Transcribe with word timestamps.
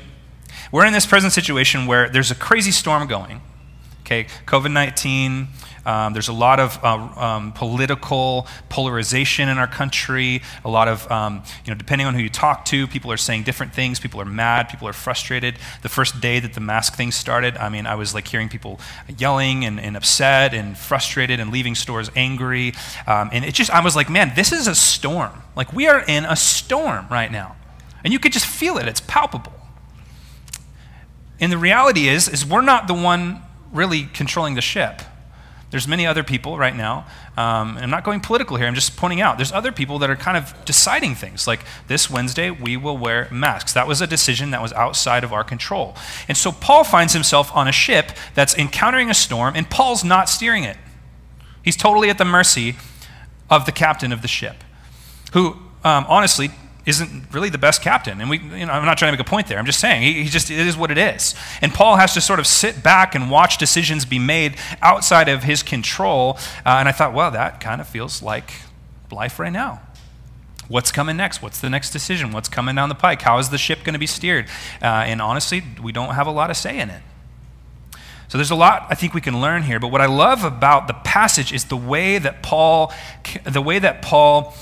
We're 0.70 0.86
in 0.86 0.92
this 0.92 1.06
present 1.06 1.32
situation 1.32 1.86
where 1.86 2.08
there's 2.08 2.30
a 2.30 2.34
crazy 2.34 2.70
storm 2.70 3.06
going. 3.06 3.40
Okay, 4.00 4.24
COVID 4.46 4.70
19, 4.70 5.48
um, 5.86 6.12
there's 6.12 6.28
a 6.28 6.32
lot 6.32 6.60
of 6.60 6.78
uh, 6.82 6.96
um, 7.16 7.52
political 7.52 8.46
polarization 8.68 9.48
in 9.48 9.58
our 9.58 9.66
country. 9.66 10.42
A 10.64 10.70
lot 10.70 10.88
of, 10.88 11.10
um, 11.10 11.42
you 11.64 11.72
know, 11.72 11.78
depending 11.78 12.06
on 12.06 12.14
who 12.14 12.20
you 12.20 12.28
talk 12.28 12.64
to, 12.66 12.86
people 12.86 13.12
are 13.12 13.16
saying 13.16 13.42
different 13.42 13.74
things. 13.74 14.00
People 14.00 14.20
are 14.20 14.26
mad. 14.26 14.68
People 14.68 14.88
are 14.88 14.92
frustrated. 14.92 15.56
The 15.82 15.88
first 15.88 16.20
day 16.20 16.40
that 16.40 16.54
the 16.54 16.60
mask 16.60 16.94
thing 16.94 17.12
started, 17.12 17.56
I 17.56 17.68
mean, 17.68 17.86
I 17.86 17.94
was 17.94 18.14
like 18.14 18.26
hearing 18.26 18.48
people 18.48 18.80
yelling 19.18 19.64
and, 19.64 19.78
and 19.78 19.96
upset 19.96 20.54
and 20.54 20.76
frustrated 20.76 21.40
and 21.40 21.50
leaving 21.50 21.74
stores 21.74 22.10
angry. 22.16 22.72
Um, 23.06 23.30
and 23.32 23.44
it 23.44 23.54
just, 23.54 23.70
I 23.70 23.80
was 23.80 23.94
like, 23.96 24.08
man, 24.08 24.32
this 24.34 24.52
is 24.52 24.66
a 24.66 24.74
storm. 24.74 25.42
Like, 25.56 25.72
we 25.72 25.86
are 25.86 26.00
in 26.06 26.24
a 26.24 26.36
storm 26.36 27.06
right 27.10 27.30
now. 27.30 27.56
And 28.02 28.12
you 28.12 28.18
could 28.18 28.32
just 28.32 28.46
feel 28.46 28.76
it, 28.76 28.86
it's 28.86 29.00
palpable. 29.00 29.52
And 31.40 31.50
the 31.50 31.58
reality 31.58 32.08
is, 32.08 32.28
is 32.28 32.46
we're 32.46 32.60
not 32.60 32.86
the 32.86 32.94
one 32.94 33.42
really 33.72 34.04
controlling 34.04 34.54
the 34.54 34.60
ship. 34.60 35.02
There's 35.74 35.88
many 35.88 36.06
other 36.06 36.22
people 36.22 36.56
right 36.56 36.76
now. 36.76 37.04
Um, 37.36 37.78
I'm 37.78 37.90
not 37.90 38.04
going 38.04 38.20
political 38.20 38.56
here. 38.56 38.68
I'm 38.68 38.76
just 38.76 38.96
pointing 38.96 39.20
out 39.20 39.38
there's 39.38 39.50
other 39.50 39.72
people 39.72 39.98
that 39.98 40.08
are 40.08 40.14
kind 40.14 40.36
of 40.36 40.54
deciding 40.64 41.16
things. 41.16 41.48
Like 41.48 41.64
this 41.88 42.08
Wednesday, 42.08 42.48
we 42.48 42.76
will 42.76 42.96
wear 42.96 43.26
masks. 43.32 43.72
That 43.72 43.88
was 43.88 44.00
a 44.00 44.06
decision 44.06 44.52
that 44.52 44.62
was 44.62 44.72
outside 44.74 45.24
of 45.24 45.32
our 45.32 45.42
control. 45.42 45.96
And 46.28 46.38
so 46.38 46.52
Paul 46.52 46.84
finds 46.84 47.12
himself 47.12 47.50
on 47.56 47.66
a 47.66 47.72
ship 47.72 48.12
that's 48.36 48.56
encountering 48.56 49.10
a 49.10 49.14
storm, 49.14 49.56
and 49.56 49.68
Paul's 49.68 50.04
not 50.04 50.28
steering 50.28 50.62
it. 50.62 50.76
He's 51.64 51.76
totally 51.76 52.08
at 52.08 52.18
the 52.18 52.24
mercy 52.24 52.76
of 53.50 53.66
the 53.66 53.72
captain 53.72 54.12
of 54.12 54.22
the 54.22 54.28
ship, 54.28 54.62
who 55.32 55.56
um, 55.82 56.06
honestly 56.08 56.50
isn't 56.86 57.32
really 57.32 57.48
the 57.48 57.58
best 57.58 57.82
captain. 57.82 58.20
And 58.20 58.28
we, 58.28 58.38
you 58.38 58.66
know, 58.66 58.72
I'm 58.72 58.84
not 58.84 58.98
trying 58.98 59.12
to 59.12 59.18
make 59.18 59.26
a 59.26 59.28
point 59.28 59.46
there. 59.46 59.58
I'm 59.58 59.66
just 59.66 59.80
saying 59.80 60.02
he, 60.02 60.24
he, 60.24 60.28
just 60.28 60.50
it 60.50 60.66
is 60.66 60.76
what 60.76 60.90
it 60.90 60.98
is. 60.98 61.34
And 61.62 61.72
Paul 61.72 61.96
has 61.96 62.12
to 62.14 62.20
sort 62.20 62.38
of 62.38 62.46
sit 62.46 62.82
back 62.82 63.14
and 63.14 63.30
watch 63.30 63.58
decisions 63.58 64.04
be 64.04 64.18
made 64.18 64.56
outside 64.82 65.28
of 65.28 65.44
his 65.44 65.62
control. 65.62 66.36
Uh, 66.64 66.76
and 66.78 66.88
I 66.88 66.92
thought, 66.92 67.14
well, 67.14 67.30
that 67.30 67.60
kind 67.60 67.80
of 67.80 67.88
feels 67.88 68.22
like 68.22 68.52
life 69.10 69.38
right 69.38 69.52
now. 69.52 69.80
What's 70.68 70.92
coming 70.92 71.16
next? 71.16 71.42
What's 71.42 71.60
the 71.60 71.70
next 71.70 71.90
decision? 71.90 72.32
What's 72.32 72.48
coming 72.48 72.74
down 72.74 72.88
the 72.88 72.94
pike? 72.94 73.22
How 73.22 73.38
is 73.38 73.50
the 73.50 73.58
ship 73.58 73.84
going 73.84 73.92
to 73.94 73.98
be 73.98 74.06
steered? 74.06 74.46
Uh, 74.82 74.86
and 74.86 75.20
honestly, 75.20 75.62
we 75.82 75.92
don't 75.92 76.14
have 76.14 76.26
a 76.26 76.30
lot 76.30 76.50
of 76.50 76.56
say 76.56 76.78
in 76.78 76.90
it. 76.90 77.02
So 78.28 78.38
there's 78.38 78.50
a 78.50 78.56
lot 78.56 78.86
I 78.90 78.94
think 78.94 79.14
we 79.14 79.20
can 79.20 79.40
learn 79.40 79.62
here. 79.62 79.78
But 79.78 79.88
what 79.88 80.00
I 80.00 80.06
love 80.06 80.42
about 80.42 80.86
the 80.86 80.94
passage 80.94 81.52
is 81.52 81.66
the 81.66 81.76
way 81.76 82.18
that 82.18 82.42
Paul, 82.42 82.92
the 83.44 83.62
way 83.62 83.78
that 83.78 84.02
Paul. 84.02 84.54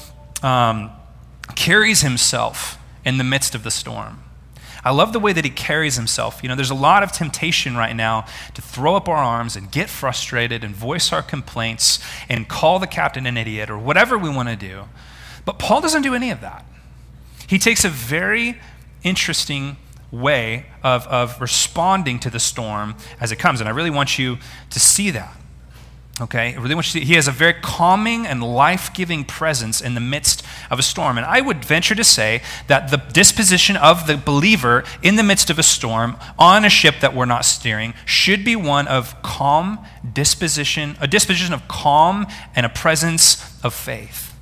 Um, 0.43 0.91
carries 1.55 2.03
himself 2.03 2.79
in 3.05 3.19
the 3.19 3.25
midst 3.25 3.55
of 3.55 3.63
the 3.63 3.71
storm. 3.71 4.23
I 4.85 4.91
love 4.91 5.13
the 5.13 5.21
way 5.21 5.33
that 5.33 5.45
he 5.45 5.51
carries 5.51 5.95
himself. 5.95 6.43
You 6.43 6.49
know, 6.49 6.57
there's 6.57 6.71
a 6.71 6.75
lot 6.75 7.03
of 7.05 7.13
temptation 7.13 7.77
right 7.77 7.95
now 7.95 8.27
to 8.55 8.63
throw 8.63 8.97
up 8.97 9.09
our 9.09 9.17
arms 9.17 9.55
and 9.55 9.71
get 9.71 9.89
frustrated 9.89 10.65
and 10.65 10.75
voice 10.75 11.13
our 11.13 11.23
complaints 11.23 12.01
and 12.29 12.49
call 12.49 12.81
the 12.81 12.89
captain 12.89 13.27
an 13.27 13.37
idiot 13.37 13.71
or 13.71 13.79
whatever 13.79 14.19
we 14.19 14.29
want 14.29 14.49
to 14.49 14.57
do. 14.57 14.85
But 15.45 15.59
Paul 15.59 15.81
doesn't 15.81 16.03
do 16.03 16.15
any 16.15 16.31
of 16.31 16.41
that. 16.41 16.65
He 17.47 17.59
takes 17.59 17.85
a 17.85 17.89
very 17.89 18.61
interesting 19.05 19.77
way 20.11 20.67
of, 20.83 21.07
of 21.07 21.41
responding 21.41 22.19
to 22.21 22.31
the 22.31 22.41
storm 22.41 22.97
as 23.21 23.31
it 23.31 23.37
comes. 23.37 23.61
And 23.61 23.69
I 23.69 23.73
really 23.73 23.91
want 23.91 24.19
you 24.19 24.39
to 24.71 24.81
see 24.81 25.11
that. 25.11 25.37
Okay, 26.21 26.57
really 26.59 26.75
want 26.75 26.95
you 26.95 27.01
to 27.01 27.07
he 27.07 27.15
has 27.15 27.27
a 27.27 27.33
very 27.33 27.55
calming 27.55 28.27
and 28.27 28.43
life 28.43 28.93
giving 28.93 29.25
presence 29.25 29.81
in 29.81 29.95
the 29.95 30.01
midst 30.01 30.45
of 30.71 30.79
a 30.79 30.83
storm. 30.83 31.17
And 31.17 31.27
I 31.27 31.41
would 31.41 31.65
venture 31.65 31.95
to 31.95 32.05
say 32.05 32.43
that 32.67 32.91
the 32.91 32.99
disposition 32.99 33.77
of 33.79 34.07
the 34.07 34.19
believer 34.19 34.85
in 35.03 35.17
the 35.17 35.23
midst 35.23 35.49
of 35.49 35.59
a 35.59 35.63
storm 35.63 36.19
on 36.39 36.67
a 36.67 36.71
ship 36.71 36.97
that 37.01 37.15
we're 37.15 37.25
not 37.25 37.47
steering 37.47 37.95
should 38.05 38.45
be 38.45 38.55
one 38.55 38.89
of 38.89 39.21
calm 39.23 39.79
disposition, 40.13 40.97
a 41.01 41.09
disposition 41.09 41.55
of 41.55 41.67
calm 41.67 42.27
and 42.55 42.67
a 42.67 42.69
presence 42.69 43.59
of 43.65 43.73
faith. 43.73 44.35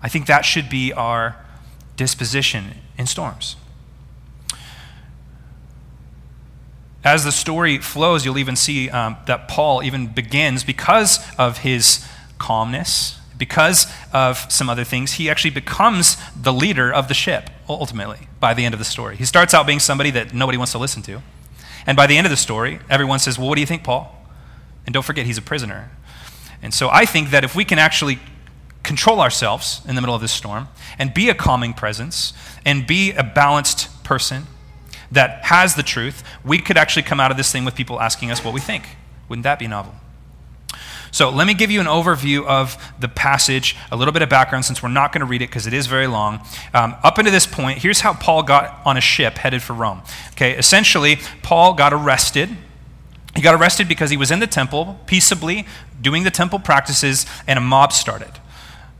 I 0.00 0.08
think 0.08 0.26
that 0.26 0.42
should 0.42 0.70
be 0.70 0.92
our 0.92 1.44
disposition 1.96 2.76
in 2.96 3.06
storms. 3.06 3.56
As 7.02 7.24
the 7.24 7.32
story 7.32 7.78
flows, 7.78 8.24
you'll 8.24 8.38
even 8.38 8.56
see 8.56 8.90
um, 8.90 9.16
that 9.26 9.48
Paul 9.48 9.82
even 9.82 10.06
begins 10.08 10.64
because 10.64 11.18
of 11.38 11.58
his 11.58 12.06
calmness, 12.38 13.18
because 13.38 13.86
of 14.12 14.50
some 14.52 14.68
other 14.68 14.84
things, 14.84 15.12
he 15.12 15.30
actually 15.30 15.52
becomes 15.52 16.18
the 16.40 16.52
leader 16.52 16.92
of 16.92 17.08
the 17.08 17.14
ship 17.14 17.48
ultimately 17.68 18.28
by 18.38 18.52
the 18.52 18.64
end 18.64 18.74
of 18.74 18.78
the 18.78 18.84
story. 18.84 19.16
He 19.16 19.24
starts 19.24 19.54
out 19.54 19.66
being 19.66 19.80
somebody 19.80 20.10
that 20.10 20.34
nobody 20.34 20.58
wants 20.58 20.72
to 20.72 20.78
listen 20.78 21.02
to. 21.02 21.22
And 21.86 21.96
by 21.96 22.06
the 22.06 22.18
end 22.18 22.26
of 22.26 22.30
the 22.30 22.36
story, 22.36 22.80
everyone 22.90 23.18
says, 23.18 23.38
Well, 23.38 23.48
what 23.48 23.54
do 23.54 23.62
you 23.62 23.66
think, 23.66 23.82
Paul? 23.82 24.14
And 24.84 24.92
don't 24.92 25.04
forget, 25.04 25.24
he's 25.24 25.38
a 25.38 25.42
prisoner. 25.42 25.90
And 26.62 26.74
so 26.74 26.90
I 26.90 27.06
think 27.06 27.30
that 27.30 27.44
if 27.44 27.56
we 27.56 27.64
can 27.64 27.78
actually 27.78 28.18
control 28.82 29.20
ourselves 29.20 29.80
in 29.88 29.94
the 29.94 30.02
middle 30.02 30.14
of 30.14 30.20
this 30.20 30.32
storm 30.32 30.68
and 30.98 31.14
be 31.14 31.30
a 31.30 31.34
calming 31.34 31.72
presence 31.72 32.34
and 32.66 32.86
be 32.86 33.12
a 33.12 33.22
balanced 33.22 34.04
person, 34.04 34.46
that 35.12 35.44
has 35.44 35.74
the 35.74 35.82
truth, 35.82 36.22
we 36.44 36.58
could 36.58 36.76
actually 36.76 37.02
come 37.02 37.20
out 37.20 37.30
of 37.30 37.36
this 37.36 37.50
thing 37.50 37.64
with 37.64 37.74
people 37.74 38.00
asking 38.00 38.30
us 38.30 38.44
what 38.44 38.54
we 38.54 38.60
think. 38.60 38.84
Wouldn't 39.28 39.44
that 39.44 39.58
be 39.58 39.66
novel? 39.66 39.94
So, 41.12 41.28
let 41.30 41.48
me 41.48 41.54
give 41.54 41.72
you 41.72 41.80
an 41.80 41.86
overview 41.86 42.46
of 42.46 42.76
the 43.00 43.08
passage, 43.08 43.76
a 43.90 43.96
little 43.96 44.12
bit 44.12 44.22
of 44.22 44.28
background 44.28 44.64
since 44.64 44.80
we're 44.80 44.90
not 44.90 45.12
going 45.12 45.20
to 45.20 45.26
read 45.26 45.42
it 45.42 45.48
because 45.48 45.66
it 45.66 45.72
is 45.72 45.88
very 45.88 46.06
long. 46.06 46.46
Um, 46.72 46.94
up 47.02 47.18
until 47.18 47.32
this 47.32 47.48
point, 47.48 47.78
here's 47.78 48.00
how 48.00 48.14
Paul 48.14 48.44
got 48.44 48.80
on 48.86 48.96
a 48.96 49.00
ship 49.00 49.34
headed 49.34 49.60
for 49.60 49.72
Rome. 49.72 50.02
Okay, 50.32 50.56
essentially, 50.56 51.18
Paul 51.42 51.74
got 51.74 51.92
arrested. 51.92 52.50
He 53.34 53.42
got 53.42 53.60
arrested 53.60 53.88
because 53.88 54.10
he 54.10 54.16
was 54.16 54.30
in 54.30 54.38
the 54.38 54.46
temple 54.46 55.00
peaceably 55.06 55.66
doing 56.00 56.24
the 56.24 56.30
temple 56.30 56.58
practices, 56.58 57.26
and 57.46 57.58
a 57.58 57.62
mob 57.62 57.92
started. 57.92 58.39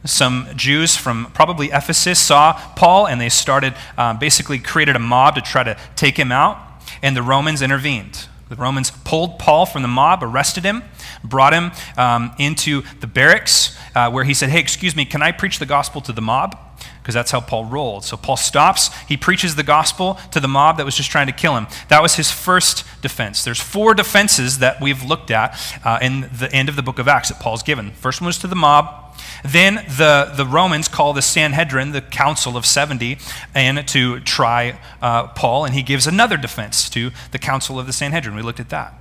Some 0.04 0.48
Jews 0.56 0.96
from 0.96 1.30
probably 1.34 1.68
Ephesus 1.68 2.18
saw 2.18 2.54
Paul 2.74 3.06
and 3.06 3.20
they 3.20 3.28
started 3.28 3.74
um, 3.98 4.18
basically 4.18 4.58
created 4.58 4.96
a 4.96 5.00
mob 5.00 5.34
to 5.34 5.40
try 5.40 5.62
to 5.62 5.76
take 5.96 6.16
him 6.16 6.32
out, 6.32 6.58
and 7.02 7.16
the 7.16 7.22
Romans 7.22 7.60
intervened. 7.60 8.26
The 8.48 8.56
Romans 8.56 8.90
pulled 8.90 9.38
Paul 9.38 9.64
from 9.64 9.82
the 9.82 9.88
mob, 9.88 10.24
arrested 10.24 10.64
him, 10.64 10.82
brought 11.22 11.52
him 11.52 11.70
um, 11.96 12.34
into 12.36 12.82
the 12.98 13.06
barracks 13.06 13.78
uh, 13.94 14.10
where 14.10 14.24
he 14.24 14.34
said, 14.34 14.48
Hey, 14.48 14.58
excuse 14.58 14.96
me, 14.96 15.04
can 15.04 15.22
I 15.22 15.30
preach 15.30 15.60
the 15.60 15.66
gospel 15.66 16.00
to 16.00 16.12
the 16.12 16.20
mob? 16.20 16.58
Because 17.00 17.14
that's 17.14 17.30
how 17.30 17.40
Paul 17.40 17.66
rolled. 17.66 18.04
So 18.04 18.16
Paul 18.16 18.36
stops, 18.36 18.90
he 19.04 19.16
preaches 19.16 19.54
the 19.54 19.62
gospel 19.62 20.14
to 20.32 20.40
the 20.40 20.48
mob 20.48 20.78
that 20.78 20.84
was 20.84 20.96
just 20.96 21.10
trying 21.10 21.28
to 21.28 21.32
kill 21.32 21.56
him. 21.56 21.68
That 21.88 22.02
was 22.02 22.16
his 22.16 22.30
first 22.30 22.84
defense. 23.02 23.44
There's 23.44 23.60
four 23.60 23.94
defenses 23.94 24.58
that 24.58 24.80
we've 24.80 25.04
looked 25.04 25.30
at 25.30 25.56
uh, 25.84 26.00
in 26.02 26.28
the 26.36 26.50
end 26.52 26.68
of 26.68 26.74
the 26.74 26.82
book 26.82 26.98
of 26.98 27.06
Acts 27.06 27.28
that 27.28 27.38
Paul's 27.38 27.62
given. 27.62 27.92
First 27.92 28.20
one 28.20 28.26
was 28.26 28.38
to 28.38 28.48
the 28.48 28.56
mob. 28.56 28.99
Then 29.44 29.76
the, 29.86 30.32
the 30.34 30.46
Romans 30.46 30.88
call 30.88 31.12
the 31.12 31.22
Sanhedrin, 31.22 31.92
the 31.92 32.00
Council 32.00 32.56
of 32.56 32.66
70, 32.66 33.18
and 33.54 33.86
to 33.88 34.20
try 34.20 34.78
uh, 35.00 35.28
Paul, 35.28 35.64
and 35.64 35.74
he 35.74 35.82
gives 35.82 36.06
another 36.06 36.36
defense 36.36 36.88
to 36.90 37.10
the 37.32 37.38
Council 37.38 37.78
of 37.78 37.86
the 37.86 37.92
Sanhedrin. 37.92 38.36
We 38.36 38.42
looked 38.42 38.60
at 38.60 38.70
that. 38.70 38.94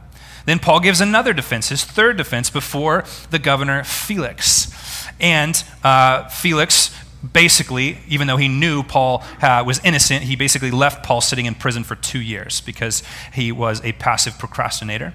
Then 0.46 0.60
Paul 0.60 0.80
gives 0.80 1.02
another 1.02 1.34
defense, 1.34 1.70
his 1.70 1.84
third 1.84 2.18
defense, 2.18 2.50
before 2.50 3.04
the 3.30 3.40
governor 3.40 3.84
Felix. 3.84 4.74
And 5.20 5.64
uh, 5.84 6.28
Felix 6.30 6.96
basically, 7.34 7.98
even 8.08 8.28
though 8.28 8.38
he 8.38 8.48
knew 8.48 8.84
Paul 8.84 9.24
uh, 9.42 9.64
was 9.66 9.80
innocent, 9.84 10.24
he 10.24 10.36
basically 10.36 10.72
left 10.72 11.06
Paul 11.06 11.22
sitting 11.22 11.46
in 11.46 11.56
prison 11.56 11.84
for 11.84 11.96
two 11.96 12.22
years 12.22 12.62
because 12.62 13.04
he 13.34 13.52
was 13.52 13.84
a 13.84 13.92
passive 13.94 14.38
procrastinator 14.38 15.14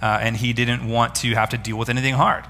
uh, 0.00 0.18
and 0.20 0.36
he 0.36 0.52
didn't 0.52 0.88
want 0.88 1.14
to 1.16 1.34
have 1.34 1.50
to 1.50 1.58
deal 1.58 1.76
with 1.76 1.88
anything 1.88 2.14
hard. 2.14 2.44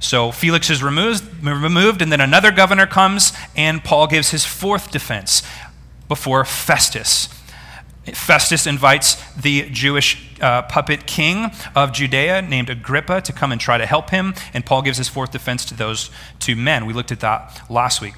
So 0.00 0.32
Felix 0.32 0.70
is 0.70 0.82
removed, 0.82 1.24
removed, 1.42 2.02
and 2.02 2.10
then 2.12 2.20
another 2.20 2.50
governor 2.50 2.86
comes, 2.86 3.32
and 3.56 3.82
Paul 3.82 4.06
gives 4.06 4.30
his 4.30 4.44
fourth 4.44 4.90
defense 4.90 5.42
before 6.08 6.44
Festus. 6.44 7.28
Festus 8.12 8.66
invites 8.66 9.16
the 9.34 9.68
Jewish 9.70 10.38
uh, 10.40 10.62
puppet 10.62 11.06
king 11.06 11.50
of 11.74 11.92
Judea 11.92 12.42
named 12.42 12.68
Agrippa 12.68 13.22
to 13.22 13.32
come 13.32 13.50
and 13.50 13.60
try 13.60 13.78
to 13.78 13.86
help 13.86 14.10
him, 14.10 14.34
and 14.52 14.66
Paul 14.66 14.82
gives 14.82 14.98
his 14.98 15.08
fourth 15.08 15.30
defense 15.30 15.64
to 15.66 15.74
those 15.74 16.10
two 16.38 16.54
men. 16.54 16.84
We 16.84 16.92
looked 16.92 17.12
at 17.12 17.20
that 17.20 17.62
last 17.70 18.02
week. 18.02 18.14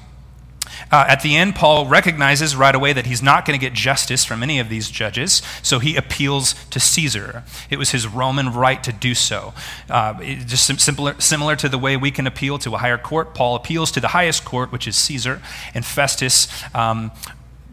Uh, 0.91 1.05
at 1.07 1.21
the 1.21 1.35
end, 1.35 1.55
Paul 1.55 1.87
recognizes 1.87 2.55
right 2.55 2.73
away 2.73 2.93
that 2.93 3.05
he's 3.05 3.21
not 3.21 3.45
going 3.45 3.59
to 3.59 3.63
get 3.63 3.73
justice 3.73 4.25
from 4.25 4.43
any 4.43 4.59
of 4.59 4.69
these 4.69 4.89
judges, 4.89 5.41
so 5.61 5.79
he 5.79 5.95
appeals 5.95 6.53
to 6.71 6.79
Caesar. 6.79 7.43
It 7.69 7.77
was 7.77 7.91
his 7.91 8.07
Roman 8.07 8.53
right 8.53 8.83
to 8.83 8.91
do 8.91 9.13
so. 9.13 9.53
Uh, 9.89 10.21
just 10.23 10.79
similar, 10.79 11.19
similar 11.19 11.55
to 11.55 11.69
the 11.69 11.77
way 11.77 11.97
we 11.97 12.11
can 12.11 12.27
appeal 12.27 12.57
to 12.59 12.75
a 12.75 12.77
higher 12.77 12.97
court, 12.97 13.33
Paul 13.33 13.55
appeals 13.55 13.91
to 13.91 13.99
the 13.99 14.09
highest 14.09 14.45
court, 14.45 14.71
which 14.71 14.87
is 14.87 14.95
Caesar, 14.95 15.41
and 15.73 15.85
Festus 15.85 16.47
um, 16.75 17.11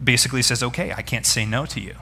basically 0.03 0.41
says, 0.41 0.63
Okay, 0.63 0.93
I 0.93 1.01
can't 1.01 1.25
say 1.25 1.45
no 1.45 1.65
to 1.67 1.79
you. 1.79 1.95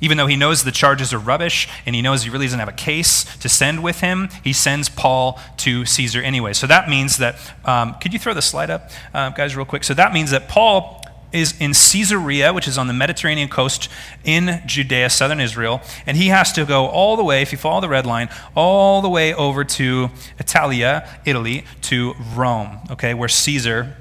Even 0.00 0.16
though 0.16 0.26
he 0.26 0.36
knows 0.36 0.64
the 0.64 0.72
charges 0.72 1.12
are 1.12 1.18
rubbish 1.18 1.68
and 1.84 1.94
he 1.94 2.02
knows 2.02 2.22
he 2.22 2.30
really 2.30 2.46
doesn't 2.46 2.58
have 2.58 2.68
a 2.68 2.72
case 2.72 3.24
to 3.38 3.48
send 3.48 3.82
with 3.82 4.00
him, 4.00 4.28
he 4.42 4.52
sends 4.52 4.88
Paul 4.88 5.38
to 5.58 5.84
Caesar 5.84 6.22
anyway. 6.22 6.52
So 6.54 6.66
that 6.66 6.88
means 6.88 7.18
that, 7.18 7.36
um, 7.64 7.94
could 8.00 8.12
you 8.12 8.18
throw 8.18 8.34
the 8.34 8.42
slide 8.42 8.70
up, 8.70 8.90
uh, 9.12 9.30
guys, 9.30 9.56
real 9.56 9.66
quick? 9.66 9.84
So 9.84 9.94
that 9.94 10.12
means 10.12 10.30
that 10.30 10.48
Paul 10.48 11.00
is 11.32 11.54
in 11.60 11.72
Caesarea, 11.72 12.52
which 12.52 12.66
is 12.66 12.76
on 12.76 12.86
the 12.86 12.92
Mediterranean 12.92 13.48
coast 13.48 13.88
in 14.24 14.62
Judea, 14.66 15.10
southern 15.10 15.40
Israel, 15.40 15.80
and 16.06 16.16
he 16.16 16.28
has 16.28 16.52
to 16.54 16.64
go 16.64 16.86
all 16.86 17.16
the 17.16 17.24
way, 17.24 17.42
if 17.42 17.52
you 17.52 17.58
follow 17.58 17.80
the 17.80 17.88
red 17.88 18.06
line, 18.06 18.28
all 18.56 19.00
the 19.00 19.08
way 19.08 19.32
over 19.32 19.64
to 19.64 20.10
Italia, 20.38 21.08
Italy, 21.24 21.64
to 21.82 22.14
Rome, 22.34 22.80
okay, 22.90 23.14
where 23.14 23.28
Caesar 23.28 23.96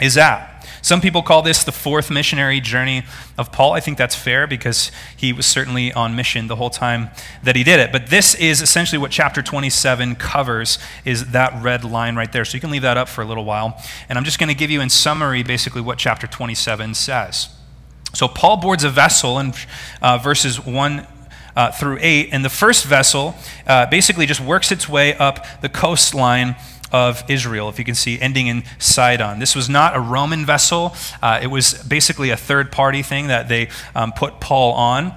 is 0.00 0.16
at. 0.16 0.57
Some 0.88 1.02
people 1.02 1.20
call 1.20 1.42
this 1.42 1.64
the 1.64 1.70
fourth 1.70 2.10
missionary 2.10 2.62
journey 2.62 3.04
of 3.36 3.52
Paul. 3.52 3.74
I 3.74 3.80
think 3.80 3.98
that's 3.98 4.14
fair 4.14 4.46
because 4.46 4.90
he 5.14 5.34
was 5.34 5.44
certainly 5.44 5.92
on 5.92 6.16
mission 6.16 6.46
the 6.46 6.56
whole 6.56 6.70
time 6.70 7.10
that 7.42 7.56
he 7.56 7.62
did 7.62 7.78
it. 7.78 7.92
But 7.92 8.06
this 8.06 8.34
is 8.34 8.62
essentially 8.62 8.96
what 8.96 9.10
chapter 9.10 9.42
27 9.42 10.14
covers 10.14 10.78
is 11.04 11.32
that 11.32 11.62
red 11.62 11.84
line 11.84 12.16
right 12.16 12.32
there. 12.32 12.42
So 12.46 12.54
you 12.54 12.62
can 12.62 12.70
leave 12.70 12.80
that 12.80 12.96
up 12.96 13.10
for 13.10 13.20
a 13.20 13.26
little 13.26 13.44
while. 13.44 13.78
And 14.08 14.16
I'm 14.16 14.24
just 14.24 14.38
going 14.38 14.48
to 14.48 14.54
give 14.54 14.70
you 14.70 14.80
in 14.80 14.88
summary 14.88 15.42
basically 15.42 15.82
what 15.82 15.98
chapter 15.98 16.26
27 16.26 16.94
says. 16.94 17.50
So 18.14 18.26
Paul 18.26 18.56
boards 18.56 18.82
a 18.82 18.88
vessel 18.88 19.38
in 19.38 19.52
uh, 20.00 20.16
verses 20.16 20.64
1 20.64 21.06
uh, 21.54 21.70
through 21.72 21.98
8, 22.00 22.30
and 22.32 22.42
the 22.42 22.48
first 22.48 22.86
vessel 22.86 23.34
uh, 23.66 23.84
basically 23.84 24.24
just 24.24 24.40
works 24.40 24.72
its 24.72 24.88
way 24.88 25.14
up 25.18 25.44
the 25.60 25.68
coastline 25.68 26.56
of 26.92 27.22
Israel, 27.28 27.68
if 27.68 27.78
you 27.78 27.84
can 27.84 27.94
see, 27.94 28.20
ending 28.20 28.46
in 28.46 28.64
Sidon. 28.78 29.38
This 29.38 29.54
was 29.54 29.68
not 29.68 29.96
a 29.96 30.00
Roman 30.00 30.44
vessel, 30.44 30.94
uh, 31.22 31.40
it 31.42 31.48
was 31.48 31.74
basically 31.84 32.30
a 32.30 32.36
third 32.36 32.72
party 32.72 33.02
thing 33.02 33.28
that 33.28 33.48
they 33.48 33.68
um, 33.94 34.12
put 34.12 34.40
Paul 34.40 34.72
on. 34.72 35.14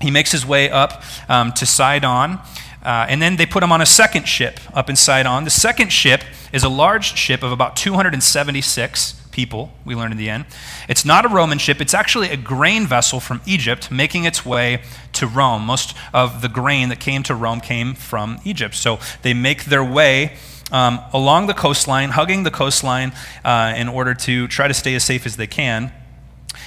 He 0.00 0.10
makes 0.10 0.32
his 0.32 0.44
way 0.44 0.70
up 0.70 1.02
um, 1.28 1.52
to 1.52 1.66
Sidon. 1.66 2.38
Uh, 2.82 3.06
and 3.08 3.22
then 3.22 3.36
they 3.36 3.46
put 3.46 3.62
him 3.62 3.70
on 3.70 3.80
a 3.80 3.86
second 3.86 4.26
ship 4.26 4.58
up 4.74 4.90
in 4.90 4.96
Sidon. 4.96 5.44
The 5.44 5.50
second 5.50 5.92
ship 5.92 6.22
is 6.52 6.64
a 6.64 6.68
large 6.68 7.16
ship 7.16 7.44
of 7.44 7.52
about 7.52 7.76
276 7.76 9.22
people, 9.30 9.72
we 9.84 9.94
learn 9.94 10.12
in 10.12 10.18
the 10.18 10.28
end. 10.28 10.44
It's 10.88 11.04
not 11.04 11.24
a 11.24 11.28
Roman 11.28 11.58
ship, 11.58 11.80
it's 11.80 11.94
actually 11.94 12.28
a 12.28 12.36
grain 12.36 12.86
vessel 12.86 13.18
from 13.18 13.40
Egypt 13.46 13.90
making 13.90 14.24
its 14.24 14.44
way 14.44 14.82
to 15.14 15.26
Rome. 15.26 15.62
Most 15.62 15.96
of 16.12 16.42
the 16.42 16.48
grain 16.48 16.90
that 16.90 17.00
came 17.00 17.22
to 17.24 17.34
Rome 17.34 17.60
came 17.60 17.94
from 17.94 18.40
Egypt. 18.44 18.74
So 18.74 19.00
they 19.22 19.34
make 19.34 19.64
their 19.64 19.82
way 19.82 20.36
um, 20.72 21.00
along 21.12 21.46
the 21.46 21.54
coastline, 21.54 22.10
hugging 22.10 22.42
the 22.42 22.50
coastline 22.50 23.12
uh, 23.44 23.74
in 23.76 23.88
order 23.88 24.14
to 24.14 24.48
try 24.48 24.66
to 24.66 24.74
stay 24.74 24.94
as 24.96 25.04
safe 25.04 25.26
as 25.26 25.36
they 25.36 25.46
can. 25.46 25.92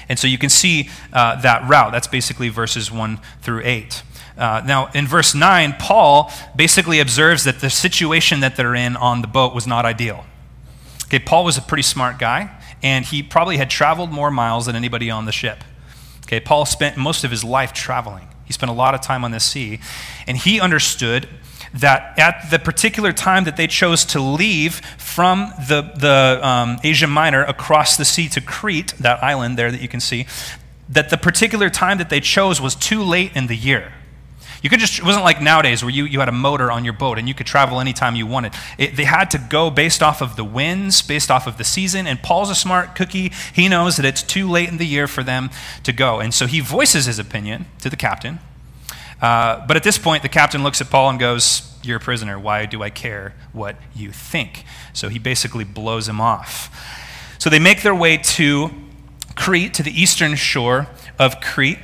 And 0.08 0.18
so 0.18 0.28
you 0.28 0.38
can 0.38 0.50
see 0.50 0.90
uh, 1.12 1.42
that 1.42 1.68
route. 1.68 1.92
That's 1.92 2.08
basically 2.08 2.50
verses 2.50 2.92
1 2.92 3.20
through 3.42 3.62
8. 3.64 4.04
Uh, 4.38 4.62
now, 4.66 4.90
in 4.94 5.08
verse 5.08 5.34
9, 5.34 5.76
Paul 5.80 6.32
basically 6.56 7.00
observes 7.00 7.44
that 7.46 7.60
the 7.60 7.70
situation 7.70 8.42
that 8.42 8.56
they're 8.56 8.76
in 8.76 8.96
on 8.96 9.22
the 9.22 9.28
boat 9.28 9.56
was 9.56 9.66
not 9.66 9.86
ideal. 9.86 10.26
Okay, 11.06 11.20
Paul 11.20 11.46
was 11.46 11.58
a 11.58 11.62
pretty 11.62 11.84
smart 11.84 12.20
guy, 12.20 12.52
and 12.84 13.06
he 13.06 13.24
probably 13.24 13.58
had 13.58 13.70
traveled 13.70 14.12
more 14.12 14.30
miles 14.30 14.66
than 14.66 14.76
anybody 14.76 15.10
on 15.10 15.26
the 15.26 15.32
ship. 15.32 15.64
Okay, 16.24 16.40
Paul 16.40 16.66
spent 16.66 16.98
most 16.98 17.24
of 17.24 17.32
his 17.32 17.44
life 17.44 17.72
traveling. 17.72 18.28
He 18.46 18.54
spent 18.54 18.70
a 18.70 18.74
lot 18.74 18.94
of 18.94 19.02
time 19.02 19.24
on 19.24 19.32
the 19.32 19.40
sea, 19.40 19.80
and 20.28 20.38
he 20.38 20.60
understood 20.60 21.30
that 21.76 22.18
at 22.18 22.50
the 22.50 22.58
particular 22.58 23.12
time 23.12 23.44
that 23.44 23.58
they 23.58 23.68
chose 23.68 24.06
to 24.06 24.22
leave 24.22 24.76
from 24.98 25.54
the, 25.68 25.82
the 25.96 26.40
um, 26.48 26.78
Asia 26.84 27.08
Minor 27.08 27.44
across 27.44 27.98
the 27.98 28.06
sea 28.06 28.30
to 28.30 28.42
Crete, 28.42 28.94
that 29.00 29.22
island 29.24 29.58
there 29.58 29.72
that 29.72 29.82
you 29.82 29.90
can 29.90 30.00
see, 30.00 30.26
that 30.88 31.10
the 31.10 31.18
particular 31.18 31.70
time 31.70 31.98
that 31.98 32.10
they 32.10 32.20
chose 32.20 32.62
was 32.62 32.76
too 32.76 33.04
late 33.04 33.36
in 33.36 33.48
the 33.48 33.56
year. 33.56 33.92
You 34.62 34.70
could 34.70 34.80
just, 34.80 34.98
it 34.98 35.06
wasn't 35.06 35.26
like 35.26 35.42
nowadays 35.42 35.84
where 35.84 35.92
you, 35.92 36.06
you 36.06 36.20
had 36.20 36.30
a 36.30 36.32
motor 36.32 36.72
on 36.72 36.84
your 36.84 36.94
boat 36.94 37.20
and 37.20 37.28
you 37.28 37.36
could 37.36 37.46
travel 37.46 37.80
anytime 37.80 38.16
you 38.16 38.26
wanted. 38.26 38.54
It, 38.80 38.96
they 38.96 39.04
had 39.04 39.30
to 39.32 39.38
go 39.38 39.70
based 39.70 40.02
off 40.02 40.22
of 40.22 40.38
the 40.38 40.44
winds, 40.44 41.04
based 41.04 41.30
off 41.30 41.46
of 41.46 41.58
the 41.60 41.64
season. 41.64 42.08
And 42.08 42.20
Paul's 42.24 42.50
a 42.50 42.56
smart 42.56 42.96
cookie. 42.96 43.32
He 43.54 43.68
knows 43.68 43.98
that 43.98 44.06
it's 44.06 44.24
too 44.24 44.50
late 44.50 44.70
in 44.70 44.78
the 44.78 44.86
year 44.86 45.08
for 45.08 45.22
them 45.24 45.52
to 45.84 45.94
go. 45.94 46.20
And 46.20 46.34
so 46.34 46.48
he 46.48 46.62
voices 46.62 47.06
his 47.06 47.20
opinion 47.20 47.68
to 47.82 47.92
the 47.92 47.96
captain. 47.96 48.40
Uh, 49.22 49.66
but 49.66 49.78
at 49.78 49.84
this 49.84 49.98
point, 49.98 50.24
the 50.24 50.30
captain 50.30 50.64
looks 50.64 50.82
at 50.82 50.90
Paul 50.90 51.10
and 51.10 51.20
goes, 51.20 51.78
You're 51.84 51.98
a 51.98 52.02
prisoner. 52.02 52.38
Why 52.38 52.66
do 52.66 52.84
I 52.84 52.90
care 52.90 53.34
what 53.54 53.76
you 53.96 54.12
think? 54.12 54.66
So 54.94 55.10
he 55.10 55.20
basically 55.20 55.64
blows 55.64 56.08
him 56.08 56.20
off. 56.20 56.70
So 57.38 57.50
they 57.50 57.60
make 57.60 57.84
their 57.84 57.96
way 57.96 58.18
to 58.18 58.72
Crete, 59.36 59.74
to 59.76 59.84
the 59.84 59.92
eastern 59.92 60.36
shore 60.36 60.88
of 61.20 61.40
Crete. 61.42 61.80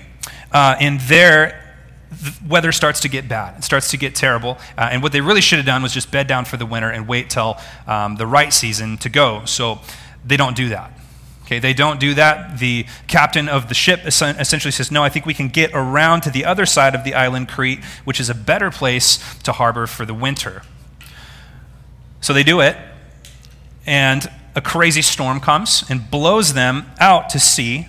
Uh, 0.52 0.76
and 0.80 1.00
there, 1.02 1.76
the 2.12 2.34
weather 2.48 2.72
starts 2.72 3.02
to 3.02 3.10
get 3.10 3.28
bad. 3.28 3.60
It 3.60 3.64
starts 3.64 3.92
to 3.92 3.98
get 3.98 4.16
terrible. 4.16 4.58
Uh, 4.78 4.90
and 4.92 5.04
what 5.04 5.12
they 5.12 5.22
really 5.22 5.42
should 5.42 5.58
have 5.58 5.66
done 5.66 5.82
was 5.82 5.94
just 5.94 6.12
bed 6.12 6.28
down 6.28 6.46
for 6.46 6.58
the 6.58 6.66
winter 6.66 6.90
and 6.90 7.08
wait 7.08 7.30
till 7.30 7.58
um, 7.88 8.16
the 8.16 8.28
right 8.28 8.54
season 8.54 8.98
to 9.00 9.10
go. 9.10 9.46
So 9.46 9.80
they 10.26 10.38
don't 10.38 10.56
do 10.56 10.70
that. 10.70 10.92
Okay, 11.52 11.60
they 11.60 11.74
don't 11.74 12.00
do 12.00 12.14
that. 12.14 12.60
The 12.60 12.86
captain 13.08 13.50
of 13.50 13.68
the 13.68 13.74
ship 13.74 14.06
essentially 14.06 14.72
says, 14.72 14.90
No, 14.90 15.04
I 15.04 15.10
think 15.10 15.26
we 15.26 15.34
can 15.34 15.50
get 15.50 15.72
around 15.74 16.22
to 16.22 16.32
the 16.32 16.46
other 16.46 16.66
side 16.66 16.96
of 16.96 17.04
the 17.04 17.14
island, 17.14 17.50
Crete, 17.50 17.84
which 18.06 18.22
is 18.22 18.30
a 18.30 18.34
better 18.34 18.72
place 18.72 19.20
to 19.40 19.52
harbor 19.52 19.86
for 19.86 20.06
the 20.06 20.14
winter. 20.14 20.62
So 22.22 22.32
they 22.32 22.44
do 22.44 22.62
it, 22.62 22.78
and 23.86 24.32
a 24.56 24.62
crazy 24.62 25.02
storm 25.02 25.42
comes 25.42 25.84
and 25.90 26.10
blows 26.10 26.54
them 26.54 26.86
out 27.02 27.30
to 27.32 27.40
sea 27.40 27.88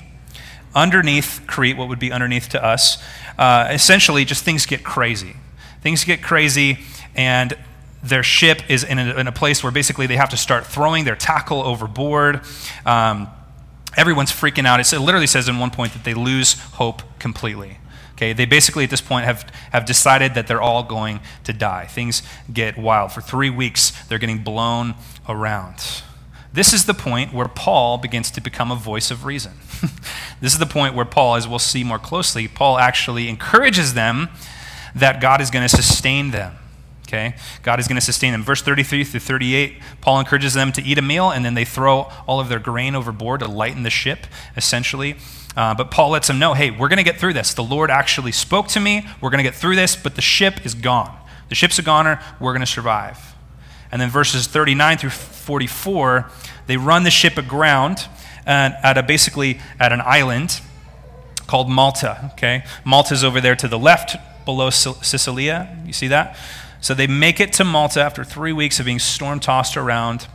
underneath 0.75 1.43
Crete, 1.47 1.77
what 1.77 1.89
would 1.89 2.01
be 2.01 2.11
underneath 2.11 2.49
to 2.49 2.65
us. 2.65 3.01
Uh, 3.39 3.69
essentially, 3.71 4.25
just 4.25 4.43
things 4.43 4.67
get 4.67 4.83
crazy. 4.83 5.37
Things 5.83 6.03
get 6.03 6.21
crazy, 6.21 6.81
and 7.15 7.57
their 8.03 8.25
ship 8.25 8.69
is 8.69 8.83
in 8.83 8.99
a, 8.99 9.15
in 9.21 9.29
a, 9.29 9.33
place 9.33 9.63
where 9.63 9.71
basically 9.71 10.09
they 10.09 10.17
have 10.17 10.31
to 10.31 10.37
start 10.37 10.67
throwing 10.67 11.05
their 11.05 11.15
tackle 11.15 11.63
overboard. 11.63 12.41
Um, 12.85 13.29
everyone's 13.97 14.33
freaking 14.33 14.67
out. 14.67 14.81
It 14.81 15.01
literally 15.01 15.27
says 15.27 15.49
in 15.49 15.59
one 15.59 15.71
point 15.71 15.93
that 15.93 16.05
they 16.05 16.15
lose 16.15 16.55
hope 16.55 17.03
completely. 17.19 17.79
Okay, 18.13 18.33
they 18.33 18.45
basically 18.45 18.85
at 18.85 18.91
this 18.91 19.01
point 19.01 19.25
have, 19.25 19.43
have 19.73 19.85
decided 19.85 20.35
that 20.35 20.47
they're 20.47 20.63
all 20.63 20.83
going 20.83 21.21
to 21.45 21.53
die. 21.53 21.87
Things 21.87 22.23
get 22.53 22.79
wild. 22.79 23.11
For 23.11 23.21
three 23.21 23.51
weeks, 23.51 23.91
they're 24.07 24.19
getting 24.19 24.45
blown 24.45 24.95
around. 25.29 26.03
This 26.53 26.73
is 26.73 26.85
the 26.85 26.95
point 26.95 27.33
where 27.33 27.49
Paul 27.49 27.99
begins 27.99 28.31
to 28.33 28.41
become 28.41 28.71
a 28.71 28.77
voice 28.77 29.11
of 29.11 29.25
reason. 29.25 29.53
this 30.41 30.53
is 30.53 30.59
the 30.59 30.67
point 30.67 30.95
where 30.95 31.07
Paul, 31.07 31.37
as 31.37 31.49
we'll 31.49 31.59
see 31.59 31.83
more 31.83 31.99
closely, 31.99 32.47
Paul 32.47 32.79
actually 32.79 33.29
encourages 33.29 33.95
them 33.95 34.29
that 34.95 35.21
God 35.21 35.41
is 35.41 35.51
going 35.51 35.67
to 35.67 35.75
sustain 35.75 36.31
them. 36.31 36.57
Okay? 37.13 37.35
God 37.63 37.79
is 37.79 37.89
going 37.89 37.97
to 37.97 38.05
sustain 38.05 38.33
them. 38.33 38.43
Verse 38.43 38.63
33 38.63 39.05
through 39.05 39.21
38, 39.21 39.75
Paul 40.01 40.19
encourages 40.21 40.55
them 40.55 40.73
to 40.73 40.83
eat 40.83 40.97
a 40.97 41.03
meal, 41.03 41.31
and 41.31 41.45
then 41.45 41.53
they 41.53 41.67
throw 41.67 42.11
all 42.27 42.41
of 42.41 42.49
their 42.49 42.59
grain 42.59 42.95
overboard 42.95 43.41
to 43.41 43.49
lighten 43.49 43.83
the 43.83 43.91
ship, 43.91 44.27
essentially. 44.57 45.17
Uh, 45.55 45.75
but 45.75 45.91
Paul 45.91 46.11
lets 46.11 46.29
them 46.29 46.39
know 46.39 46.55
hey, 46.55 46.71
we're 46.71 46.89
going 46.89 46.97
to 46.97 47.03
get 47.03 47.21
through 47.21 47.35
this. 47.35 47.53
The 47.53 47.63
Lord 47.63 47.91
actually 47.91 48.33
spoke 48.33 48.69
to 48.69 48.81
me. 48.81 49.07
We're 49.21 49.29
going 49.29 49.45
to 49.45 49.49
get 49.49 49.55
through 49.55 49.77
this, 49.77 49.95
but 49.95 50.15
the 50.15 50.23
ship 50.23 50.65
is 50.65 50.75
gone. 50.75 51.15
The 51.51 51.55
ship's 51.55 51.79
a 51.79 51.83
goner. 51.83 52.19
We're 52.41 52.53
going 52.53 52.61
to 52.61 52.67
survive. 52.67 53.35
And 53.91 54.01
then 54.01 54.09
verses 54.09 54.47
39 54.47 54.97
through 54.97 55.11
44, 55.11 56.31
they 56.67 56.79
run 56.79 57.03
the 57.03 57.11
ship 57.11 57.37
aground 57.37 58.09
at, 58.47 58.97
a, 58.97 59.03
basically 59.03 59.61
at 59.79 59.93
an 59.93 60.01
island 60.01 60.63
called 61.47 61.69
Malta. 61.69 62.31
Okay, 62.33 62.65
Malta's 62.87 63.23
over 63.23 63.39
there 63.39 63.55
to 63.57 63.69
the 63.69 63.79
left, 63.79 64.17
below 64.45 64.71
Sicilia. 64.71 65.77
You 65.87 65.93
see 65.93 66.09
that? 66.09 66.37
So 66.83 66.95
they 66.95 67.07
make 67.07 67.39
it 67.39 67.53
to 67.55 67.65
Malta 67.65 68.03
after 68.03 68.25
three 68.25 68.53
weeks 68.53 68.81
of 68.81 68.87
being 68.87 68.99
storm 68.99 69.39
tossed 69.39 69.77
around. 69.77 70.27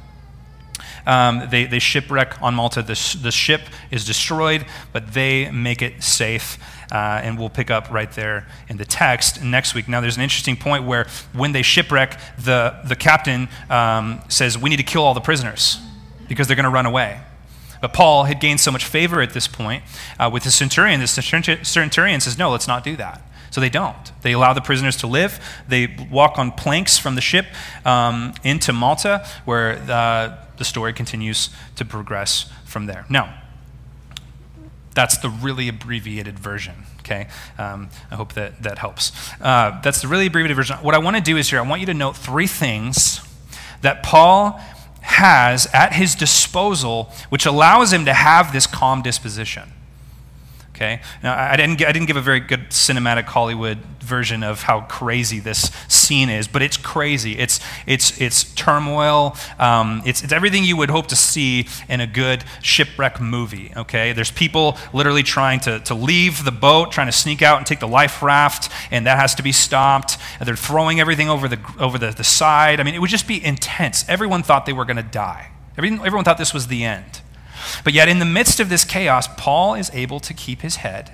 Um, 1.06 1.44
they, 1.52 1.66
they 1.66 1.80
shipwreck 1.80 2.42
on 2.42 2.56
Malta. 2.56 2.82
The, 2.82 3.18
the 3.22 3.32
ship 3.32 3.62
is 3.92 4.06
destroyed, 4.06 4.66
but 4.94 5.14
they 5.14 5.52
make 5.52 5.82
it 5.82 6.02
safe. 6.02 6.58
Uh, 6.90 7.20
and 7.22 7.38
we'll 7.38 7.50
pick 7.50 7.70
up 7.70 7.92
right 7.92 8.10
there 8.14 8.48
in 8.70 8.78
the 8.78 8.86
text 8.86 9.44
next 9.44 9.76
week. 9.76 9.90
Now, 9.90 10.00
there's 10.00 10.16
an 10.16 10.24
interesting 10.24 10.56
point 10.56 10.86
where 10.86 11.08
when 11.34 11.52
they 11.52 11.64
shipwreck, 11.64 12.18
the, 12.40 12.80
the 12.86 12.96
captain 12.96 13.50
um, 13.70 14.22
says, 14.30 14.58
We 14.58 14.70
need 14.70 14.78
to 14.78 14.84
kill 14.84 15.04
all 15.04 15.14
the 15.14 15.20
prisoners 15.20 15.80
because 16.30 16.48
they're 16.48 16.56
going 16.56 16.64
to 16.64 16.70
run 16.70 16.86
away. 16.86 17.20
But 17.82 17.94
Paul 17.94 18.24
had 18.24 18.40
gained 18.40 18.62
so 18.62 18.72
much 18.72 18.86
favor 18.86 19.22
at 19.22 19.34
this 19.34 19.50
point 19.50 19.84
uh, 20.18 20.30
with 20.32 20.44
the 20.44 20.52
centurion. 20.52 21.02
The 21.02 21.08
centurion 21.08 22.22
says, 22.22 22.38
No, 22.38 22.52
let's 22.52 22.70
not 22.70 22.86
do 22.86 22.96
that. 22.96 23.22
So 23.50 23.62
they 23.62 23.70
don't. 23.70 24.12
They 24.22 24.34
allow 24.34 24.54
the 24.54 24.62
prisoners 24.62 24.98
to 24.98 25.08
live. 25.08 25.40
They 25.68 25.96
walk 26.12 26.38
on 26.38 26.52
planks 26.52 26.98
from 26.98 27.16
the 27.16 27.22
ship 27.22 27.46
um, 27.86 28.34
into 28.44 28.74
Malta, 28.74 29.26
where 29.46 29.78
uh, 29.90 30.38
the 30.58 30.66
story 30.66 30.94
continues 30.94 31.50
to 31.76 31.86
progress 31.86 32.52
from 32.66 32.86
there. 32.86 33.06
Now, 33.10 33.42
that's 34.94 35.18
the 35.18 35.30
really 35.30 35.68
abbreviated 35.70 36.40
version, 36.40 36.74
okay? 37.02 37.28
Um, 37.60 37.90
I 38.10 38.16
hope 38.16 38.34
that 38.34 38.64
that 38.64 38.80
helps. 38.80 39.12
Uh, 39.40 39.80
that's 39.82 40.02
the 40.02 40.08
really 40.08 40.26
abbreviated 40.26 40.58
version. 40.58 40.78
What 40.78 40.96
I 40.96 40.98
want 40.98 41.16
to 41.16 41.22
do 41.22 41.38
is 41.38 41.50
here, 41.50 41.60
I 41.60 41.62
want 41.62 41.82
you 41.82 41.86
to 41.86 41.94
note 41.94 42.18
three 42.18 42.48
things 42.48 43.22
that 43.82 44.02
Paul 44.02 44.60
has 45.02 45.68
at 45.74 45.94
his 45.94 46.16
disposal, 46.16 47.12
which 47.30 47.46
allows 47.46 47.94
him 47.94 48.06
to 48.06 48.14
have 48.14 48.52
this 48.52 48.66
calm 48.68 49.04
disposition. 49.04 49.72
Okay? 50.78 51.02
Now, 51.24 51.36
I 51.36 51.56
didn't, 51.56 51.82
I 51.84 51.92
didn't 51.92 52.06
give 52.06 52.18
a 52.18 52.22
very 52.22 52.40
good 52.40 52.70
cinematic 52.70 53.24
Hollywood 53.24 53.80
version 54.00 54.44
of 54.44 54.62
how 54.62 54.82
crazy 54.82 55.40
this 55.40 55.72
scene 55.88 56.30
is, 56.30 56.48
but 56.48 56.62
it's 56.62 56.78
crazy. 56.78 57.36
It's, 57.36 57.60
it's, 57.88 58.22
it's 58.22 58.44
turmoil. 58.54 59.36
Um, 59.58 60.04
it's, 60.06 60.22
it's 60.22 60.32
everything 60.32 60.64
you 60.64 60.78
would 60.78 60.92
hope 60.92 61.08
to 61.08 61.16
see 61.16 61.68
in 61.90 62.00
a 62.00 62.06
good 62.06 62.44
shipwreck 62.62 63.20
movie. 63.20 63.74
Okay? 63.76 64.14
There's 64.14 64.30
people 64.30 64.78
literally 64.94 65.24
trying 65.24 65.62
to, 65.62 65.80
to 65.80 65.96
leave 65.96 66.46
the 66.46 66.52
boat, 66.52 66.92
trying 66.92 67.08
to 67.08 67.12
sneak 67.12 67.42
out 67.42 67.58
and 67.58 67.66
take 67.66 67.80
the 67.80 67.88
life 67.88 68.22
raft, 68.22 68.72
and 68.92 69.08
that 69.08 69.18
has 69.18 69.34
to 69.36 69.42
be 69.42 69.52
stopped. 69.52 70.20
They're 70.40 70.56
throwing 70.56 71.00
everything 71.00 71.28
over 71.28 71.48
the, 71.48 71.60
over 71.80 71.98
the, 71.98 72.12
the 72.12 72.24
side. 72.24 72.80
I 72.80 72.84
mean, 72.84 72.94
it 72.94 73.00
would 73.00 73.10
just 73.10 73.28
be 73.28 73.44
intense. 73.44 74.08
Everyone 74.08 74.44
thought 74.44 74.68
they 74.68 74.74
were 74.74 74.86
going 74.86 74.98
to 74.98 75.02
die. 75.02 75.50
Everyone, 75.76 76.06
everyone 76.06 76.24
thought 76.24 76.38
this 76.38 76.54
was 76.54 76.68
the 76.68 76.84
end. 76.84 77.22
But 77.84 77.94
yet, 77.94 78.08
in 78.08 78.20
the 78.20 78.26
midst 78.26 78.60
of 78.60 78.70
this 78.70 78.84
chaos, 78.84 79.28
Paul 79.38 79.76
is 79.76 79.92
able 79.94 80.20
to 80.22 80.34
keep 80.34 80.62
his 80.62 80.78
head. 80.78 81.12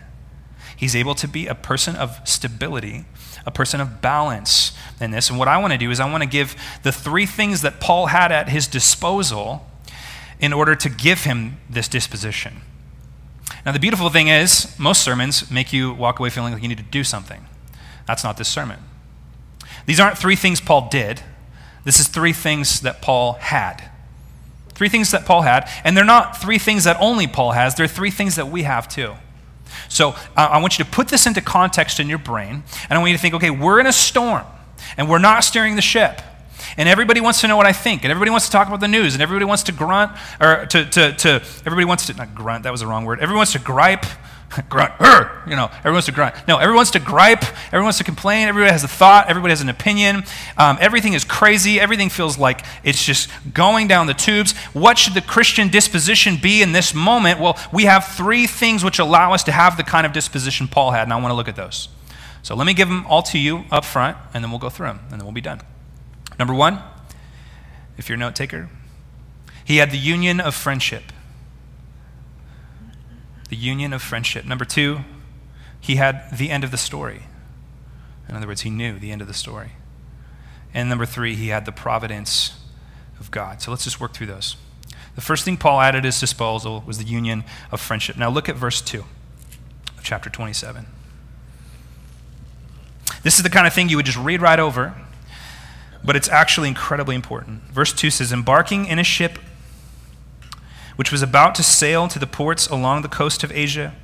He's 0.75 0.95
able 0.95 1.15
to 1.15 1.27
be 1.27 1.47
a 1.47 1.55
person 1.55 1.95
of 1.95 2.19
stability, 2.25 3.05
a 3.45 3.51
person 3.51 3.79
of 3.79 4.01
balance 4.01 4.71
in 5.00 5.12
this. 5.12 5.29
And 5.29 5.39
what 5.39 5.47
I 5.47 5.57
want 5.57 5.73
to 5.73 5.79
do 5.79 5.91
is, 5.91 6.00
I 6.00 6.09
want 6.09 6.23
to 6.23 6.29
give 6.29 6.55
the 6.83 6.91
three 6.91 7.25
things 7.25 7.62
that 7.62 7.79
Paul 7.79 8.07
had 8.07 8.31
at 8.31 8.50
his 8.50 8.67
disposal 8.67 9.65
in 10.39 10.51
order 10.51 10.75
to 10.75 10.89
give 10.89 11.23
him 11.23 11.57
this 11.69 11.88
disposition. 11.88 12.62
Now, 13.65 13.71
the 13.71 13.79
beautiful 13.79 14.09
thing 14.09 14.27
is, 14.27 14.77
most 14.77 15.01
sermons 15.01 15.50
make 15.50 15.71
you 15.71 15.93
walk 15.93 16.19
away 16.19 16.29
feeling 16.29 16.53
like 16.53 16.62
you 16.62 16.67
need 16.67 16.77
to 16.79 16.83
do 16.83 17.03
something. 17.03 17.45
That's 18.05 18.23
not 18.23 18.38
this 18.38 18.50
sermon. 18.50 18.79
These 19.85 20.00
aren't 20.00 20.17
three 20.17 20.35
things 20.35 20.59
Paul 20.59 20.89
did, 20.89 21.21
this 21.83 22.00
is 22.00 22.07
three 22.07 22.33
things 22.33 22.81
that 22.81 23.01
Paul 23.01 23.33
had. 23.33 23.89
Three 24.75 24.89
things 24.89 25.11
that 25.11 25.25
Paul 25.25 25.43
had, 25.43 25.69
and 25.83 25.95
they're 25.95 26.03
not 26.03 26.41
three 26.41 26.57
things 26.57 26.83
that 26.85 26.97
only 26.99 27.27
Paul 27.27 27.51
has, 27.51 27.75
they're 27.75 27.87
three 27.87 28.11
things 28.11 28.35
that 28.35 28.47
we 28.47 28.63
have 28.63 28.87
too. 28.87 29.13
So 29.89 30.09
uh, 30.09 30.15
I 30.35 30.61
want 30.61 30.77
you 30.77 30.85
to 30.85 30.91
put 30.91 31.07
this 31.07 31.25
into 31.25 31.41
context 31.41 31.99
in 31.99 32.09
your 32.09 32.17
brain, 32.17 32.63
and 32.89 32.91
I 32.91 32.97
want 32.97 33.11
you 33.11 33.17
to 33.17 33.21
think 33.21 33.33
okay, 33.35 33.49
we're 33.49 33.79
in 33.79 33.87
a 33.87 33.93
storm, 33.93 34.45
and 34.97 35.09
we're 35.09 35.19
not 35.19 35.43
steering 35.43 35.75
the 35.75 35.81
ship. 35.81 36.21
And 36.77 36.89
everybody 36.89 37.21
wants 37.21 37.41
to 37.41 37.47
know 37.47 37.57
what 37.57 37.65
I 37.65 37.73
think, 37.73 38.03
and 38.03 38.11
everybody 38.11 38.31
wants 38.31 38.47
to 38.47 38.51
talk 38.51 38.67
about 38.67 38.79
the 38.79 38.87
news, 38.87 39.13
and 39.13 39.21
everybody 39.21 39.45
wants 39.45 39.63
to 39.63 39.71
grunt, 39.71 40.11
or 40.39 40.65
to, 40.67 40.85
to, 40.85 41.13
to 41.13 41.29
everybody 41.65 41.85
wants 41.85 42.07
to, 42.07 42.13
not 42.13 42.33
grunt, 42.33 42.63
that 42.63 42.71
was 42.71 42.81
the 42.81 42.87
wrong 42.87 43.05
word, 43.05 43.19
everyone 43.19 43.37
wants 43.37 43.51
to 43.53 43.59
gripe 43.59 44.05
grunt, 44.69 44.93
you 45.48 45.55
know, 45.55 45.69
everyone 45.79 45.93
wants 45.93 46.05
to 46.07 46.12
grunt. 46.12 46.36
No, 46.48 46.57
everyone 46.57 46.77
wants 46.77 46.91
to 46.91 47.00
gripe, 47.00 47.43
everyone 47.67 47.86
wants 47.86 47.98
to 48.00 48.03
complain, 48.03 48.48
everybody 48.48 48.72
has 48.72 48.83
a 48.83 48.88
thought, 48.88 49.29
everybody 49.29 49.51
has 49.51 49.62
an 49.62 49.69
opinion. 49.69 50.24
Um, 50.57 50.77
everything 50.79 51.13
is 51.13 51.24
crazy, 51.24 51.79
everything 51.79 52.10
feels 52.10 52.38
like 52.38 52.65
it's 52.83 53.03
just 53.03 53.29
going 53.53 53.88
down 53.88 54.07
the 54.07 54.13
tubes. 54.13 54.55
What 54.74 54.98
should 54.98 55.13
the 55.13 55.22
Christian 55.22 55.69
disposition 55.69 56.38
be 56.41 56.62
in 56.62 56.72
this 56.72 56.93
moment? 56.93 57.39
Well, 57.39 57.57
we 57.72 57.86
have 57.86 58.07
three 58.07 58.48
things 58.48 58.83
which 58.83 59.00
allow 59.00 59.33
us 59.33 59.43
to 59.43 59.51
have 59.51 59.77
the 59.77 59.83
kind 59.83 60.05
of 60.05 60.13
disposition 60.13 60.67
Paul 60.67 60.91
had, 60.91 61.03
and 61.03 61.13
I 61.13 61.15
want 61.17 61.31
to 61.31 61.36
look 61.36 61.48
at 61.48 61.55
those. 61.55 61.89
So 62.41 62.55
let 62.55 62.67
me 62.67 62.74
give 62.74 62.89
them 62.89 63.05
all 63.07 63.24
to 63.24 63.39
you 63.39 63.63
up 63.72 63.86
front, 63.86 64.17
and 64.33 64.43
then 64.43 64.51
we'll 64.51 64.60
go 64.60 64.69
through 64.69 64.88
them, 64.88 65.00
and 65.10 65.19
then 65.19 65.25
we'll 65.25 65.33
be 65.33 65.41
done. 65.41 65.62
Number 66.38 66.53
one, 66.53 66.81
if 67.98 68.10
you're 68.10 68.15
a 68.15 68.19
note 68.19 68.36
taker, 68.36 68.69
he 69.63 69.77
had 69.77 69.91
the 69.91 69.98
union 69.98 70.39
of 70.39 70.53
friendship 70.53 71.03
the 73.50 73.55
union 73.55 73.93
of 73.93 74.01
friendship. 74.01 74.45
Number 74.45 74.65
two, 74.65 75.01
he 75.79 75.95
had 75.95 76.38
the 76.38 76.50
end 76.50 76.63
of 76.63 76.71
the 76.71 76.77
story. 76.77 77.23
In 78.27 78.35
other 78.35 78.47
words, 78.47 78.62
he 78.62 78.69
knew 78.69 78.97
the 78.97 79.12
end 79.12 79.21
of 79.21 79.27
the 79.27 79.33
story. 79.33 79.73
And 80.73 80.89
number 80.89 81.05
three, 81.05 81.35
he 81.35 81.50
had 81.50 81.65
the 81.65 81.71
providence 81.71 82.59
of 83.19 83.31
God. 83.31 83.62
So 83.62 83.71
let's 83.71 83.83
just 83.83 84.00
work 84.00 84.13
through 84.13 84.27
those. 84.27 84.55
The 85.15 85.21
first 85.21 85.45
thing 85.45 85.57
Paul 85.57 85.81
added 85.81 86.00
at 86.00 86.05
his 86.05 86.19
disposal 86.19 86.83
was 86.85 86.97
the 86.97 87.03
union 87.03 87.43
of 87.71 87.79
friendship. 87.79 88.17
Now 88.17 88.29
look 88.29 88.50
at 88.50 88.55
verse 88.55 88.81
2 88.81 89.03
of 89.97 90.03
chapter 90.03 90.29
27. 90.29 90.85
This 93.21 93.38
is 93.38 93.43
the 93.43 93.50
kind 93.50 93.67
of 93.67 93.73
thing 93.73 93.89
you 93.89 93.97
would 93.97 94.05
just 94.05 94.17
read 94.17 94.41
right 94.41 94.59
over, 94.59 94.95
but 96.03 96.15
it's 96.15 96.27
actually 96.27 96.67
incredibly 96.67 97.15
important. 97.15 97.62
Verse 97.63 97.93
2 97.93 98.09
says, 98.09 98.31
Embarking 98.31 98.85
in 98.85 99.00
a 99.00 99.03
ship 99.03 99.39
which 100.95 101.12
was 101.12 101.21
about 101.21 101.55
to 101.55 101.63
sail 101.63 102.07
to 102.07 102.19
the 102.19 102.27
ports 102.27 102.67
along 102.67 103.01
the 103.01 103.07
coast 103.07 103.43
of 103.43 103.51
Asia, 103.51 103.95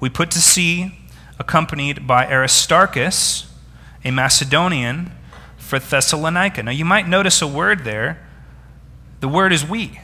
we 0.00 0.08
put 0.08 0.30
to 0.32 0.40
sea, 0.40 0.98
accompanied 1.38 2.06
by 2.06 2.26
Aristarchus, 2.26 3.52
a 4.04 4.10
Macedonian, 4.10 5.12
for 5.56 5.78
Thessalonica. 5.78 6.62
Now, 6.62 6.72
you 6.72 6.84
might 6.84 7.08
notice 7.08 7.40
a 7.40 7.46
word 7.46 7.84
there. 7.84 8.26
The 9.20 9.28
word 9.28 9.52
is 9.52 9.64
we. 9.64 10.00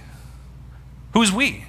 Who's 1.12 1.32
we? 1.32 1.64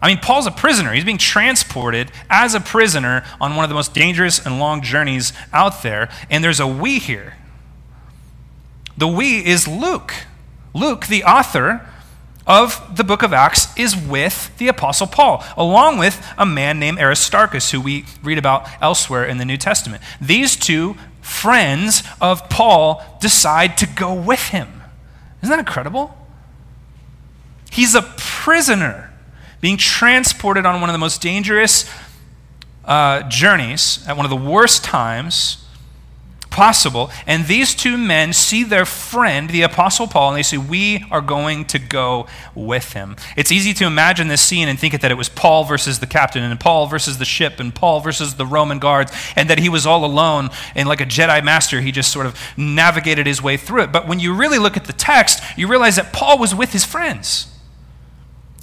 I 0.00 0.06
mean, 0.06 0.18
Paul's 0.18 0.46
a 0.46 0.52
prisoner. 0.52 0.92
He's 0.92 1.04
being 1.04 1.18
transported 1.18 2.12
as 2.30 2.54
a 2.54 2.60
prisoner 2.60 3.24
on 3.40 3.56
one 3.56 3.64
of 3.64 3.68
the 3.68 3.74
most 3.74 3.94
dangerous 3.94 4.44
and 4.44 4.60
long 4.60 4.80
journeys 4.80 5.32
out 5.52 5.82
there, 5.82 6.08
and 6.30 6.42
there's 6.42 6.60
a 6.60 6.66
we 6.66 6.98
here. 6.98 7.34
The 8.96 9.08
we 9.08 9.44
is 9.44 9.66
Luke. 9.66 10.14
Luke, 10.72 11.06
the 11.06 11.24
author 11.24 11.88
of 12.48 12.96
the 12.96 13.04
book 13.04 13.22
of 13.22 13.34
Acts 13.34 13.68
is 13.76 13.94
with 13.94 14.56
the 14.56 14.68
Apostle 14.68 15.06
Paul, 15.06 15.44
along 15.56 15.98
with 15.98 16.26
a 16.38 16.46
man 16.46 16.80
named 16.80 16.98
Aristarchus, 16.98 17.70
who 17.70 17.80
we 17.80 18.06
read 18.22 18.38
about 18.38 18.66
elsewhere 18.80 19.26
in 19.26 19.36
the 19.36 19.44
New 19.44 19.58
Testament. 19.58 20.02
These 20.20 20.56
two 20.56 20.96
friends 21.20 22.02
of 22.20 22.48
Paul 22.48 23.04
decide 23.20 23.76
to 23.78 23.86
go 23.86 24.14
with 24.14 24.48
him. 24.48 24.82
Isn't 25.42 25.50
that 25.50 25.58
incredible? 25.58 26.16
He's 27.70 27.94
a 27.94 28.02
prisoner 28.02 29.12
being 29.60 29.76
transported 29.76 30.64
on 30.64 30.80
one 30.80 30.88
of 30.88 30.94
the 30.94 30.98
most 30.98 31.20
dangerous 31.20 31.88
uh, 32.86 33.28
journeys 33.28 34.02
at 34.08 34.16
one 34.16 34.24
of 34.24 34.30
the 34.30 34.36
worst 34.36 34.82
times 34.82 35.67
possible. 36.50 37.10
And 37.26 37.46
these 37.46 37.74
two 37.74 37.96
men 37.96 38.32
see 38.32 38.64
their 38.64 38.84
friend, 38.84 39.50
the 39.50 39.62
Apostle 39.62 40.06
Paul, 40.06 40.30
and 40.30 40.38
they 40.38 40.42
say, 40.42 40.56
We 40.56 41.04
are 41.10 41.20
going 41.20 41.64
to 41.66 41.78
go 41.78 42.26
with 42.54 42.92
him. 42.92 43.16
It's 43.36 43.52
easy 43.52 43.72
to 43.74 43.84
imagine 43.84 44.28
this 44.28 44.40
scene 44.40 44.68
and 44.68 44.78
think 44.78 45.00
that 45.00 45.10
it 45.10 45.16
was 45.16 45.28
Paul 45.28 45.64
versus 45.64 45.98
the 45.98 46.06
captain, 46.06 46.42
and 46.42 46.58
Paul 46.58 46.86
versus 46.86 47.18
the 47.18 47.24
ship, 47.24 47.60
and 47.60 47.74
Paul 47.74 48.00
versus 48.00 48.34
the 48.34 48.46
Roman 48.46 48.78
guards, 48.78 49.12
and 49.36 49.48
that 49.50 49.58
he 49.58 49.68
was 49.68 49.86
all 49.86 50.04
alone. 50.04 50.50
And 50.74 50.88
like 50.88 51.00
a 51.00 51.06
Jedi 51.06 51.44
master, 51.44 51.80
he 51.80 51.92
just 51.92 52.12
sort 52.12 52.26
of 52.26 52.38
navigated 52.56 53.26
his 53.26 53.42
way 53.42 53.56
through 53.56 53.82
it. 53.82 53.92
But 53.92 54.08
when 54.08 54.20
you 54.20 54.34
really 54.34 54.58
look 54.58 54.76
at 54.76 54.86
the 54.86 54.92
text, 54.92 55.42
you 55.56 55.68
realize 55.68 55.96
that 55.96 56.12
Paul 56.12 56.38
was 56.38 56.54
with 56.54 56.72
his 56.72 56.84
friends. 56.84 57.54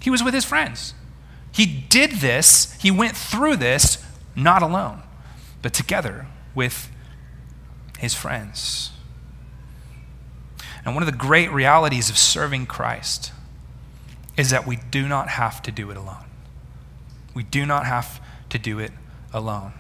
He 0.02 0.10
was 0.10 0.24
with 0.24 0.34
his 0.34 0.46
friends. 0.46 0.94
He 1.52 1.66
did 1.66 2.12
this, 2.12 2.74
he 2.82 2.92
went 2.92 3.16
through 3.16 3.56
this 3.56 4.04
not 4.36 4.62
alone, 4.62 5.02
but 5.62 5.74
together 5.74 6.28
with 6.54 6.90
his 7.98 8.14
friends. 8.14 8.92
And 10.84 10.94
one 10.94 11.02
of 11.02 11.08
the 11.08 11.18
great 11.18 11.52
realities 11.52 12.10
of 12.10 12.18
serving 12.18 12.68
Christ 12.68 13.32
is 14.38 14.50
that 14.50 14.68
we 14.68 14.78
do 14.92 15.08
not 15.08 15.30
have 15.30 15.62
to 15.64 15.72
do 15.72 15.90
it 15.92 15.98
alone. 15.98 16.26
We 17.34 17.44
do 17.44 17.66
not 17.66 17.86
have 17.86 18.22
to 18.50 18.60
do 18.60 18.80
it 18.80 18.92
alone. 19.34 19.74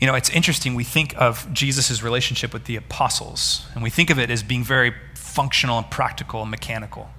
You 0.00 0.06
know, 0.06 0.14
it's 0.14 0.30
interesting. 0.30 0.74
We 0.74 0.84
think 0.84 1.14
of 1.16 1.52
Jesus' 1.52 2.02
relationship 2.02 2.52
with 2.52 2.66
the 2.66 2.76
apostles, 2.76 3.66
and 3.74 3.82
we 3.82 3.90
think 3.90 4.10
of 4.10 4.18
it 4.18 4.30
as 4.30 4.42
being 4.42 4.62
very 4.62 4.94
functional 5.14 5.78
and 5.78 5.90
practical 5.90 6.42
and 6.42 6.50
mechanical. 6.50 7.10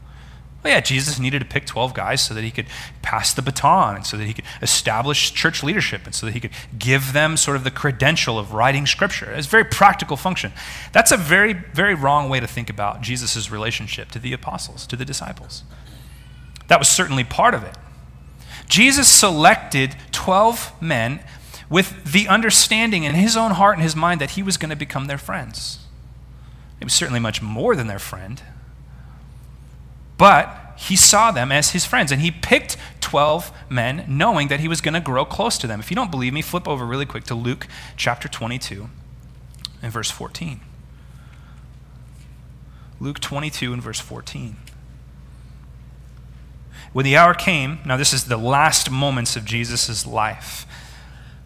Well, 0.62 0.74
yeah, 0.74 0.82
Jesus 0.82 1.20
needed 1.20 1.40
to 1.40 1.46
pick 1.46 1.66
12 1.66 1.94
guys 1.94 2.20
so 2.22 2.34
that 2.34 2.44
he 2.44 2.52
could 2.52 2.66
pass 3.02 3.34
the 3.34 3.42
baton 3.42 3.96
and 3.96 4.06
so 4.06 4.18
that 4.18 4.26
he 4.26 4.34
could 4.34 4.44
establish 4.62 5.34
church 5.34 5.64
leadership 5.64 6.02
and 6.06 6.14
so 6.14 6.26
that 6.26 6.34
he 6.34 6.42
could 6.42 6.52
give 6.78 7.14
them 7.14 7.38
sort 7.38 7.56
of 7.56 7.64
the 7.64 7.72
credential 7.72 8.38
of 8.38 8.54
writing 8.54 8.86
scripture. 8.86 9.32
It's 9.32 9.48
a 9.48 9.50
very 9.50 9.64
practical 9.64 10.18
function. 10.18 10.52
That's 10.92 11.14
a 11.14 11.18
very, 11.18 11.54
very 11.54 11.96
wrong 11.96 12.28
way 12.28 12.42
to 12.42 12.48
think 12.48 12.70
about 12.70 13.02
Jesus' 13.02 13.50
relationship 13.50 14.12
to 14.12 14.20
the 14.20 14.34
apostles, 14.34 14.86
to 14.88 14.98
the 14.98 15.06
disciples. 15.06 15.64
That 16.68 16.78
was 16.78 16.90
certainly 16.90 17.24
part 17.24 17.54
of 17.54 17.64
it. 17.64 17.78
Jesus 18.68 19.08
selected 19.08 19.96
12 20.12 20.74
men 20.82 21.22
with 21.70 22.12
the 22.12 22.28
understanding 22.28 23.04
in 23.04 23.16
his 23.16 23.38
own 23.38 23.52
heart 23.52 23.76
and 23.76 23.84
his 23.84 23.96
mind 23.96 24.20
that 24.20 24.32
he 24.32 24.44
was 24.44 24.58
going 24.58 24.70
to 24.70 24.76
become 24.76 25.06
their 25.06 25.18
friends. 25.18 25.80
He 26.80 26.86
was 26.86 26.94
certainly 26.94 27.20
much 27.20 27.42
more 27.42 27.76
than 27.76 27.88
their 27.88 28.00
friend, 28.00 28.42
but 30.20 30.76
he 30.78 30.96
saw 30.96 31.32
them 31.32 31.52
as 31.52 31.72
his 31.72 31.86
friends, 31.86 32.12
and 32.12 32.22
he 32.22 32.30
picked 32.30 32.78
12 33.02 33.52
men 33.70 34.06
knowing 34.08 34.50
that 34.50 34.60
he 34.60 34.68
was 34.68 34.82
going 34.82 34.94
to 34.94 35.00
grow 35.00 35.26
close 35.26 35.58
to 35.58 35.66
them. 35.66 35.80
If 35.80 35.90
you 35.90 35.96
don't 35.96 36.12
believe 36.12 36.34
me, 36.34 36.44
flip 36.44 36.68
over 36.68 36.86
really 36.86 37.08
quick 37.08 37.24
to 37.26 37.36
Luke 37.36 37.68
chapter 37.98 38.28
22 38.28 38.90
and 39.82 39.92
verse 39.92 40.12
14. 40.12 40.60
Luke 43.00 43.20
22 43.20 43.74
and 43.74 43.82
verse 43.82 44.00
14. 44.00 44.58
When 46.92 47.06
the 47.06 47.16
hour 47.16 47.34
came, 47.34 47.80
now 47.86 47.98
this 47.98 48.14
is 48.14 48.26
the 48.26 48.38
last 48.38 48.92
moments 48.92 49.36
of 49.36 49.46
Jesus' 49.46 50.06
life. 50.06 50.66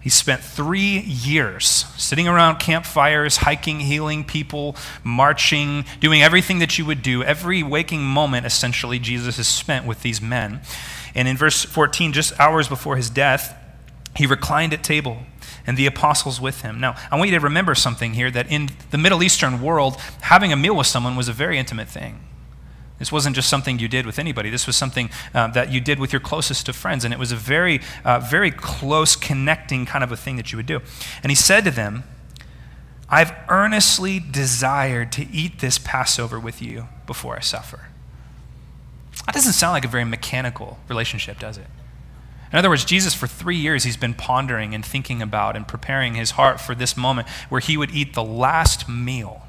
He 0.03 0.09
spent 0.09 0.43
three 0.43 0.99
years 0.99 1.85
sitting 1.95 2.27
around 2.27 2.59
campfires, 2.59 3.37
hiking, 3.37 3.79
healing 3.79 4.25
people, 4.25 4.75
marching, 5.01 5.85
doing 6.01 6.21
everything 6.21 6.59
that 6.59 6.77
you 6.77 6.85
would 6.85 7.01
do. 7.01 7.23
Every 7.23 7.63
waking 7.63 8.03
moment, 8.03 8.45
essentially, 8.45 8.99
Jesus 8.99 9.37
has 9.37 9.47
spent 9.47 9.87
with 9.87 10.01
these 10.01 10.21
men. 10.21 10.59
And 11.15 11.29
in 11.29 11.37
verse 11.37 11.63
14, 11.63 12.11
just 12.11 12.37
hours 12.37 12.67
before 12.67 12.97
his 12.97 13.09
death, 13.09 13.57
he 14.17 14.25
reclined 14.25 14.73
at 14.73 14.83
table 14.83 15.19
and 15.65 15.77
the 15.77 15.85
apostles 15.85 16.41
with 16.41 16.63
him. 16.63 16.81
Now, 16.81 16.95
I 17.09 17.15
want 17.15 17.31
you 17.31 17.39
to 17.39 17.43
remember 17.43 17.73
something 17.73 18.13
here 18.13 18.29
that 18.29 18.51
in 18.51 18.71
the 18.91 18.97
Middle 18.97 19.23
Eastern 19.23 19.61
world, 19.61 19.95
having 20.19 20.51
a 20.51 20.57
meal 20.57 20.75
with 20.75 20.87
someone 20.87 21.15
was 21.15 21.29
a 21.29 21.33
very 21.33 21.57
intimate 21.57 21.87
thing. 21.87 22.19
This 23.03 23.11
wasn't 23.11 23.35
just 23.35 23.49
something 23.49 23.79
you 23.79 23.89
did 23.89 24.05
with 24.05 24.17
anybody. 24.17 24.49
This 24.49 24.65
was 24.65 24.77
something 24.77 25.09
uh, 25.33 25.47
that 25.47 25.69
you 25.69 25.81
did 25.81 25.99
with 25.99 26.13
your 26.13 26.21
closest 26.21 26.69
of 26.69 26.75
friends. 26.77 27.03
And 27.03 27.13
it 27.13 27.19
was 27.19 27.33
a 27.33 27.35
very, 27.35 27.81
uh, 28.05 28.21
very 28.21 28.49
close 28.49 29.17
connecting 29.17 29.85
kind 29.85 30.05
of 30.05 30.13
a 30.13 30.15
thing 30.15 30.37
that 30.37 30.53
you 30.53 30.55
would 30.55 30.65
do. 30.65 30.79
And 31.21 31.29
he 31.29 31.35
said 31.35 31.65
to 31.65 31.71
them, 31.71 32.05
I've 33.09 33.33
earnestly 33.49 34.21
desired 34.21 35.11
to 35.11 35.29
eat 35.29 35.59
this 35.59 35.77
Passover 35.77 36.39
with 36.39 36.61
you 36.61 36.87
before 37.05 37.35
I 37.35 37.41
suffer. 37.41 37.89
That 39.25 39.35
doesn't 39.35 39.51
sound 39.51 39.73
like 39.73 39.83
a 39.83 39.89
very 39.89 40.05
mechanical 40.05 40.79
relationship, 40.87 41.39
does 41.39 41.57
it? 41.57 41.67
In 42.53 42.57
other 42.57 42.69
words, 42.69 42.85
Jesus, 42.85 43.13
for 43.13 43.27
three 43.27 43.57
years, 43.57 43.83
he's 43.83 43.97
been 43.97 44.13
pondering 44.13 44.73
and 44.73 44.85
thinking 44.85 45.21
about 45.21 45.57
and 45.57 45.67
preparing 45.67 46.15
his 46.15 46.31
heart 46.31 46.61
for 46.61 46.73
this 46.73 46.95
moment 46.95 47.27
where 47.49 47.59
he 47.59 47.75
would 47.75 47.91
eat 47.91 48.13
the 48.13 48.23
last 48.23 48.87
meal 48.87 49.41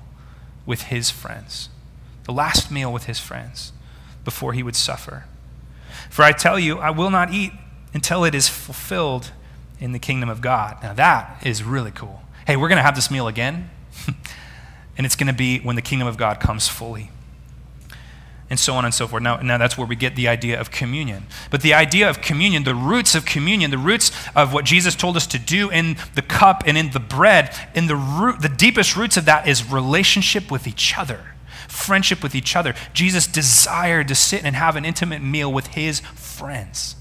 with 0.67 0.83
his 0.83 1.09
friends 1.09 1.69
the 2.25 2.33
last 2.33 2.71
meal 2.71 2.93
with 2.93 3.05
his 3.05 3.21
friends 3.21 3.73
before 4.25 4.53
he 4.53 4.63
would 4.63 4.77
suffer. 4.77 5.25
For 6.11 6.23
I 6.23 6.33
tell 6.33 6.59
you, 6.59 6.79
I 6.79 6.91
will 6.91 7.11
not 7.11 7.33
eat 7.33 7.53
until 7.93 8.25
it 8.25 8.35
is 8.35 8.49
fulfilled 8.49 9.31
in 9.79 9.93
the 9.93 9.99
kingdom 9.99 10.29
of 10.29 10.41
God. 10.41 10.79
Now, 10.83 10.95
that 10.95 11.43
is 11.45 11.63
really 11.63 11.91
cool. 11.91 12.23
Hey, 12.47 12.57
we're 12.57 12.69
going 12.69 12.79
to 12.79 12.83
have 12.83 12.95
this 12.95 13.11
meal 13.11 13.29
again, 13.29 13.71
and 14.97 15.07
it's 15.07 15.17
going 15.17 15.29
to 15.29 15.35
be 15.35 15.61
when 15.61 15.77
the 15.77 15.83
kingdom 15.83 16.09
of 16.09 16.17
God 16.17 16.41
comes 16.41 16.69
fully. 16.69 17.11
And 18.51 18.61
so 18.61 18.75
on 18.75 18.85
and 18.85 18.93
so 18.93 19.09
forth. 19.09 19.23
Now, 19.23 19.39
now, 19.39 19.57
that's 19.59 19.79
where 19.79 19.87
we 19.87 19.97
get 19.97 20.17
the 20.17 20.29
idea 20.29 20.61
of 20.61 20.71
communion. 20.71 21.25
But 21.51 21.63
the 21.63 21.73
idea 21.75 22.09
of 22.09 22.21
communion, 22.21 22.65
the 22.65 22.75
roots 22.75 23.15
of 23.15 23.25
communion, 23.25 23.71
the 23.71 23.79
roots 23.79 24.13
of 24.37 24.53
what 24.53 24.65
Jesus 24.67 24.95
told 24.95 25.17
us 25.17 25.27
to 25.29 25.39
do 25.39 25.71
in 25.71 25.97
the 26.15 26.23
cup 26.23 26.63
and 26.67 26.77
in 26.77 26.91
the 26.91 27.01
bread, 27.01 27.57
in 27.75 27.87
the 27.87 27.97
root, 27.97 28.43
the 28.43 28.51
deepest 28.51 28.97
roots 28.97 29.17
of 29.17 29.25
that 29.25 29.49
is 29.49 29.73
relationship 29.73 30.51
with 30.51 30.69
each 30.69 30.97
other 30.97 31.34
friendship 31.75 32.23
with 32.23 32.35
each 32.35 32.57
other. 32.57 32.75
Jesus 32.93 33.27
desired 33.27 34.09
to 34.09 34.15
sit 34.15 34.45
and 34.45 34.57
have 34.57 34.77
an 34.77 34.85
intimate 34.85 35.23
meal 35.23 35.53
with 35.53 35.69
his 35.69 36.01
friends. 36.01 36.97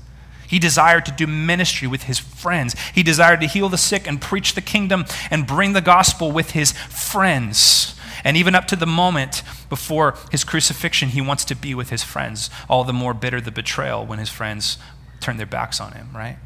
He 0.47 0.59
desired 0.59 1.05
to 1.05 1.11
do 1.11 1.25
ministry 1.25 1.87
with 1.87 2.03
his 2.03 2.19
friends. 2.19 2.75
He 2.93 3.01
desired 3.01 3.41
to 3.41 3.47
heal 3.47 3.69
the 3.69 3.77
sick 3.77 4.07
and 4.07 4.21
preach 4.21 4.53
the 4.53 4.61
kingdom 4.61 5.05
and 5.31 5.47
bring 5.47 5.73
the 5.73 5.81
gospel 5.81 6.31
with 6.31 6.51
his 6.51 6.73
friends. 6.73 7.99
And 8.23 8.37
even 8.37 8.55
up 8.55 8.67
to 8.67 8.75
the 8.75 8.85
moment 8.85 9.43
before 9.69 10.15
his 10.31 10.43
crucifixion, 10.43 11.09
he 11.09 11.21
wants 11.21 11.43
to 11.45 11.55
be 11.55 11.73
with 11.73 11.89
his 11.89 12.03
friends. 12.03 12.49
All 12.69 12.83
the 12.83 12.93
more 12.93 13.13
bitter 13.13 13.41
the 13.41 13.51
betrayal 13.51 14.05
when 14.05 14.19
his 14.19 14.29
friends 14.29 14.77
turn 15.19 15.37
their 15.37 15.45
backs 15.45 15.81
on 15.81 15.93
him, 15.93 16.09
right? 16.13 16.37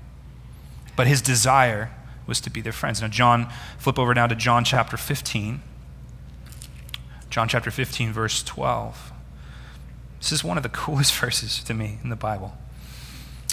But 0.95 1.07
his 1.07 1.21
desire 1.21 1.91
was 2.25 2.39
to 2.41 2.49
be 2.49 2.61
their 2.61 2.73
friends. 2.73 3.01
Now, 3.01 3.07
John, 3.07 3.51
flip 3.77 3.99
over 3.99 4.13
now 4.13 4.27
to 4.27 4.35
John 4.35 4.63
chapter 4.63 4.97
15. 4.97 5.61
John 7.29 7.47
chapter 7.47 7.71
15, 7.71 8.11
verse 8.13 8.43
12. 8.43 9.11
This 10.19 10.31
is 10.31 10.43
one 10.43 10.57
of 10.57 10.63
the 10.63 10.69
coolest 10.83 11.13
verses 11.13 11.63
to 11.63 11.73
me 11.73 11.99
in 12.03 12.09
the 12.09 12.15
Bible. 12.15 12.57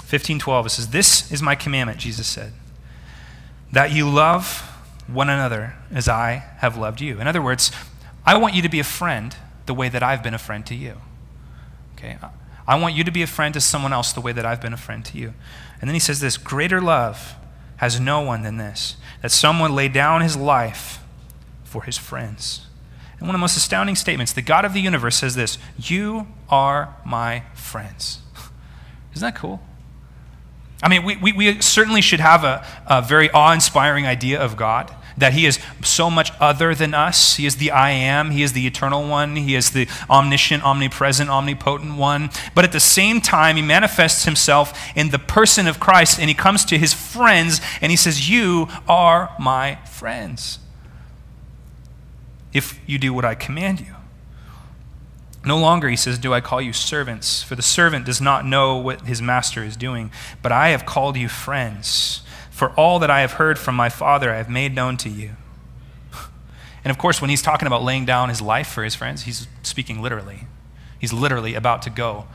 15, 0.04 0.38
12, 0.38 0.66
it 0.66 0.70
says, 0.70 0.88
This 0.88 1.32
is 1.32 1.42
my 1.42 1.54
commandment, 1.54 1.98
Jesus 1.98 2.26
said, 2.26 2.52
that 3.72 3.90
you 3.90 4.08
love 4.08 4.70
one 5.06 5.28
another 5.28 5.74
as 5.90 6.08
I 6.08 6.44
have 6.58 6.76
loved 6.76 7.00
you. 7.00 7.20
In 7.20 7.26
other 7.26 7.42
words, 7.42 7.72
I 8.24 8.36
want 8.38 8.54
you 8.54 8.62
to 8.62 8.68
be 8.68 8.80
a 8.80 8.84
friend 8.84 9.34
the 9.66 9.74
way 9.74 9.88
that 9.88 10.02
I've 10.02 10.22
been 10.22 10.34
a 10.34 10.38
friend 10.38 10.64
to 10.66 10.74
you. 10.74 11.00
Okay? 11.96 12.18
I 12.66 12.78
want 12.78 12.94
you 12.94 13.04
to 13.04 13.10
be 13.10 13.22
a 13.22 13.26
friend 13.26 13.52
to 13.54 13.60
someone 13.60 13.92
else 13.92 14.12
the 14.12 14.20
way 14.20 14.32
that 14.32 14.46
I've 14.46 14.60
been 14.60 14.72
a 14.72 14.78
friend 14.78 15.04
to 15.06 15.18
you. 15.18 15.34
And 15.80 15.88
then 15.88 15.94
he 15.94 16.00
says 16.00 16.20
this 16.20 16.36
greater 16.36 16.80
love 16.80 17.34
has 17.76 18.00
no 18.00 18.20
one 18.20 18.42
than 18.42 18.56
this, 18.56 18.96
that 19.20 19.30
someone 19.30 19.74
lay 19.74 19.88
down 19.88 20.20
his 20.20 20.36
life 20.36 21.00
for 21.64 21.82
his 21.82 21.98
friends. 21.98 22.66
And 23.24 23.28
one 23.30 23.36
of 23.36 23.38
the 23.38 23.44
most 23.44 23.56
astounding 23.56 23.96
statements 23.96 24.34
the 24.34 24.42
God 24.42 24.66
of 24.66 24.74
the 24.74 24.82
universe 24.82 25.16
says 25.16 25.34
this 25.34 25.56
You 25.78 26.26
are 26.50 26.94
my 27.06 27.44
friends. 27.54 28.20
Isn't 29.14 29.26
that 29.26 29.34
cool? 29.34 29.62
I 30.82 30.90
mean, 30.90 31.04
we, 31.04 31.16
we, 31.16 31.32
we 31.32 31.62
certainly 31.62 32.02
should 32.02 32.20
have 32.20 32.44
a, 32.44 32.66
a 32.86 33.00
very 33.00 33.30
awe 33.30 33.54
inspiring 33.54 34.06
idea 34.06 34.38
of 34.38 34.58
God 34.58 34.94
that 35.16 35.32
he 35.32 35.46
is 35.46 35.58
so 35.82 36.10
much 36.10 36.32
other 36.38 36.74
than 36.74 36.92
us. 36.92 37.36
He 37.36 37.46
is 37.46 37.56
the 37.56 37.70
I 37.70 37.92
am, 37.92 38.30
he 38.30 38.42
is 38.42 38.52
the 38.52 38.66
eternal 38.66 39.08
one, 39.08 39.36
he 39.36 39.54
is 39.54 39.70
the 39.70 39.88
omniscient, 40.10 40.62
omnipresent, 40.62 41.30
omnipotent 41.30 41.96
one. 41.96 42.28
But 42.54 42.66
at 42.66 42.72
the 42.72 42.80
same 42.80 43.22
time, 43.22 43.56
he 43.56 43.62
manifests 43.62 44.26
himself 44.26 44.78
in 44.94 45.08
the 45.08 45.18
person 45.18 45.66
of 45.66 45.80
Christ 45.80 46.18
and 46.18 46.28
he 46.28 46.34
comes 46.34 46.62
to 46.66 46.76
his 46.76 46.92
friends 46.92 47.62
and 47.80 47.90
he 47.90 47.96
says, 47.96 48.28
You 48.28 48.68
are 48.86 49.34
my 49.38 49.76
friends 49.86 50.58
if 52.54 52.80
you 52.86 52.98
do 52.98 53.12
what 53.12 53.24
I 53.24 53.34
command 53.34 53.80
you. 53.80 53.94
No 55.44 55.58
longer, 55.58 55.90
he 55.90 55.96
says, 55.96 56.18
do 56.18 56.32
I 56.32 56.40
call 56.40 56.62
you 56.62 56.72
servants, 56.72 57.42
for 57.42 57.54
the 57.54 57.62
servant 57.62 58.06
does 58.06 58.20
not 58.20 58.46
know 58.46 58.78
what 58.78 59.02
his 59.02 59.20
master 59.20 59.62
is 59.62 59.76
doing, 59.76 60.10
but 60.40 60.52
I 60.52 60.68
have 60.70 60.86
called 60.86 61.18
you 61.18 61.28
friends. 61.28 62.22
For 62.50 62.70
all 62.70 62.98
that 63.00 63.10
I 63.10 63.20
have 63.20 63.32
heard 63.32 63.58
from 63.58 63.74
my 63.74 63.90
Father, 63.90 64.30
I 64.32 64.36
have 64.36 64.48
made 64.48 64.74
known 64.74 64.96
to 64.98 65.10
you. 65.10 65.32
And 66.84 66.90
of 66.90 66.98
course, 66.98 67.20
when 67.20 67.28
he's 67.28 67.42
talking 67.42 67.66
about 67.66 67.82
laying 67.82 68.04
down 68.04 68.28
his 68.28 68.40
life 68.40 68.68
for 68.68 68.84
his 68.84 68.94
friends, 68.94 69.22
he's 69.22 69.48
speaking 69.62 70.00
literally. 70.00 70.46
He's 70.98 71.12
literally 71.12 71.54
about 71.54 71.82
to 71.82 71.90
go 71.90 72.26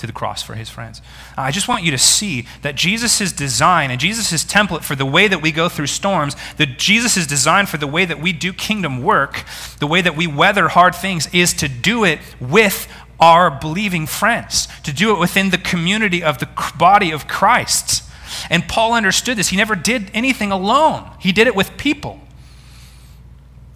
to 0.00 0.06
the 0.06 0.12
cross 0.12 0.42
for 0.42 0.54
his 0.54 0.68
friends. 0.68 1.00
Uh, 1.36 1.42
I 1.42 1.50
just 1.50 1.68
want 1.68 1.84
you 1.84 1.90
to 1.90 1.98
see 1.98 2.46
that 2.62 2.74
Jesus' 2.74 3.32
design 3.32 3.90
and 3.90 4.00
Jesus' 4.00 4.44
template 4.44 4.82
for 4.82 4.94
the 4.94 5.06
way 5.06 5.28
that 5.28 5.40
we 5.40 5.52
go 5.52 5.68
through 5.68 5.86
storms, 5.86 6.34
that 6.56 6.78
Jesus' 6.78 7.26
design 7.26 7.66
for 7.66 7.76
the 7.76 7.86
way 7.86 8.04
that 8.04 8.20
we 8.20 8.32
do 8.32 8.52
kingdom 8.52 9.02
work, 9.02 9.44
the 9.78 9.86
way 9.86 10.00
that 10.00 10.16
we 10.16 10.26
weather 10.26 10.68
hard 10.68 10.94
things, 10.94 11.28
is 11.32 11.54
to 11.54 11.68
do 11.68 12.04
it 12.04 12.18
with 12.40 12.88
our 13.20 13.50
believing 13.50 14.06
friends, 14.06 14.66
to 14.82 14.92
do 14.92 15.14
it 15.14 15.20
within 15.20 15.50
the 15.50 15.58
community 15.58 16.22
of 16.22 16.38
the 16.38 16.48
body 16.78 17.10
of 17.10 17.28
Christ. 17.28 18.02
And 18.48 18.66
Paul 18.66 18.94
understood 18.94 19.36
this. 19.36 19.48
He 19.48 19.56
never 19.56 19.74
did 19.74 20.10
anything 20.14 20.50
alone, 20.50 21.10
he 21.20 21.32
did 21.32 21.46
it 21.46 21.54
with 21.54 21.76
people. 21.76 22.20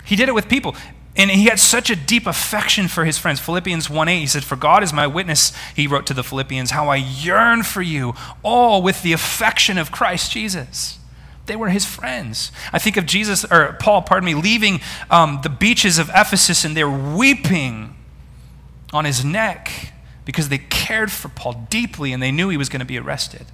He 0.05 0.17
did 0.17 0.29
it 0.29 0.35
with 0.35 0.49
people. 0.49 0.77
And 1.17 1.31
he 1.31 1.45
had 1.45 1.61
such 1.61 1.91
a 1.91 1.97
deep 1.97 2.27
affection 2.27 2.89
for 2.89 3.05
his 3.05 3.19
friends. 3.19 3.39
Philippians 3.39 3.89
1 3.89 4.09
8, 4.09 4.19
he 4.19 4.27
said, 4.27 4.43
For 4.43 4.57
God 4.57 4.83
is 4.83 4.93
my 4.93 5.07
witness, 5.07 5.53
he 5.77 5.87
wrote 5.87 6.07
to 6.07 6.15
the 6.15 6.25
Philippians, 6.25 6.73
how 6.73 6.89
I 6.89 6.97
yearn 6.97 7.63
for 7.63 7.83
you, 7.83 8.15
all 8.43 8.83
with 8.83 9.03
the 9.03 9.13
affection 9.13 9.79
of 9.79 9.93
Christ 9.93 10.33
Jesus. 10.33 10.99
They 11.47 11.57
were 11.57 11.69
his 11.69 11.85
friends. 11.85 12.51
I 12.73 12.79
think 12.79 12.97
of 12.97 13.07
Jesus, 13.07 13.45
or 13.45 13.77
Paul, 13.79 14.03
pardon 14.03 14.25
me, 14.25 14.35
leaving 14.35 14.81
um, 15.11 15.41
the 15.43 15.51
beaches 15.51 15.99
of 15.99 16.09
Ephesus 16.09 16.65
and 16.65 16.77
they're 16.77 16.89
weeping 16.89 17.95
on 18.93 19.05
his 19.05 19.25
neck 19.25 19.93
because 20.25 20.49
they 20.49 20.59
cared 20.59 21.13
for 21.13 21.29
Paul 21.29 21.67
deeply 21.69 22.13
and 22.13 22.23
they 22.23 22.33
knew 22.33 22.49
he 22.49 22.57
was 22.57 22.69
going 22.69 22.81
to 22.81 22.87
be 22.87 22.99
arrested. 22.99 23.47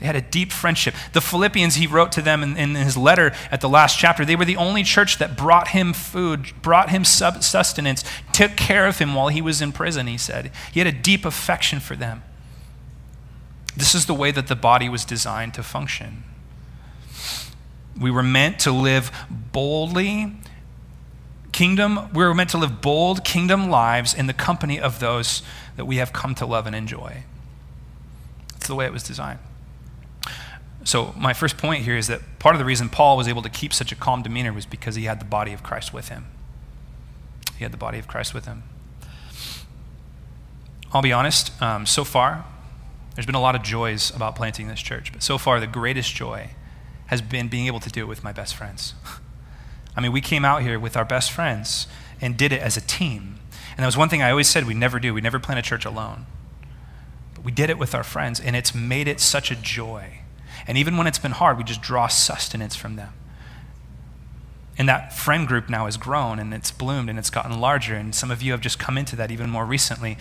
They 0.00 0.06
had 0.06 0.16
a 0.16 0.22
deep 0.22 0.50
friendship. 0.50 0.94
The 1.12 1.20
Philippians, 1.20 1.74
he 1.74 1.86
wrote 1.86 2.10
to 2.12 2.22
them 2.22 2.42
in, 2.42 2.56
in, 2.56 2.74
his 2.74 2.96
letter 2.96 3.32
at 3.50 3.60
the 3.60 3.68
last 3.68 3.98
chapter, 3.98 4.24
they 4.24 4.34
were 4.34 4.46
the 4.46 4.56
only 4.56 4.82
church 4.82 5.18
that 5.18 5.36
brought 5.36 5.68
him 5.68 5.92
food, 5.92 6.52
brought 6.62 6.88
him 6.88 7.04
sustenance, 7.04 8.02
took 8.32 8.56
care 8.56 8.86
of 8.86 8.98
him 8.98 9.14
while 9.14 9.28
he 9.28 9.42
was 9.42 9.60
in 9.60 9.72
prison, 9.72 10.06
he 10.06 10.16
said. 10.16 10.50
He 10.72 10.80
had 10.80 10.86
a 10.86 10.92
deep 10.92 11.26
affection 11.26 11.80
for 11.80 11.96
them. 11.96 12.22
This 13.76 13.94
is 13.94 14.06
the 14.06 14.14
way 14.14 14.30
that 14.30 14.46
the 14.46 14.56
body 14.56 14.88
was 14.88 15.04
designed 15.04 15.52
to 15.54 15.62
function. 15.62 16.24
We 17.98 18.10
were 18.10 18.22
meant 18.22 18.58
to 18.60 18.72
live 18.72 19.12
boldly, 19.52 20.32
kingdom, 21.52 22.08
we 22.14 22.24
were 22.24 22.34
meant 22.34 22.48
to 22.50 22.58
live 22.58 22.80
bold 22.80 23.22
kingdom 23.22 23.68
lives 23.68 24.14
in 24.14 24.26
the 24.26 24.32
company 24.32 24.80
of 24.80 24.98
those 24.98 25.42
that 25.76 25.84
we 25.84 25.96
have 25.96 26.14
come 26.14 26.34
to 26.36 26.46
love 26.46 26.66
and 26.66 26.74
enjoy. 26.74 27.24
That's 28.52 28.66
the 28.66 28.74
way 28.74 28.86
it 28.86 28.94
was 28.94 29.02
designed. 29.02 29.40
So, 30.82 31.14
my 31.16 31.34
first 31.34 31.58
point 31.58 31.84
here 31.84 31.96
is 31.96 32.06
that 32.06 32.22
part 32.38 32.54
of 32.54 32.58
the 32.58 32.64
reason 32.64 32.88
Paul 32.88 33.16
was 33.16 33.28
able 33.28 33.42
to 33.42 33.50
keep 33.50 33.72
such 33.72 33.92
a 33.92 33.94
calm 33.94 34.22
demeanor 34.22 34.52
was 34.52 34.64
because 34.64 34.94
he 34.94 35.04
had 35.04 35.20
the 35.20 35.26
body 35.26 35.52
of 35.52 35.62
Christ 35.62 35.92
with 35.92 36.08
him. 36.08 36.26
He 37.58 37.64
had 37.64 37.72
the 37.72 37.76
body 37.76 37.98
of 37.98 38.08
Christ 38.08 38.32
with 38.32 38.46
him. 38.46 38.62
I'll 40.92 41.02
be 41.02 41.12
honest, 41.12 41.60
um, 41.62 41.84
so 41.84 42.02
far, 42.02 42.44
there's 43.14 43.26
been 43.26 43.34
a 43.34 43.40
lot 43.40 43.54
of 43.54 43.62
joys 43.62 44.14
about 44.14 44.34
planting 44.34 44.68
this 44.68 44.80
church, 44.80 45.12
but 45.12 45.22
so 45.22 45.36
far, 45.36 45.60
the 45.60 45.66
greatest 45.66 46.14
joy 46.14 46.50
has 47.06 47.20
been 47.20 47.48
being 47.48 47.66
able 47.66 47.80
to 47.80 47.90
do 47.90 48.00
it 48.00 48.08
with 48.08 48.24
my 48.24 48.32
best 48.32 48.54
friends. 48.54 48.94
I 49.96 50.00
mean, 50.00 50.12
we 50.12 50.20
came 50.20 50.44
out 50.44 50.62
here 50.62 50.78
with 50.78 50.96
our 50.96 51.04
best 51.04 51.30
friends 51.30 51.86
and 52.20 52.36
did 52.36 52.52
it 52.52 52.62
as 52.62 52.76
a 52.76 52.80
team. 52.80 53.38
And 53.76 53.82
that 53.82 53.86
was 53.86 53.96
one 53.96 54.08
thing 54.08 54.22
I 54.22 54.30
always 54.30 54.48
said 54.48 54.66
we 54.66 54.74
never 54.74 54.98
do. 54.98 55.12
We 55.12 55.20
never 55.20 55.38
plant 55.38 55.58
a 55.58 55.62
church 55.62 55.84
alone. 55.84 56.26
But 57.34 57.44
we 57.44 57.52
did 57.52 57.68
it 57.70 57.78
with 57.78 57.94
our 57.94 58.04
friends, 58.04 58.40
and 58.40 58.56
it's 58.56 58.74
made 58.74 59.08
it 59.08 59.20
such 59.20 59.50
a 59.50 59.56
joy 59.56 60.20
and 60.66 60.78
even 60.78 60.96
when 60.96 61.06
it's 61.06 61.18
been 61.18 61.32
hard, 61.32 61.58
we 61.58 61.64
just 61.64 61.82
draw 61.82 62.06
sustenance 62.06 62.76
from 62.76 62.96
them. 62.96 63.12
And 64.78 64.88
that 64.88 65.12
friend 65.12 65.46
group 65.46 65.68
now 65.68 65.84
has 65.84 65.98
grown 65.98 66.38
and 66.38 66.54
it's 66.54 66.70
bloomed 66.70 67.10
and 67.10 67.18
it's 67.18 67.28
gotten 67.28 67.60
larger. 67.60 67.94
And 67.94 68.14
some 68.14 68.30
of 68.30 68.40
you 68.40 68.52
have 68.52 68.62
just 68.62 68.78
come 68.78 68.96
into 68.96 69.14
that 69.16 69.30
even 69.30 69.50
more 69.50 69.66
recently. 69.66 70.16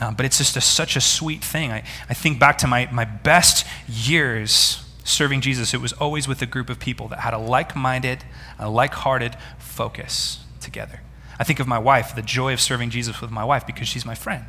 Um, 0.00 0.14
but 0.14 0.24
it's 0.24 0.38
just 0.38 0.56
a, 0.56 0.60
such 0.60 0.94
a 0.94 1.00
sweet 1.00 1.42
thing. 1.42 1.72
I, 1.72 1.82
I 2.08 2.14
think 2.14 2.38
back 2.38 2.58
to 2.58 2.68
my, 2.68 2.88
my 2.92 3.04
best 3.04 3.66
years 3.88 4.84
serving 5.02 5.40
Jesus, 5.40 5.74
it 5.74 5.80
was 5.80 5.92
always 5.94 6.28
with 6.28 6.40
a 6.42 6.46
group 6.46 6.70
of 6.70 6.78
people 6.78 7.08
that 7.08 7.20
had 7.20 7.34
a 7.34 7.38
like 7.38 7.74
minded, 7.74 8.24
a 8.58 8.70
like 8.70 8.94
hearted 8.94 9.36
focus 9.58 10.44
together. 10.60 11.00
I 11.38 11.44
think 11.44 11.58
of 11.58 11.66
my 11.66 11.78
wife, 11.78 12.14
the 12.14 12.22
joy 12.22 12.52
of 12.52 12.60
serving 12.60 12.90
Jesus 12.90 13.20
with 13.20 13.32
my 13.32 13.44
wife 13.44 13.66
because 13.66 13.88
she's 13.88 14.06
my 14.06 14.14
friend. 14.14 14.46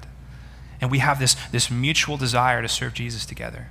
And 0.80 0.92
we 0.92 1.00
have 1.00 1.20
this, 1.20 1.36
this 1.52 1.72
mutual 1.72 2.18
desire 2.18 2.62
to 2.62 2.68
serve 2.68 2.94
Jesus 2.94 3.26
together. 3.26 3.70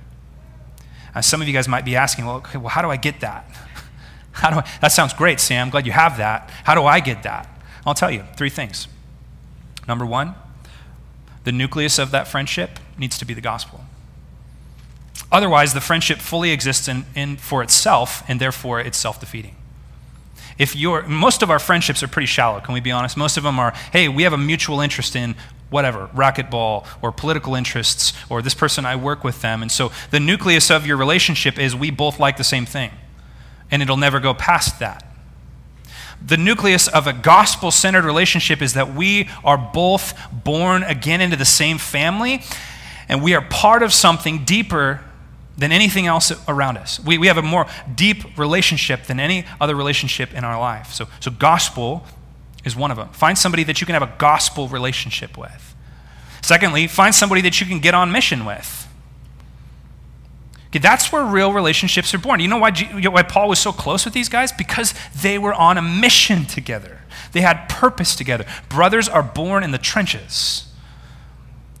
Uh, 1.15 1.21
some 1.21 1.41
of 1.41 1.47
you 1.47 1.53
guys 1.53 1.67
might 1.67 1.85
be 1.85 1.95
asking, 1.95 2.25
well, 2.25 2.35
okay, 2.37 2.57
well, 2.57 2.69
how 2.69 2.81
do 2.81 2.89
I 2.89 2.97
get 2.97 3.21
that? 3.21 3.49
How 4.33 4.49
do 4.49 4.57
I, 4.57 4.69
that 4.81 4.89
sounds 4.89 5.13
great, 5.13 5.39
Sam. 5.39 5.69
Glad 5.69 5.85
you 5.85 5.93
have 5.93 6.17
that. 6.17 6.49
How 6.65 6.75
do 6.75 6.83
I 6.83 6.99
get 6.99 7.23
that? 7.23 7.47
I'll 7.85 7.93
tell 7.93 8.11
you 8.11 8.25
three 8.35 8.49
things. 8.49 8.89
Number 9.87 10.05
one, 10.05 10.35
the 11.45 11.53
nucleus 11.53 11.97
of 11.99 12.11
that 12.11 12.27
friendship 12.27 12.71
needs 12.97 13.17
to 13.19 13.23
be 13.23 13.33
the 13.33 13.39
gospel. 13.39 13.85
Otherwise, 15.31 15.73
the 15.73 15.79
friendship 15.79 16.17
fully 16.17 16.51
exists 16.51 16.89
in, 16.89 17.05
in 17.15 17.37
for 17.37 17.63
itself, 17.63 18.23
and 18.27 18.41
therefore 18.41 18.81
it's 18.81 18.97
self 18.97 19.21
defeating. 19.21 19.55
If 20.57 20.75
you're, 20.75 21.03
most 21.03 21.41
of 21.41 21.49
our 21.49 21.59
friendships 21.59 22.01
are 22.03 22.07
pretty 22.07 22.27
shallow, 22.27 22.59
can 22.59 22.73
we 22.73 22.79
be 22.79 22.91
honest? 22.91 23.17
Most 23.17 23.37
of 23.37 23.43
them 23.43 23.59
are, 23.59 23.73
hey, 23.91 24.07
we 24.07 24.23
have 24.23 24.33
a 24.33 24.37
mutual 24.37 24.79
interest 24.79 25.15
in 25.15 25.35
whatever, 25.69 26.09
racquetball 26.13 26.85
or 27.01 27.11
political 27.11 27.55
interests, 27.55 28.13
or 28.29 28.41
this 28.41 28.53
person, 28.53 28.85
I 28.85 28.95
work 28.95 29.23
with 29.23 29.41
them. 29.41 29.61
And 29.61 29.71
so 29.71 29.91
the 30.11 30.19
nucleus 30.19 30.69
of 30.69 30.85
your 30.85 30.97
relationship 30.97 31.57
is 31.57 31.75
we 31.75 31.91
both 31.91 32.19
like 32.19 32.37
the 32.37 32.43
same 32.43 32.65
thing, 32.65 32.91
and 33.71 33.81
it'll 33.81 33.97
never 33.97 34.19
go 34.19 34.33
past 34.33 34.79
that. 34.79 35.03
The 36.25 36.37
nucleus 36.37 36.87
of 36.87 37.07
a 37.07 37.13
gospel 37.13 37.71
centered 37.71 38.05
relationship 38.05 38.61
is 38.61 38.73
that 38.73 38.93
we 38.93 39.29
are 39.43 39.57
both 39.57 40.17
born 40.31 40.83
again 40.83 41.21
into 41.21 41.35
the 41.35 41.45
same 41.45 41.77
family, 41.77 42.41
and 43.09 43.21
we 43.21 43.33
are 43.33 43.41
part 43.41 43.83
of 43.83 43.93
something 43.93 44.45
deeper 44.45 45.01
than 45.57 45.71
anything 45.71 46.05
else 46.05 46.31
around 46.47 46.77
us. 46.77 46.99
We, 46.99 47.17
we 47.17 47.27
have 47.27 47.37
a 47.37 47.41
more 47.41 47.65
deep 47.93 48.37
relationship 48.37 49.05
than 49.05 49.19
any 49.19 49.45
other 49.61 49.75
relationship 49.75 50.33
in 50.33 50.43
our 50.43 50.59
life. 50.59 50.91
So, 50.91 51.07
so 51.19 51.31
gospel 51.31 52.05
is 52.65 52.75
one 52.75 52.91
of 52.91 52.97
them. 52.97 53.09
Find 53.09 53.37
somebody 53.37 53.63
that 53.63 53.79
you 53.79 53.85
can 53.85 53.93
have 53.93 54.03
a 54.03 54.13
gospel 54.17 54.67
relationship 54.67 55.37
with. 55.37 55.75
Secondly, 56.41 56.87
find 56.87 57.15
somebody 57.15 57.41
that 57.41 57.61
you 57.61 57.65
can 57.65 57.79
get 57.79 57.93
on 57.93 58.11
mission 58.11 58.45
with. 58.45 58.87
Okay, 60.67 60.79
that's 60.79 61.11
where 61.11 61.23
real 61.23 61.53
relationships 61.53 62.13
are 62.13 62.17
born. 62.17 62.39
You 62.39 62.49
know 62.49 62.57
why, 62.57 62.71
why 62.71 63.23
Paul 63.23 63.49
was 63.49 63.59
so 63.59 63.71
close 63.71 64.03
with 64.03 64.13
these 64.13 64.27
guys? 64.27 64.51
Because 64.51 64.93
they 65.21 65.37
were 65.37 65.53
on 65.53 65.77
a 65.77 65.81
mission 65.81 66.45
together. 66.45 67.01
They 67.31 67.41
had 67.41 67.69
purpose 67.69 68.15
together. 68.15 68.45
Brothers 68.67 69.07
are 69.07 69.23
born 69.23 69.63
in 69.63 69.71
the 69.71 69.77
trenches. 69.77 70.67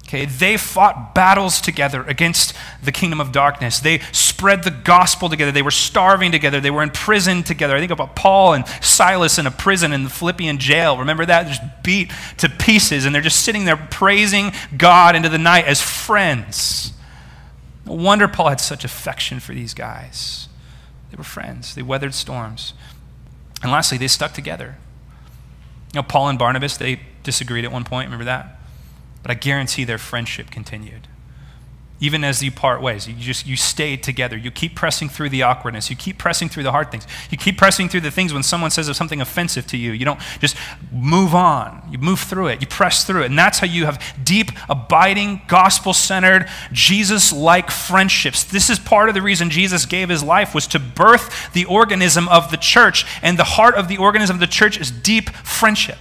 Okay, 0.07 0.25
they 0.25 0.55
fought 0.55 1.15
battles 1.15 1.59
together 1.59 2.03
against 2.03 2.53
the 2.81 2.91
kingdom 2.91 3.19
of 3.19 3.31
darkness. 3.31 3.79
They 3.79 3.99
spread 4.35 4.63
the 4.63 4.71
gospel 4.71 5.29
together. 5.29 5.51
They 5.51 5.61
were 5.61 5.71
starving 5.71 6.31
together. 6.31 6.59
They 6.59 6.71
were 6.71 6.83
in 6.83 6.89
prison 6.89 7.41
together. 7.41 7.75
I 7.75 7.79
think 7.79 7.91
about 7.91 8.17
Paul 8.17 8.53
and 8.53 8.67
Silas 8.81 9.39
in 9.39 9.47
a 9.47 9.51
prison 9.51 9.93
in 9.93 10.03
the 10.03 10.09
Philippian 10.09 10.57
jail. 10.57 10.97
Remember 10.97 11.25
that? 11.25 11.47
Just 11.47 11.61
beat 11.83 12.11
to 12.37 12.49
pieces, 12.49 13.05
and 13.05 13.15
they're 13.15 13.21
just 13.21 13.45
sitting 13.45 13.63
there 13.63 13.77
praising 13.77 14.51
God 14.77 15.15
into 15.15 15.29
the 15.29 15.37
night 15.37 15.65
as 15.65 15.81
friends. 15.81 16.91
No 17.85 17.93
wonder 17.93 18.27
Paul 18.27 18.49
had 18.49 18.59
such 18.59 18.83
affection 18.83 19.39
for 19.39 19.53
these 19.53 19.73
guys. 19.73 20.49
They 21.11 21.17
were 21.17 21.23
friends, 21.23 21.73
they 21.73 21.81
weathered 21.81 22.13
storms. 22.13 22.73
And 23.63 23.71
lastly, 23.71 23.97
they 23.97 24.07
stuck 24.07 24.33
together. 24.33 24.75
You 25.93 26.01
know, 26.01 26.03
Paul 26.03 26.27
and 26.27 26.37
Barnabas, 26.37 26.75
they 26.75 26.99
disagreed 27.23 27.63
at 27.63 27.71
one 27.71 27.85
point. 27.85 28.07
Remember 28.07 28.25
that? 28.25 28.59
But 29.21 29.31
I 29.31 29.35
guarantee 29.35 29.85
their 29.85 29.97
friendship 29.97 30.51
continued. 30.51 31.07
Even 32.01 32.25
as 32.25 32.43
you 32.43 32.51
part 32.51 32.81
ways, 32.81 33.07
you 33.07 33.13
just 33.13 33.47
you 33.47 33.55
stay 33.55 33.95
together. 33.95 34.35
You 34.35 34.51
keep 34.51 34.75
pressing 34.75 35.07
through 35.07 35.29
the 35.29 35.43
awkwardness. 35.43 35.89
You 35.89 35.95
keep 35.95 36.17
pressing 36.17 36.49
through 36.49 36.63
the 36.63 36.71
hard 36.71 36.91
things. 36.91 37.07
You 37.31 37.37
keep 37.37 37.57
pressing 37.57 37.87
through 37.87 38.01
the 38.01 38.11
things 38.11 38.33
when 38.33 38.43
someone 38.43 38.69
says 38.69 38.93
something 38.97 39.21
offensive 39.21 39.65
to 39.67 39.77
you. 39.77 39.93
You 39.93 40.03
don't 40.03 40.19
just 40.39 40.57
move 40.91 41.33
on. 41.33 41.87
You 41.89 41.97
move 41.97 42.19
through 42.19 42.47
it. 42.47 42.59
You 42.59 42.67
press 42.67 43.05
through 43.05 43.23
it. 43.23 43.27
And 43.27 43.39
that's 43.39 43.59
how 43.59 43.67
you 43.67 43.85
have 43.85 44.03
deep, 44.23 44.51
abiding, 44.67 45.43
gospel 45.47 45.93
centered, 45.93 46.49
Jesus 46.73 47.31
like 47.31 47.71
friendships. 47.71 48.43
This 48.43 48.69
is 48.69 48.77
part 48.77 49.07
of 49.07 49.15
the 49.15 49.21
reason 49.21 49.49
Jesus 49.49 49.85
gave 49.85 50.09
his 50.09 50.21
life 50.21 50.53
was 50.53 50.67
to 50.67 50.79
birth 50.79 51.53
the 51.53 51.63
organism 51.63 52.27
of 52.27 52.51
the 52.51 52.57
church. 52.57 53.05
And 53.21 53.39
the 53.39 53.45
heart 53.45 53.75
of 53.75 53.87
the 53.87 53.97
organism 53.97 54.35
of 54.35 54.41
the 54.41 54.47
church 54.47 54.77
is 54.77 54.91
deep 54.91 55.29
friendship. 55.29 55.99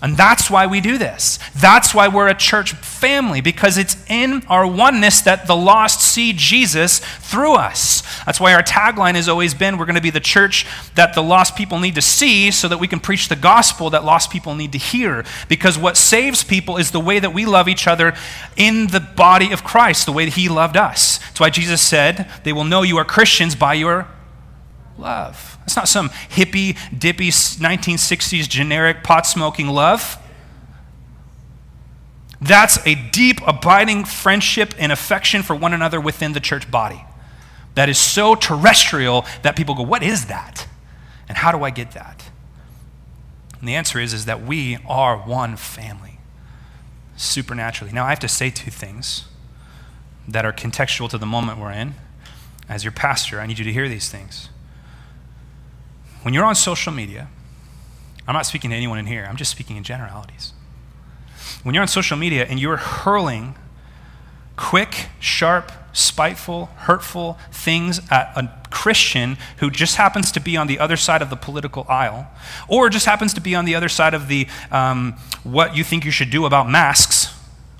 And 0.00 0.16
that's 0.16 0.48
why 0.48 0.66
we 0.66 0.80
do 0.80 0.96
this. 0.96 1.40
That's 1.56 1.92
why 1.92 2.06
we're 2.06 2.28
a 2.28 2.34
church 2.34 2.72
family, 2.72 3.40
because 3.40 3.76
it's 3.76 3.96
in 4.08 4.44
our 4.48 4.64
oneness 4.64 5.20
that 5.22 5.48
the 5.48 5.56
lost 5.56 6.00
see 6.00 6.32
Jesus 6.32 7.00
through 7.00 7.54
us. 7.54 8.02
That's 8.24 8.38
why 8.38 8.54
our 8.54 8.62
tagline 8.62 9.14
has 9.14 9.28
always 9.28 9.54
been 9.54 9.76
we're 9.76 9.86
going 9.86 9.96
to 9.96 10.00
be 10.00 10.10
the 10.10 10.20
church 10.20 10.66
that 10.94 11.14
the 11.14 11.22
lost 11.22 11.56
people 11.56 11.80
need 11.80 11.96
to 11.96 12.02
see 12.02 12.52
so 12.52 12.68
that 12.68 12.78
we 12.78 12.86
can 12.86 13.00
preach 13.00 13.28
the 13.28 13.36
gospel 13.36 13.90
that 13.90 14.04
lost 14.04 14.30
people 14.30 14.54
need 14.54 14.70
to 14.72 14.78
hear. 14.78 15.24
Because 15.48 15.76
what 15.76 15.96
saves 15.96 16.44
people 16.44 16.76
is 16.76 16.92
the 16.92 17.00
way 17.00 17.18
that 17.18 17.34
we 17.34 17.44
love 17.44 17.68
each 17.68 17.88
other 17.88 18.14
in 18.56 18.86
the 18.88 19.00
body 19.00 19.50
of 19.50 19.64
Christ, 19.64 20.06
the 20.06 20.12
way 20.12 20.24
that 20.26 20.34
He 20.34 20.48
loved 20.48 20.76
us. 20.76 21.18
That's 21.18 21.40
why 21.40 21.50
Jesus 21.50 21.82
said, 21.82 22.30
They 22.44 22.52
will 22.52 22.64
know 22.64 22.82
you 22.82 22.98
are 22.98 23.04
Christians 23.04 23.56
by 23.56 23.74
your 23.74 24.06
love. 24.96 25.57
It's 25.68 25.76
not 25.76 25.86
some 25.86 26.08
hippy, 26.30 26.78
dippy 26.96 27.28
1960s 27.28 28.48
generic 28.48 29.04
pot 29.04 29.26
smoking 29.26 29.68
love. 29.68 30.16
That's 32.40 32.78
a 32.86 32.94
deep, 32.94 33.40
abiding 33.46 34.06
friendship 34.06 34.72
and 34.78 34.90
affection 34.90 35.42
for 35.42 35.54
one 35.54 35.74
another 35.74 36.00
within 36.00 36.32
the 36.32 36.40
church 36.40 36.70
body. 36.70 37.04
That 37.74 37.90
is 37.90 37.98
so 37.98 38.34
terrestrial 38.34 39.26
that 39.42 39.56
people 39.56 39.74
go, 39.74 39.82
What 39.82 40.02
is 40.02 40.24
that? 40.26 40.66
And 41.28 41.36
how 41.36 41.52
do 41.52 41.62
I 41.62 41.68
get 41.68 41.90
that? 41.90 42.30
And 43.60 43.68
the 43.68 43.74
answer 43.74 44.00
is, 44.00 44.14
is 44.14 44.24
that 44.24 44.42
we 44.42 44.78
are 44.88 45.18
one 45.18 45.58
family, 45.58 46.18
supernaturally. 47.18 47.92
Now, 47.92 48.06
I 48.06 48.08
have 48.08 48.20
to 48.20 48.28
say 48.28 48.48
two 48.48 48.70
things 48.70 49.26
that 50.26 50.46
are 50.46 50.52
contextual 50.54 51.10
to 51.10 51.18
the 51.18 51.26
moment 51.26 51.58
we're 51.58 51.72
in. 51.72 51.92
As 52.70 52.84
your 52.84 52.92
pastor, 52.92 53.38
I 53.38 53.46
need 53.46 53.58
you 53.58 53.66
to 53.66 53.72
hear 53.72 53.86
these 53.86 54.08
things 54.08 54.48
when 56.28 56.34
you're 56.34 56.44
on 56.44 56.54
social 56.54 56.92
media 56.92 57.26
I'm 58.26 58.34
not 58.34 58.44
speaking 58.44 58.68
to 58.68 58.76
anyone 58.76 58.98
in 58.98 59.06
here, 59.06 59.26
I'm 59.26 59.36
just 59.36 59.50
speaking 59.50 59.78
in 59.78 59.82
generalities. 59.82 60.52
When 61.62 61.74
you're 61.74 61.80
on 61.80 61.88
social 61.88 62.18
media 62.18 62.44
and 62.44 62.60
you're 62.60 62.76
hurling 62.76 63.54
quick, 64.54 65.06
sharp, 65.18 65.72
spiteful, 65.94 66.66
hurtful 66.76 67.38
things 67.50 68.02
at 68.10 68.36
a 68.36 68.52
Christian 68.68 69.38
who 69.60 69.70
just 69.70 69.96
happens 69.96 70.30
to 70.32 70.40
be 70.40 70.58
on 70.58 70.66
the 70.66 70.78
other 70.78 70.98
side 70.98 71.22
of 71.22 71.30
the 71.30 71.36
political 71.36 71.86
aisle, 71.88 72.26
or 72.68 72.90
just 72.90 73.06
happens 73.06 73.32
to 73.32 73.40
be 73.40 73.54
on 73.54 73.64
the 73.64 73.74
other 73.74 73.88
side 73.88 74.12
of 74.12 74.28
the 74.28 74.46
um, 74.70 75.14
what 75.44 75.74
you 75.74 75.82
think 75.82 76.04
you 76.04 76.10
should 76.10 76.28
do 76.28 76.44
about 76.44 76.68
masks 76.68 77.34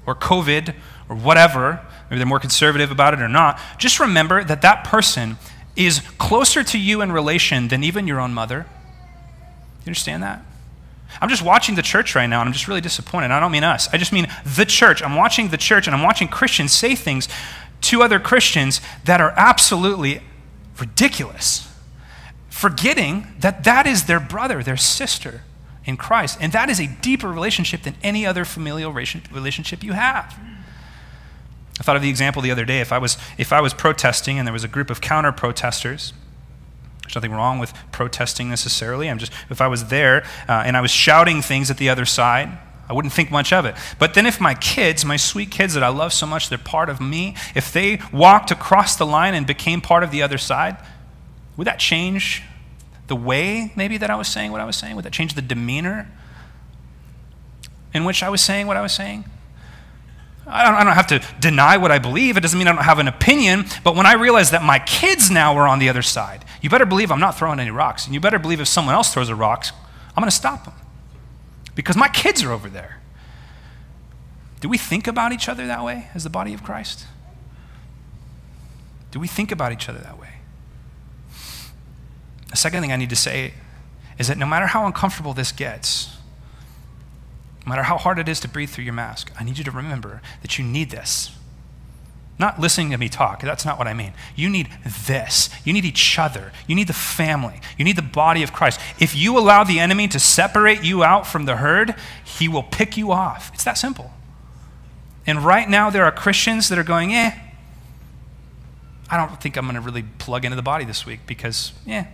or 0.07 0.15
COVID 0.15 0.75
or 1.11 1.17
whatever, 1.17 1.87
maybe 2.09 2.17
they're 2.17 2.27
more 2.27 2.41
conservative 2.41 2.91
about 2.91 3.13
it 3.13 3.21
or 3.21 3.29
not, 3.29 3.61
just 3.77 4.01
remember 4.01 4.43
that 4.43 4.63
that 4.63 4.85
person 4.85 5.37
is 5.79 6.01
closer 6.19 6.65
to 6.65 6.79
you 6.79 7.01
in 7.01 7.13
relation 7.13 7.69
than 7.69 7.85
even 7.85 8.07
your 8.07 8.21
own 8.21 8.35
mother. 8.35 8.67
You 9.81 9.87
understand 9.87 10.23
that? 10.25 10.43
I'm 11.21 11.29
just 11.29 11.43
watching 11.43 11.77
the 11.77 11.83
church 11.83 12.15
right 12.15 12.27
now 12.27 12.41
and 12.41 12.49
I'm 12.49 12.53
just 12.53 12.69
really 12.69 12.81
disappointed. 12.81 13.31
I 13.31 13.41
don't 13.41 13.53
mean 13.53 13.65
us. 13.65 13.89
I 13.93 13.97
just 13.97 14.13
mean 14.13 14.27
the 14.45 14.65
church. 14.65 15.03
I'm 15.03 15.15
watching 15.15 15.49
the 15.49 15.57
church 15.57 15.87
and 15.87 15.95
I'm 15.95 16.03
watching 16.03 16.29
Christians 16.29 16.73
say 16.73 16.95
things 16.95 17.29
to 17.83 18.03
other 18.03 18.19
Christians 18.19 18.81
that 19.05 19.21
are 19.21 19.33
absolutely 19.37 20.21
ridiculous, 20.79 21.73
forgetting 22.51 23.27
that 23.39 23.65
that 23.65 23.87
is 23.87 24.05
their 24.05 24.21
brother, 24.21 24.63
their 24.63 24.77
sister 24.77 25.43
in 25.85 25.97
Christ. 25.97 26.39
And 26.41 26.53
that 26.53 26.69
is 26.69 26.81
a 26.81 26.89
deeper 26.89 27.29
relationship 27.29 27.83
than 27.83 27.95
any 28.03 28.27
other 28.27 28.45
familial 28.45 28.93
relationship 28.93 29.83
you 29.85 29.93
have. 29.93 30.39
I 31.79 31.83
thought 31.83 31.97
of 31.97 32.03
the 32.03 32.09
example 32.09 32.43
the 32.43 32.51
other 32.51 32.65
day. 32.65 32.81
If 32.81 32.93
I 32.93 32.99
was, 32.99 33.17
if 33.37 33.53
I 33.53 33.61
was 33.61 33.73
protesting 33.73 34.39
and 34.39 34.47
there 34.47 34.53
was 34.53 34.65
a 34.65 34.69
group 34.69 34.91
of 34.91 35.01
counter 35.01 35.33
protesters, 35.33 36.13
there's 37.03 37.15
nothing 37.15 37.33
wrong 37.33 37.59
with 37.59 37.73
protesting 37.93 38.51
necessarily. 38.51 39.09
I'm 39.09 39.19
just, 39.19 39.33
if 39.49 39.61
I 39.61 39.69
was 39.69 39.87
there 39.87 40.25
uh, 40.49 40.65
and 40.67 40.77
I 40.77 40.81
was 40.81 40.91
shouting 40.91 41.41
things 41.41 41.71
at 41.71 41.79
the 41.79 41.89
other 41.89 42.05
side, 42.05 42.59
I 42.89 42.93
wouldn't 42.95 43.13
think 43.13 43.31
much 43.31 43.53
of 43.53 43.65
it. 43.67 43.77
But 43.99 44.15
then 44.15 44.27
if 44.27 44.41
my 44.41 44.55
kids, 44.55 45.05
my 45.05 45.17
sweet 45.17 45.51
kids 45.51 45.75
that 45.75 45.83
I 45.83 45.89
love 45.89 46.13
so 46.13 46.27
much, 46.27 46.49
they're 46.49 46.59
part 46.59 46.89
of 46.89 47.01
me, 47.01 47.37
if 47.55 47.73
they 47.73 48.01
walked 48.13 48.51
across 48.51 48.97
the 48.97 49.07
line 49.07 49.35
and 49.35 49.47
became 49.47 49.81
part 49.81 50.03
of 50.03 50.11
the 50.11 50.23
other 50.23 50.39
side, 50.39 50.77
would 51.57 51.67
that 51.67 51.79
change 51.79 52.43
the 53.07 53.17
way 53.17 53.73
maybe 53.77 53.99
that 53.99 54.11
I 54.11 54.17
was 54.17 54.29
saying 54.29 54.53
what 54.53 54.61
I 54.61 54.65
was 54.65 54.77
saying? 54.77 54.97
Would 54.97 55.05
that 55.05 55.13
change 55.13 55.35
the 55.35 55.43
demeanor 55.43 56.11
in 57.93 58.05
which 58.05 58.23
I 58.23 58.29
was 58.29 58.41
saying 58.41 58.67
what 58.67 58.77
I 58.77 58.83
was 58.83 58.93
saying? 58.93 59.25
I 60.51 60.65
don't, 60.65 60.75
I 60.75 60.85
don't, 60.85 60.95
have 60.95 61.07
to 61.09 61.23
deny 61.41 61.77
what 61.77 61.91
I 61.91 61.99
believe. 61.99 62.39
It 62.39 62.41
doesn't 62.41 62.59
mean 62.59 62.69
I 62.69 62.73
don't 62.73 62.85
have 62.85 62.99
an 62.99 63.09
opinion. 63.09 63.67
But 63.85 63.95
when 63.95 64.07
I 64.07 64.15
realize 64.15 64.51
that 64.53 64.63
my 64.63 64.79
kids 64.79 65.31
now 65.31 65.55
are 65.57 65.69
on 65.69 65.79
the 65.79 65.89
other 65.91 66.01
side, 66.01 66.45
you 66.63 66.71
better 66.71 66.87
believe 66.87 67.13
I'm 67.13 67.21
not 67.21 67.37
throwing 67.37 67.61
any 67.61 67.71
rocks. 67.71 68.07
And 68.07 68.15
you 68.15 68.21
better 68.21 68.39
believe 68.39 68.59
if 68.61 68.69
someone 68.69 68.95
else 68.95 69.13
throws 69.13 69.29
a 69.29 69.35
rock, 69.35 69.67
I'm 70.17 70.23
going 70.23 70.31
to 70.31 70.37
stop 70.37 70.65
them 70.65 70.75
because 71.75 71.97
my 71.97 72.09
kids 72.09 72.43
are 72.43 72.51
over 72.51 72.69
there. 72.69 73.01
Do 74.61 74.69
we 74.69 74.79
think 74.79 75.07
about 75.07 75.33
each 75.33 75.49
other 75.49 75.67
that 75.67 75.85
way 75.85 76.09
as 76.15 76.25
the 76.25 76.31
body 76.31 76.55
of 76.55 76.65
Christ? 76.65 77.07
Do 79.11 79.21
we 79.21 79.29
think 79.29 79.53
about 79.53 79.73
each 79.73 79.89
other 79.89 79.99
that 79.99 80.19
way? 80.19 80.29
The 82.51 82.57
second 82.57 82.81
thing 82.81 82.91
I 82.91 82.97
need 82.97 83.11
to 83.11 83.17
say 83.17 83.55
is 84.19 84.29
that 84.29 84.39
no 84.39 84.47
matter 84.47 84.67
how 84.67 84.87
uncomfortable 84.87 85.35
this 85.35 85.53
gets, 85.53 86.18
no 87.69 87.75
matter 87.75 87.83
how 87.83 87.99
hard 87.99 88.19
it 88.19 88.31
is 88.31 88.41
to 88.41 88.49
breathe 88.49 88.71
through 88.71 88.85
your 88.85 88.95
mask, 88.95 89.31
I 89.39 89.45
need 89.45 89.59
you 89.59 89.65
to 89.65 89.71
remember 89.71 90.23
that 90.41 90.59
you 90.59 90.65
need 90.65 90.89
this. 90.89 91.37
Not 92.39 92.59
listening 92.59 92.93
to 92.93 92.97
me 92.97 93.11
talk. 93.11 93.43
That's 93.43 93.67
not 93.67 93.77
what 93.77 93.87
I 93.87 93.93
mean. 93.93 94.15
You 94.35 94.49
need 94.49 94.71
this. 95.07 95.51
You 95.67 95.75
need 95.75 95.85
each 95.85 96.19
other. 96.19 96.53
You 96.67 96.75
need 96.75 96.87
the 96.87 96.95
family. 96.95 97.61
You 97.77 97.85
need 97.85 97.97
the 97.97 98.01
body 98.01 98.43
of 98.43 98.55
Christ. 98.55 98.81
If 98.99 99.15
you 99.15 99.37
allow 99.37 99.65
the 99.65 99.81
enemy 99.81 100.09
to 100.09 100.19
separate 100.19 100.83
you 100.83 101.05
out 101.05 101.27
from 101.27 101.45
the 101.45 101.57
herd, 101.57 101.95
he 102.25 102.49
will 102.49 102.63
pick 102.63 102.97
you 102.97 103.13
off. 103.13 103.51
It's 103.53 103.65
that 103.65 103.77
simple. 103.77 104.13
And 105.27 105.45
right 105.45 105.69
now, 105.69 105.91
there 105.91 106.07
are 106.07 106.13
Christians 106.13 106.71
that 106.71 106.79
are 106.79 106.85
going, 106.85 107.13
eh, 107.13 107.33
I 109.11 109.17
don't 109.19 109.39
think 109.43 109.59
I'm 109.59 109.67
going 109.67 109.75
to 109.75 109.83
really 109.83 110.05
plug 110.17 110.47
into 110.47 110.57
the 110.57 110.63
body 110.63 110.87
this 110.87 111.05
week 111.05 111.21
because, 111.27 111.73
yeah, 111.85 112.07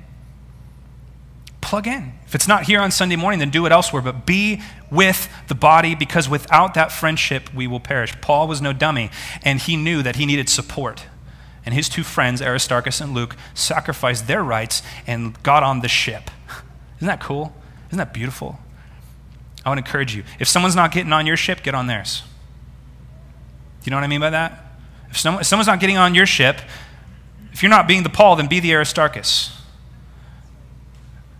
plug 1.64 1.86
in. 1.86 2.12
If 2.26 2.34
it's 2.34 2.46
not 2.46 2.64
here 2.64 2.78
on 2.78 2.90
Sunday 2.90 3.16
morning, 3.16 3.40
then 3.40 3.50
do 3.50 3.64
it 3.64 3.72
elsewhere. 3.72 4.02
But 4.02 4.26
be 4.26 4.62
with 4.90 5.28
the 5.48 5.54
body 5.54 5.94
because 5.94 6.28
without 6.28 6.74
that 6.74 6.92
friendship, 6.92 7.52
we 7.54 7.66
will 7.66 7.80
perish. 7.80 8.14
Paul 8.20 8.46
was 8.46 8.60
no 8.60 8.72
dummy, 8.72 9.10
and 9.42 9.58
he 9.58 9.76
knew 9.76 10.02
that 10.02 10.16
he 10.16 10.26
needed 10.26 10.48
support. 10.48 11.06
And 11.64 11.74
his 11.74 11.88
two 11.88 12.04
friends, 12.04 12.42
Aristarchus 12.42 13.00
and 13.00 13.14
Luke, 13.14 13.34
sacrificed 13.54 14.26
their 14.26 14.44
rights 14.44 14.82
and 15.06 15.42
got 15.42 15.62
on 15.62 15.80
the 15.80 15.88
ship. 15.88 16.30
Isn't 16.98 17.08
that 17.08 17.22
cool? 17.22 17.54
Isn't 17.88 17.98
that 17.98 18.12
beautiful? 18.12 18.58
I 19.64 19.70
would 19.70 19.78
encourage 19.78 20.14
you. 20.14 20.24
If 20.38 20.46
someone's 20.48 20.76
not 20.76 20.92
getting 20.92 21.12
on 21.12 21.26
your 21.26 21.38
ship, 21.38 21.62
get 21.62 21.74
on 21.74 21.86
theirs. 21.86 22.22
Do 23.80 23.88
you 23.88 23.90
know 23.90 23.96
what 23.96 24.04
I 24.04 24.08
mean 24.08 24.20
by 24.20 24.30
that? 24.30 24.76
If, 25.10 25.18
someone, 25.18 25.40
if 25.40 25.46
someone's 25.46 25.66
not 25.66 25.80
getting 25.80 25.96
on 25.96 26.14
your 26.14 26.26
ship, 26.26 26.60
if 27.52 27.62
you're 27.62 27.70
not 27.70 27.88
being 27.88 28.02
the 28.02 28.10
Paul, 28.10 28.36
then 28.36 28.48
be 28.48 28.60
the 28.60 28.74
Aristarchus. 28.74 29.56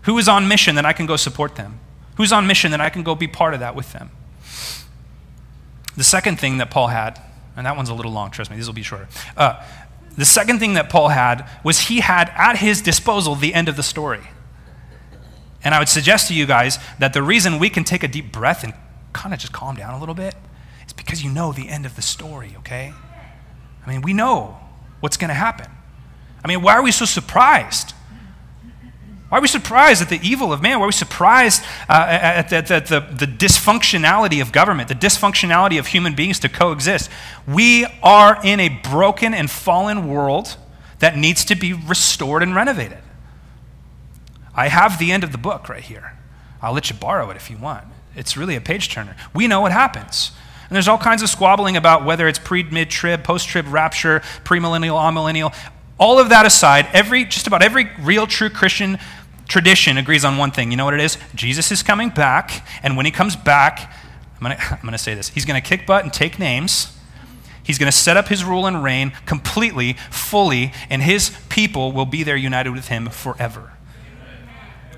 Who 0.05 0.19
is 0.19 0.29
on 0.29 0.49
mission 0.49 0.75
that 0.77 0.85
I 0.85 0.93
can 0.93 1.07
go 1.07 1.17
support 1.17 1.57
them? 1.57 1.81
Who's 2.17 2.33
on 2.33 2.47
mission 2.47 2.71
that 2.71 2.81
I 2.81 2.91
can 2.91 3.03
go 3.03 3.15
be 3.15 3.27
part 3.27 3.55
of 3.55 3.61
that 3.61 3.75
with 3.75 3.93
them? 3.93 4.11
The 5.97 6.05
second 6.05 6.39
thing 6.39 6.59
that 6.59 6.71
Paul 6.71 6.89
had, 6.89 7.21
and 7.57 7.67
that 7.67 7.77
one's 7.77 7.89
a 7.89 7.95
little 7.95 8.13
long, 8.13 8.31
trust 8.31 8.51
me, 8.51 8.57
these 8.57 8.67
will 8.67 8.75
be 8.75 8.83
shorter. 8.83 9.09
Uh, 9.37 9.65
the 10.17 10.25
second 10.25 10.61
thing 10.61 10.75
that 10.75 10.91
Paul 10.91 11.09
had 11.09 11.49
was 11.65 11.81
he 11.81 12.01
had 12.01 12.31
at 12.37 12.59
his 12.59 12.81
disposal 12.83 13.35
the 13.35 13.55
end 13.55 13.69
of 13.69 13.77
the 13.77 13.83
story. 13.83 14.21
And 15.63 15.75
I 15.75 15.79
would 15.79 15.89
suggest 15.89 16.29
to 16.29 16.35
you 16.35 16.47
guys 16.47 16.79
that 16.99 17.15
the 17.15 17.23
reason 17.23 17.59
we 17.59 17.71
can 17.71 17.85
take 17.85 18.03
a 18.03 18.09
deep 18.09 18.31
breath 18.31 18.63
and 18.63 18.75
kind 19.13 19.33
of 19.33 19.41
just 19.41 19.53
calm 19.53 19.77
down 19.77 19.95
a 19.95 20.01
little 20.01 20.15
bit 20.15 20.35
is 20.87 20.93
because 20.93 21.25
you 21.25 21.31
know 21.31 21.53
the 21.53 21.69
end 21.69 21.87
of 21.87 21.97
the 21.97 22.03
story, 22.03 22.55
okay? 22.59 22.93
I 23.85 23.91
mean, 23.91 24.03
we 24.03 24.13
know 24.13 24.59
what's 25.01 25.17
going 25.17 25.29
to 25.29 25.35
happen. 25.35 25.71
I 26.45 26.49
mean, 26.49 26.61
why 26.61 26.75
are 26.75 26.83
we 26.83 26.93
so 26.93 27.07
surprised? 27.07 27.94
Why 29.35 29.39
are 29.39 29.43
we 29.43 29.49
surprised 29.49 30.01
at 30.01 30.11
the 30.11 30.21
evil 30.23 30.53
of 30.53 30.63
man? 30.63 30.79
Why 30.79 30.85
are 30.85 30.87
we 30.87 30.93
surprised 30.93 31.65
uh, 31.89 32.07
at, 32.09 32.51
the, 32.51 32.61
the, 32.61 33.01
the, 33.01 33.27
the 33.27 33.33
dysfunctionality 33.33 34.41
of 34.41 34.53
government, 34.53 34.89
the 34.89 34.95
dysfunctionality 34.95 35.77
of 35.77 35.89
human 35.89 36.15
beings 36.15 36.39
to 36.39 36.49
coexist? 36.49 37.11
We 37.45 37.85
are 38.01 38.39
in 38.45 38.61
a 38.61 38.69
broken 38.69 39.35
and 39.35 39.51
fallen 39.51 40.07
world 40.07 40.57
that 41.01 41.17
needs 41.17 41.45
to 41.47 41.57
be 41.57 41.73
restored 41.73 42.45
and 42.45 42.55
renovated. 42.55 42.99
I 44.55 44.69
have 44.69 45.01
the 45.01 45.11
end 45.11 45.25
of 45.25 45.33
the 45.33 45.39
book 45.39 45.69
right 45.69 45.83
here. 45.83 46.17
I'll 46.63 46.73
let 46.73 46.89
you 46.89 46.95
borrow 46.95 47.29
it 47.31 47.37
if 47.37 47.51
you 47.51 47.57
want. 47.57 47.89
It's 48.15 48.37
really 48.37 48.55
a 48.55 48.61
page 48.61 48.89
turner. 48.89 49.17
We 49.35 49.49
know 49.49 49.63
what 49.63 49.73
happens. 49.73 50.31
And 50.69 50.77
there's 50.77 50.87
all 50.87 50.97
kinds 50.97 51.25
of 51.25 51.29
squabbling 51.29 51.77
about 51.77 52.05
whether 52.05 52.29
it's 52.29 52.39
pre, 52.39 52.63
mid 52.63 52.89
trib, 52.89 53.25
post 53.25 53.49
trib, 53.49 53.67
rapture, 53.67 54.21
premillennial, 54.45 54.95
amillennial. 54.95 55.53
All 55.97 56.19
of 56.19 56.31
that 56.31 56.45
aside, 56.45 56.89
every, 56.93 57.25
just 57.25 57.47
about 57.47 57.63
every 57.63 57.89
real 58.01 58.27
true 58.27 58.51
Christian 58.51 58.99
tradition 59.49 59.99
agrees 59.99 60.25
on 60.25 60.37
one 60.37 60.51
thing. 60.51 60.71
You 60.71 60.77
know 60.77 60.85
what 60.85 60.95
it 60.95 61.01
is? 61.01 61.19
Jesus 61.35 61.71
is 61.71 61.83
coming 61.83 62.09
back, 62.09 62.67
and 62.83 62.97
when 62.97 63.07
he 63.07 63.13
comes 63.13 63.37
back, 63.37 63.93
I'm 64.41 64.57
going 64.83 64.93
to 64.93 64.99
say 64.99 65.15
this 65.15 65.29
He's 65.29 65.45
going 65.45 65.61
to 65.61 65.67
kick 65.67 65.87
butt 65.87 66.05
and 66.05 66.13
take 66.13 66.39
names. 66.39 66.91
He's 67.63 67.79
going 67.79 67.91
to 67.91 67.97
set 67.97 68.19
up 68.19 68.29
his 68.29 68.45
rule 68.45 68.67
and 68.67 68.85
reign 68.85 69.13
completely, 69.25 69.95
fully, 70.11 70.73
and 70.91 71.03
his 71.03 71.35
people 71.49 71.93
will 71.93 72.05
be 72.05 72.23
there 72.23 72.37
united 72.37 72.71
with 72.71 72.89
him 72.89 73.09
forever. 73.09 73.73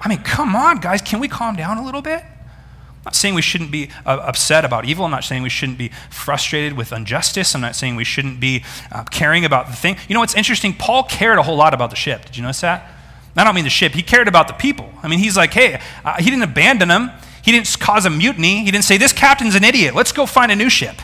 I 0.01 0.09
mean, 0.09 0.19
come 0.19 0.57
on, 0.57 0.79
guys. 0.79 1.01
Can 1.01 1.21
we 1.21 1.29
calm 1.29 1.55
down 1.55 1.79
a 1.79 1.85
little 1.85 2.03
bit? 2.03 2.23
I'm 2.23 3.11
not 3.11 3.15
saying 3.15 3.35
we 3.37 3.43
shouldn't 3.43 3.71
be 3.71 3.91
uh, 4.05 4.19
upset 4.21 4.65
about 4.65 4.85
evil. 4.85 5.05
I'm 5.05 5.13
not 5.13 5.23
saying 5.23 5.45
we 5.45 5.49
shouldn't 5.49 5.79
be 5.79 5.93
frustrated 6.11 6.77
with 6.77 6.93
injustice. 6.93 7.55
I'm 7.55 7.61
not 7.61 7.77
saying 7.77 7.95
we 7.95 8.03
shouldn't 8.03 8.41
be 8.41 8.65
uh, 8.91 9.05
caring 9.05 9.45
about 9.45 9.69
the 9.69 9.77
thing. 9.77 9.97
You 10.09 10.15
know 10.15 10.21
what's 10.21 10.35
interesting? 10.35 10.75
Paul 10.75 11.05
cared 11.05 11.39
a 11.39 11.45
whole 11.45 11.57
lot 11.57 11.73
about 11.73 11.91
the 11.91 11.97
ship. 11.97 12.25
Did 12.25 12.37
you 12.37 12.43
notice 12.43 12.63
that? 12.63 12.96
I 13.37 13.45
don't 13.45 13.55
mean 13.55 13.65
the 13.65 13.71
ship. 13.71 13.93
He 13.93 14.03
cared 14.03 14.29
about 14.29 14.49
the 14.49 14.55
people. 14.55 14.91
I 15.03 15.09
mean, 15.09 15.19
he's 15.19 15.37
like, 15.37 15.53
hey, 15.53 15.81
uh, 16.05 16.15
he 16.19 16.25
didn't 16.25 16.43
abandon 16.43 16.89
them. 16.89 17.11
He 17.43 17.53
didn't 17.53 17.79
cause 17.79 18.07
a 18.07 18.11
mutiny. 18.11 18.65
He 18.65 18.71
didn't 18.71 18.85
say, 18.85 18.97
this 18.97 19.13
captain's 19.13 19.55
an 19.55 19.63
idiot. 19.63 19.95
Let's 19.95 20.11
go 20.13 20.27
find 20.27 20.51
a 20.51 20.57
new 20.57 20.71
ship. 20.71 20.97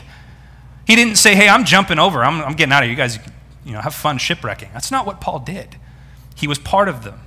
He 0.85 0.95
didn't 0.95 1.15
say, 1.15 1.35
hey, 1.35 1.47
I'm 1.47 1.63
jumping 1.63 1.99
over. 1.99 2.23
I'm, 2.23 2.41
I'm 2.41 2.53
getting 2.53 2.73
out 2.73 2.83
of 2.83 2.87
here. 2.87 2.91
You 2.91 2.97
guys, 2.97 3.19
you 3.63 3.71
know, 3.71 3.81
have 3.81 3.95
fun 3.95 4.17
shipwrecking. 4.17 4.69
That's 4.73 4.91
not 4.91 5.05
what 5.05 5.21
Paul 5.21 5.39
did. 5.39 5.77
He 6.35 6.47
was 6.47 6.59
part 6.59 6.89
of 6.89 7.03
them. 7.03 7.21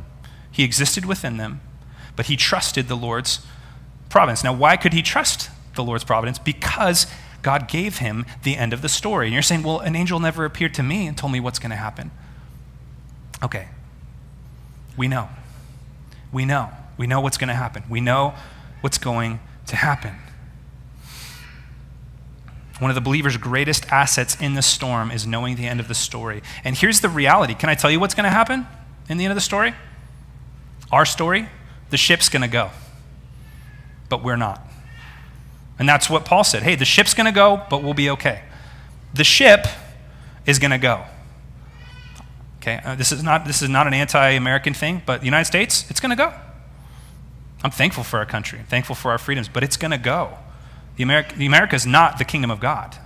He 0.51 0.64
existed 0.64 1.05
within 1.05 1.37
them, 1.37 1.61
but 2.16 2.27
he 2.27 2.37
trusted 2.37 2.88
the 2.88 2.97
Lord's 2.97 3.47
providence. 4.09 4.42
Now, 4.42 4.53
why 4.53 4.77
could 4.77 4.92
he 4.92 5.03
trust 5.03 5.51
the 5.75 5.85
Lord's 5.85 6.05
providence? 6.05 6.38
Because 6.38 7.07
God 7.42 7.69
gave 7.69 7.99
him 7.99 8.27
the 8.42 8.57
end 8.57 8.73
of 8.73 8.83
the 8.83 8.88
story. 8.88 9.27
And 9.27 9.33
you're 9.33 9.42
saying, 9.42 9.62
well, 9.62 9.79
an 9.79 9.95
angel 9.95 10.19
never 10.19 10.45
appeared 10.45 10.75
to 10.75 10.83
me 10.83 11.07
and 11.07 11.16
told 11.16 11.33
me 11.33 11.40
what's 11.40 11.59
going 11.59 11.71
to 11.71 11.77
happen. 11.77 12.11
Okay, 13.42 13.69
we 14.96 15.09
know. 15.09 15.28
We 16.32 16.44
know. 16.44 16.70
We 16.96 17.06
know 17.06 17.20
what's 17.20 17.37
going 17.37 17.48
to 17.48 17.54
happen. 17.54 17.82
We 17.88 18.00
know 18.00 18.35
what's 18.80 18.98
going 18.98 19.40
to 19.66 19.76
happen. 19.76 20.14
One 22.78 22.90
of 22.90 22.94
the 22.94 23.00
believer's 23.00 23.37
greatest 23.37 23.90
assets 23.90 24.37
in 24.40 24.54
the 24.54 24.62
storm 24.62 25.11
is 25.11 25.26
knowing 25.26 25.56
the 25.56 25.66
end 25.66 25.80
of 25.80 25.88
the 25.88 25.94
story. 25.94 26.42
And 26.62 26.76
here's 26.76 27.00
the 27.00 27.09
reality. 27.09 27.54
Can 27.54 27.68
I 27.70 27.74
tell 27.74 27.90
you 27.90 27.98
what's 27.98 28.14
going 28.14 28.24
to 28.24 28.30
happen 28.30 28.66
in 29.09 29.16
the 29.16 29.24
end 29.24 29.32
of 29.32 29.37
the 29.37 29.40
story? 29.40 29.74
Our 30.92 31.06
story, 31.06 31.48
the 31.90 31.96
ship's 31.96 32.28
going 32.28 32.42
to 32.42 32.48
go. 32.48 32.70
but 34.09 34.22
we're 34.22 34.37
not. 34.37 34.61
And 35.78 35.88
that's 35.88 36.09
what 36.09 36.24
Paul 36.24 36.44
said. 36.44 36.62
Hey, 36.62 36.74
the 36.74 36.85
ship's 36.85 37.14
going 37.14 37.26
to 37.26 37.32
go, 37.32 37.62
but 37.68 37.82
we'll 37.82 37.94
be 37.94 38.11
okay. 38.11 38.42
The 39.14 39.24
ship 39.24 39.66
is 40.46 40.59
going 40.59 40.70
to 40.70 40.78
go. 40.78 41.04
Okay, 42.66 42.81
uh, 42.85 42.96
this 42.96 43.12
is 43.12 43.22
not 43.22 43.44
this 43.44 43.62
is 43.62 43.68
not 43.68 43.87
an 43.87 43.94
anti-American 43.94 44.74
thing, 44.74 45.00
but 45.07 45.20
the 45.20 45.24
United 45.24 45.44
States, 45.44 45.88
it's 45.88 46.00
going 46.00 46.11
to 46.11 46.16
go. 46.16 46.35
I'm 47.62 47.70
thankful 47.70 48.02
for 48.02 48.18
our 48.18 48.26
country, 48.26 48.59
I'm 48.59 48.66
thankful 48.66 48.96
for 48.96 49.12
our 49.12 49.18
freedoms, 49.18 49.48
but 49.48 49.62
it's 49.62 49.76
going 49.76 49.92
to 49.92 49.98
go. 49.98 50.37
The 50.96 51.05
America, 51.05 51.37
the 51.37 51.46
America 51.46 51.76
is 51.76 51.87
not 51.87 52.18
the 52.18 52.24
kingdom 52.24 52.50
of 52.50 52.59
God. 52.59 52.96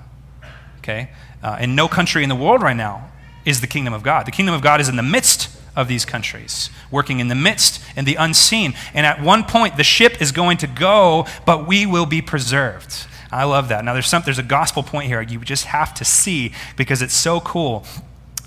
Okay, 0.79 1.11
uh, 1.43 1.59
and 1.61 1.77
no 1.77 1.89
country 1.89 2.23
in 2.23 2.31
the 2.31 2.35
world 2.35 2.63
right 2.63 2.77
now 2.77 3.11
is 3.45 3.61
the 3.61 3.67
kingdom 3.67 3.93
of 3.93 4.03
God. 4.03 4.27
The 4.27 4.31
kingdom 4.31 4.55
of 4.55 4.63
God 4.63 4.81
is 4.81 4.89
in 4.89 4.97
the 4.97 5.03
midst 5.03 5.55
of 5.77 5.89
these 5.89 6.07
countries, 6.07 6.71
working 6.91 7.21
in 7.21 7.29
the 7.29 7.35
midst 7.35 7.83
in 7.97 8.07
the 8.07 8.15
unseen. 8.15 8.73
And 8.95 9.05
at 9.05 9.21
one 9.21 9.45
point, 9.45 9.77
the 9.77 9.85
ship 9.85 10.23
is 10.23 10.33
going 10.33 10.57
to 10.59 10.67
go, 10.67 11.27
but 11.45 11.69
we 11.69 11.85
will 11.85 12.07
be 12.07 12.23
preserved. 12.23 13.07
I 13.31 13.45
love 13.45 13.69
that. 13.69 13.85
Now, 13.85 13.93
there's 13.93 14.09
some, 14.09 14.23
there's 14.25 14.39
a 14.39 14.43
gospel 14.43 14.83
point 14.83 15.09
here 15.09 15.21
you 15.21 15.39
just 15.41 15.67
have 15.67 15.93
to 15.95 16.05
see 16.05 16.53
because 16.77 17.03
it's 17.03 17.15
so 17.15 17.41
cool. 17.41 17.85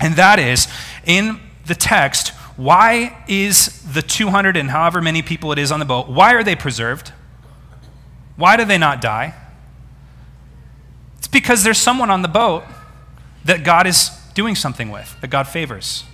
And 0.00 0.16
that 0.16 0.38
is 0.38 0.68
in 1.04 1.40
the 1.66 1.74
text, 1.74 2.28
why 2.56 3.24
is 3.26 3.82
the 3.92 4.02
200 4.02 4.56
and 4.56 4.70
however 4.70 5.00
many 5.00 5.22
people 5.22 5.52
it 5.52 5.58
is 5.58 5.72
on 5.72 5.80
the 5.80 5.84
boat, 5.84 6.08
why 6.08 6.34
are 6.34 6.44
they 6.44 6.56
preserved? 6.56 7.12
Why 8.36 8.56
do 8.56 8.64
they 8.64 8.78
not 8.78 9.00
die? 9.00 9.34
It's 11.18 11.28
because 11.28 11.62
there's 11.64 11.78
someone 11.78 12.10
on 12.10 12.22
the 12.22 12.28
boat 12.28 12.64
that 13.44 13.64
God 13.64 13.86
is 13.86 14.10
doing 14.34 14.54
something 14.54 14.90
with, 14.90 15.16
that 15.20 15.28
God 15.28 15.46
favors. 15.46 16.04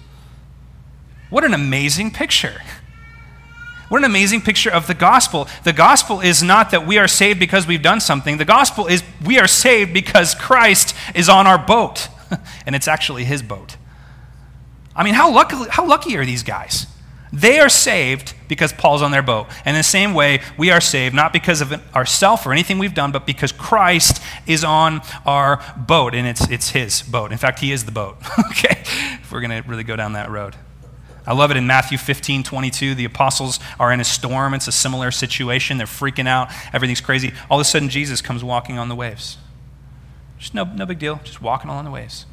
What 1.30 1.44
an 1.44 1.54
amazing 1.54 2.10
picture. 2.10 2.60
What 3.88 3.98
an 3.98 4.04
amazing 4.04 4.42
picture 4.42 4.70
of 4.70 4.86
the 4.86 4.94
gospel. 4.94 5.48
The 5.64 5.72
gospel 5.72 6.20
is 6.20 6.42
not 6.42 6.70
that 6.70 6.86
we 6.86 6.98
are 6.98 7.08
saved 7.08 7.40
because 7.40 7.66
we've 7.66 7.82
done 7.82 8.00
something. 8.00 8.36
The 8.36 8.44
gospel 8.44 8.86
is 8.86 9.02
we 9.24 9.38
are 9.38 9.48
saved 9.48 9.92
because 9.92 10.34
Christ 10.34 10.94
is 11.14 11.28
on 11.28 11.46
our 11.46 11.58
boat, 11.58 12.08
and 12.66 12.74
it's 12.74 12.88
actually 12.88 13.24
his 13.24 13.42
boat. 13.42 13.76
I 14.94 15.04
mean, 15.04 15.14
how 15.14 15.32
lucky, 15.32 15.56
how 15.70 15.86
lucky 15.86 16.16
are 16.16 16.24
these 16.24 16.42
guys? 16.42 16.86
They 17.32 17.60
are 17.60 17.68
saved 17.68 18.34
because 18.48 18.72
Paul's 18.72 19.02
on 19.02 19.12
their 19.12 19.22
boat. 19.22 19.46
And 19.64 19.76
the 19.76 19.84
same 19.84 20.14
way, 20.14 20.40
we 20.58 20.70
are 20.70 20.80
saved 20.80 21.14
not 21.14 21.32
because 21.32 21.60
of 21.60 21.72
ourselves 21.94 22.44
or 22.44 22.52
anything 22.52 22.78
we've 22.78 22.94
done, 22.94 23.12
but 23.12 23.24
because 23.24 23.52
Christ 23.52 24.20
is 24.46 24.64
on 24.64 25.00
our 25.24 25.62
boat, 25.76 26.14
and 26.14 26.26
it's, 26.26 26.48
it's 26.50 26.70
his 26.70 27.02
boat. 27.02 27.30
In 27.30 27.38
fact, 27.38 27.60
he 27.60 27.70
is 27.70 27.84
the 27.84 27.92
boat, 27.92 28.16
okay? 28.50 28.82
If 28.82 29.30
we're 29.30 29.40
going 29.40 29.62
to 29.62 29.68
really 29.68 29.84
go 29.84 29.94
down 29.94 30.14
that 30.14 30.28
road. 30.28 30.56
I 31.26 31.34
love 31.34 31.52
it 31.52 31.56
in 31.56 31.66
Matthew 31.66 31.98
15, 31.98 32.42
22. 32.42 32.96
The 32.96 33.04
apostles 33.04 33.60
are 33.78 33.92
in 33.92 34.00
a 34.00 34.04
storm. 34.04 34.52
It's 34.54 34.66
a 34.66 34.72
similar 34.72 35.12
situation. 35.12 35.78
They're 35.78 35.86
freaking 35.86 36.26
out. 36.26 36.50
Everything's 36.72 37.00
crazy. 37.00 37.32
All 37.48 37.60
of 37.60 37.64
a 37.64 37.68
sudden, 37.68 37.88
Jesus 37.88 38.20
comes 38.20 38.42
walking 38.42 38.78
on 38.78 38.88
the 38.88 38.96
waves. 38.96 39.38
Just 40.40 40.54
no, 40.54 40.64
no 40.64 40.86
big 40.86 40.98
deal. 40.98 41.20
Just 41.22 41.40
walking 41.40 41.70
along 41.70 41.84
the 41.84 41.90
waves. 41.90 42.26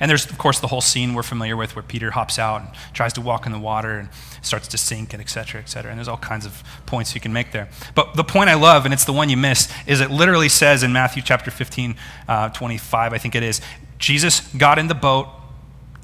And 0.00 0.10
there's, 0.10 0.26
of 0.26 0.36
course, 0.36 0.58
the 0.58 0.66
whole 0.66 0.80
scene 0.80 1.14
we're 1.14 1.22
familiar 1.22 1.56
with 1.56 1.76
where 1.76 1.82
Peter 1.82 2.10
hops 2.10 2.38
out 2.38 2.60
and 2.60 2.70
tries 2.92 3.12
to 3.14 3.20
walk 3.20 3.46
in 3.46 3.52
the 3.52 3.58
water 3.58 3.98
and 3.98 4.08
starts 4.42 4.66
to 4.68 4.78
sink 4.78 5.12
and 5.12 5.22
et 5.22 5.30
cetera, 5.30 5.60
et 5.60 5.68
cetera. 5.68 5.90
And 5.90 5.98
there's 5.98 6.08
all 6.08 6.16
kinds 6.16 6.44
of 6.44 6.62
points 6.86 7.14
you 7.14 7.20
can 7.20 7.32
make 7.32 7.52
there. 7.52 7.68
But 7.94 8.14
the 8.14 8.24
point 8.24 8.50
I 8.50 8.54
love, 8.54 8.84
and 8.84 8.92
it's 8.92 9.04
the 9.04 9.12
one 9.12 9.28
you 9.28 9.36
miss, 9.36 9.72
is 9.86 10.00
it 10.00 10.10
literally 10.10 10.48
says 10.48 10.82
in 10.82 10.92
Matthew 10.92 11.22
chapter 11.22 11.50
15, 11.50 11.96
uh, 12.26 12.48
25, 12.50 13.12
I 13.12 13.18
think 13.18 13.34
it 13.36 13.44
is, 13.44 13.60
Jesus 13.98 14.40
got 14.54 14.78
in 14.78 14.88
the 14.88 14.94
boat 14.94 15.28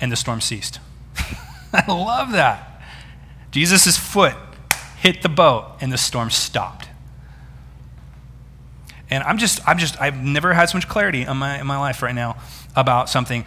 and 0.01 0.11
the 0.11 0.17
storm 0.17 0.41
ceased. 0.41 0.79
I 1.73 1.85
love 1.93 2.33
that. 2.33 2.81
Jesus' 3.51 3.97
foot 3.97 4.35
hit 4.99 5.23
the 5.23 5.29
boat 5.29 5.77
and 5.81 5.93
the 5.93 5.99
storm 5.99 6.31
stopped. 6.31 6.89
And 9.11 9.23
I'm 9.25 9.39
just, 9.39 9.67
I'm 9.69 9.79
just, 9.79 10.01
I've 10.01 10.23
never 10.23 10.55
had 10.55 10.67
so 10.67 10.79
much 10.79 10.89
clarity 10.89 11.23
in 11.23 11.37
my, 11.37 11.61
in 11.61 11.67
my 11.67 11.79
life 11.79 12.03
right 12.03 12.15
now 12.15 12.37
about 12.75 13.09
something. 13.09 13.45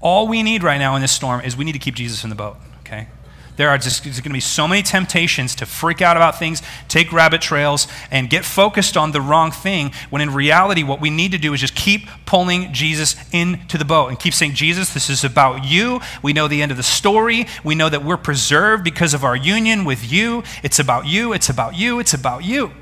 All 0.00 0.28
we 0.28 0.42
need 0.42 0.62
right 0.62 0.78
now 0.78 0.94
in 0.96 1.02
this 1.02 1.12
storm 1.12 1.40
is 1.40 1.56
we 1.56 1.64
need 1.64 1.72
to 1.72 1.78
keep 1.78 1.94
Jesus 1.94 2.24
in 2.24 2.30
the 2.30 2.36
boat, 2.36 2.56
okay? 2.80 3.08
There 3.56 3.68
are 3.68 3.78
just 3.78 4.02
going 4.02 4.14
to 4.14 4.30
be 4.30 4.40
so 4.40 4.66
many 4.66 4.82
temptations 4.82 5.54
to 5.56 5.66
freak 5.66 6.02
out 6.02 6.16
about 6.16 6.38
things, 6.38 6.60
take 6.88 7.12
rabbit 7.12 7.40
trails, 7.40 7.86
and 8.10 8.28
get 8.28 8.44
focused 8.44 8.96
on 8.96 9.12
the 9.12 9.20
wrong 9.20 9.52
thing. 9.52 9.92
When 10.10 10.20
in 10.20 10.34
reality, 10.34 10.82
what 10.82 11.00
we 11.00 11.08
need 11.08 11.32
to 11.32 11.38
do 11.38 11.54
is 11.54 11.60
just 11.60 11.76
keep 11.76 12.08
pulling 12.26 12.72
Jesus 12.72 13.14
into 13.32 13.78
the 13.78 13.84
boat 13.84 14.08
and 14.08 14.18
keep 14.18 14.34
saying, 14.34 14.54
Jesus, 14.54 14.92
this 14.92 15.08
is 15.08 15.22
about 15.22 15.64
you. 15.64 16.00
We 16.20 16.32
know 16.32 16.48
the 16.48 16.62
end 16.62 16.72
of 16.72 16.76
the 16.76 16.82
story. 16.82 17.46
We 17.62 17.76
know 17.76 17.88
that 17.88 18.04
we're 18.04 18.16
preserved 18.16 18.82
because 18.82 19.14
of 19.14 19.22
our 19.22 19.36
union 19.36 19.84
with 19.84 20.10
you. 20.10 20.42
It's 20.64 20.80
about 20.80 21.06
you. 21.06 21.32
It's 21.32 21.48
about 21.48 21.76
you. 21.76 22.00
It's 22.00 22.12
about 22.14 22.42
you. 22.42 22.72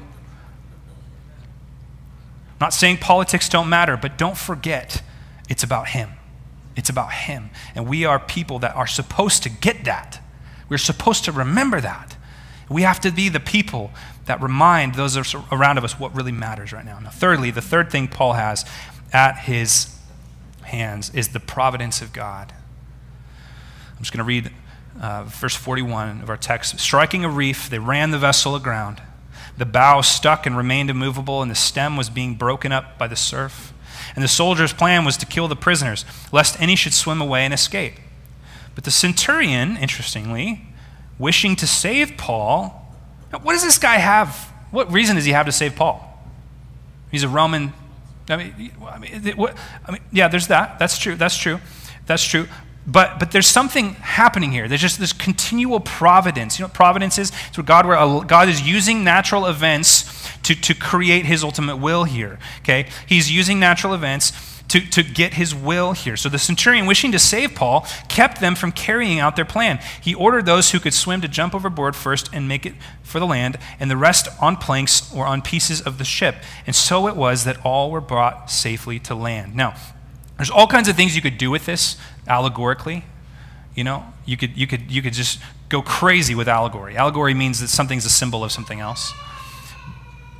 Not 2.62 2.72
saying 2.72 2.98
politics 2.98 3.48
don't 3.48 3.68
matter, 3.68 3.96
but 3.96 4.16
don't 4.16 4.38
forget 4.38 5.02
it's 5.48 5.64
about 5.64 5.88
Him. 5.88 6.10
It's 6.76 6.88
about 6.88 7.12
Him. 7.12 7.50
And 7.74 7.88
we 7.88 8.04
are 8.04 8.20
people 8.20 8.60
that 8.60 8.76
are 8.76 8.86
supposed 8.86 9.42
to 9.42 9.48
get 9.48 9.84
that. 9.84 10.20
We're 10.68 10.78
supposed 10.78 11.24
to 11.24 11.32
remember 11.32 11.80
that. 11.80 12.16
We 12.70 12.82
have 12.82 13.00
to 13.00 13.10
be 13.10 13.28
the 13.28 13.40
people 13.40 13.90
that 14.26 14.40
remind 14.40 14.94
those 14.94 15.34
around 15.50 15.76
of 15.76 15.82
us 15.82 15.98
what 15.98 16.14
really 16.14 16.30
matters 16.30 16.72
right 16.72 16.84
now. 16.84 17.00
Now, 17.00 17.10
thirdly, 17.10 17.50
the 17.50 17.60
third 17.60 17.90
thing 17.90 18.06
Paul 18.06 18.34
has 18.34 18.64
at 19.12 19.38
his 19.38 19.98
hands 20.62 21.10
is 21.12 21.30
the 21.30 21.40
providence 21.40 22.00
of 22.00 22.12
God. 22.12 22.54
I'm 23.90 23.98
just 23.98 24.12
going 24.12 24.18
to 24.18 24.24
read 24.24 24.52
uh, 25.00 25.24
verse 25.24 25.56
41 25.56 26.20
of 26.20 26.30
our 26.30 26.36
text. 26.36 26.78
Striking 26.78 27.24
a 27.24 27.28
reef, 27.28 27.68
they 27.68 27.80
ran 27.80 28.12
the 28.12 28.18
vessel 28.18 28.54
aground. 28.54 29.02
The 29.58 29.66
bow 29.66 30.00
stuck 30.00 30.46
and 30.46 30.56
remained 30.56 30.90
immovable, 30.90 31.42
and 31.42 31.50
the 31.50 31.54
stem 31.54 31.96
was 31.96 32.10
being 32.10 32.34
broken 32.34 32.72
up 32.72 32.98
by 32.98 33.06
the 33.06 33.16
surf. 33.16 33.72
And 34.14 34.24
the 34.24 34.28
soldiers' 34.28 34.72
plan 34.72 35.04
was 35.04 35.16
to 35.18 35.26
kill 35.26 35.48
the 35.48 35.56
prisoners, 35.56 36.04
lest 36.32 36.60
any 36.60 36.76
should 36.76 36.94
swim 36.94 37.20
away 37.20 37.44
and 37.44 37.54
escape. 37.54 37.94
But 38.74 38.84
the 38.84 38.90
centurion, 38.90 39.76
interestingly, 39.76 40.66
wishing 41.18 41.56
to 41.56 41.66
save 41.66 42.16
Paul, 42.16 42.78
what 43.30 43.52
does 43.52 43.62
this 43.62 43.78
guy 43.78 43.96
have? 43.96 44.52
What 44.70 44.92
reason 44.92 45.16
does 45.16 45.24
he 45.24 45.32
have 45.32 45.46
to 45.46 45.52
save 45.52 45.76
Paul? 45.76 46.08
He's 47.10 47.22
a 47.22 47.28
Roman. 47.28 47.72
I 48.28 48.36
mean, 48.36 48.72
I 48.86 48.98
mean, 48.98 49.36
what, 49.36 49.56
I 49.86 49.92
mean, 49.92 50.00
yeah, 50.12 50.28
there's 50.28 50.48
that. 50.48 50.78
That's 50.78 50.98
true. 50.98 51.14
That's 51.14 51.36
true. 51.36 51.58
That's 52.06 52.24
true. 52.24 52.48
But, 52.86 53.20
but 53.20 53.30
there's 53.30 53.46
something 53.46 53.94
happening 53.94 54.50
here. 54.50 54.66
There's 54.66 54.80
just 54.80 54.98
this 54.98 55.12
continual 55.12 55.78
providence. 55.78 56.58
You 56.58 56.64
know 56.64 56.66
what 56.66 56.74
providence 56.74 57.16
is? 57.16 57.30
It's 57.48 57.56
where 57.56 57.64
God, 57.64 57.86
where 57.86 57.96
uh, 57.96 58.20
God 58.20 58.48
is 58.48 58.60
using 58.60 59.04
natural 59.04 59.46
events 59.46 60.28
to, 60.42 60.54
to 60.60 60.74
create 60.74 61.24
his 61.24 61.44
ultimate 61.44 61.76
will 61.76 62.04
here. 62.04 62.40
Okay? 62.60 62.88
He's 63.06 63.30
using 63.30 63.60
natural 63.60 63.94
events 63.94 64.32
to, 64.68 64.80
to 64.80 65.02
get 65.02 65.34
his 65.34 65.54
will 65.54 65.92
here. 65.92 66.16
So 66.16 66.28
the 66.28 66.38
centurion, 66.38 66.86
wishing 66.86 67.12
to 67.12 67.18
save 67.18 67.54
Paul, 67.54 67.86
kept 68.08 68.40
them 68.40 68.54
from 68.54 68.72
carrying 68.72 69.18
out 69.18 69.36
their 69.36 69.44
plan. 69.44 69.78
He 70.00 70.14
ordered 70.14 70.46
those 70.46 70.70
who 70.70 70.80
could 70.80 70.94
swim 70.94 71.20
to 71.20 71.28
jump 71.28 71.54
overboard 71.54 71.94
first 71.94 72.30
and 72.32 72.48
make 72.48 72.64
it 72.64 72.74
for 73.02 73.20
the 73.20 73.26
land, 73.26 73.58
and 73.78 73.90
the 73.90 73.96
rest 73.96 74.28
on 74.40 74.56
planks 74.56 75.12
or 75.14 75.26
on 75.26 75.42
pieces 75.42 75.82
of 75.82 75.98
the 75.98 76.04
ship. 76.04 76.36
And 76.66 76.74
so 76.74 77.06
it 77.06 77.14
was 77.14 77.44
that 77.44 77.64
all 77.64 77.90
were 77.90 78.00
brought 78.00 78.50
safely 78.50 78.98
to 79.00 79.14
land. 79.14 79.54
Now, 79.54 79.74
there's 80.42 80.50
all 80.50 80.66
kinds 80.66 80.88
of 80.88 80.96
things 80.96 81.14
you 81.14 81.22
could 81.22 81.38
do 81.38 81.50
with 81.50 81.66
this 81.66 81.96
allegorically. 82.26 83.04
You 83.76 83.84
know, 83.84 84.04
you 84.26 84.36
could, 84.36 84.56
you 84.56 84.66
could, 84.66 84.90
you 84.90 85.00
could 85.00 85.12
just 85.12 85.40
go 85.68 85.82
crazy 85.82 86.34
with 86.34 86.48
allegory. 86.48 86.96
Allegory 86.96 87.32
means 87.32 87.60
that 87.60 87.68
something's 87.68 88.04
a 88.04 88.10
symbol 88.10 88.42
of 88.42 88.50
something 88.50 88.80
else. 88.80 89.12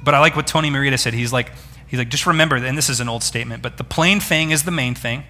But 0.02 0.14
I 0.14 0.18
like 0.18 0.34
what 0.34 0.48
Tony 0.48 0.70
Merida 0.70 0.98
said. 0.98 1.14
He's 1.14 1.32
like, 1.32 1.52
He's 1.86 1.98
like, 1.98 2.08
just 2.08 2.26
remember, 2.26 2.56
and 2.56 2.76
this 2.76 2.88
is 2.88 3.00
an 3.00 3.08
old 3.10 3.22
statement, 3.22 3.62
but 3.62 3.76
the 3.76 3.84
plain 3.84 4.18
thing 4.18 4.50
is 4.50 4.62
the 4.62 4.70
main 4.70 4.94
thing, 4.94 5.24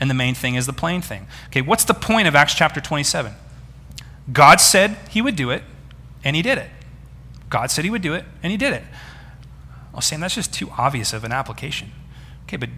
and 0.00 0.08
the 0.08 0.14
main 0.14 0.34
thing 0.34 0.54
is 0.54 0.64
the 0.64 0.72
plain 0.72 1.02
thing. 1.02 1.26
Okay, 1.48 1.60
what's 1.60 1.84
the 1.84 1.92
point 1.92 2.26
of 2.26 2.34
Acts 2.34 2.54
chapter 2.54 2.80
27? 2.80 3.34
God 4.32 4.58
said 4.58 4.96
he 5.10 5.20
would 5.20 5.36
do 5.36 5.50
it, 5.50 5.64
and 6.24 6.34
he 6.34 6.40
did 6.40 6.56
it. 6.56 6.70
God 7.50 7.70
said 7.70 7.84
he 7.84 7.90
would 7.90 8.00
do 8.00 8.14
it, 8.14 8.24
and 8.42 8.50
he 8.50 8.56
did 8.56 8.72
it. 8.72 8.84
Oh, 8.88 9.92
I 9.92 9.96
was 9.96 10.06
saying 10.06 10.22
that's 10.22 10.34
just 10.34 10.50
too 10.50 10.70
obvious 10.78 11.12
of 11.12 11.24
an 11.24 11.32
application. 11.32 11.92
Okay, 12.44 12.56
but 12.56 12.70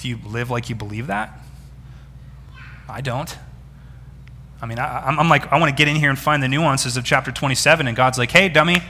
do 0.00 0.08
you 0.08 0.18
live 0.24 0.50
like 0.50 0.68
you 0.68 0.74
believe 0.74 1.08
that? 1.08 1.38
I 2.88 3.02
don't. 3.02 3.36
I 4.62 4.66
mean, 4.66 4.78
I, 4.78 5.08
am 5.08 5.28
like, 5.28 5.50
I 5.52 5.58
want 5.58 5.70
to 5.70 5.76
get 5.76 5.88
in 5.88 5.96
here 5.96 6.10
and 6.10 6.18
find 6.18 6.42
the 6.42 6.48
nuances 6.48 6.96
of 6.96 7.04
chapter 7.04 7.30
27, 7.30 7.86
and 7.86 7.96
God's 7.96 8.18
like, 8.18 8.30
hey, 8.30 8.48
dummy. 8.48 8.82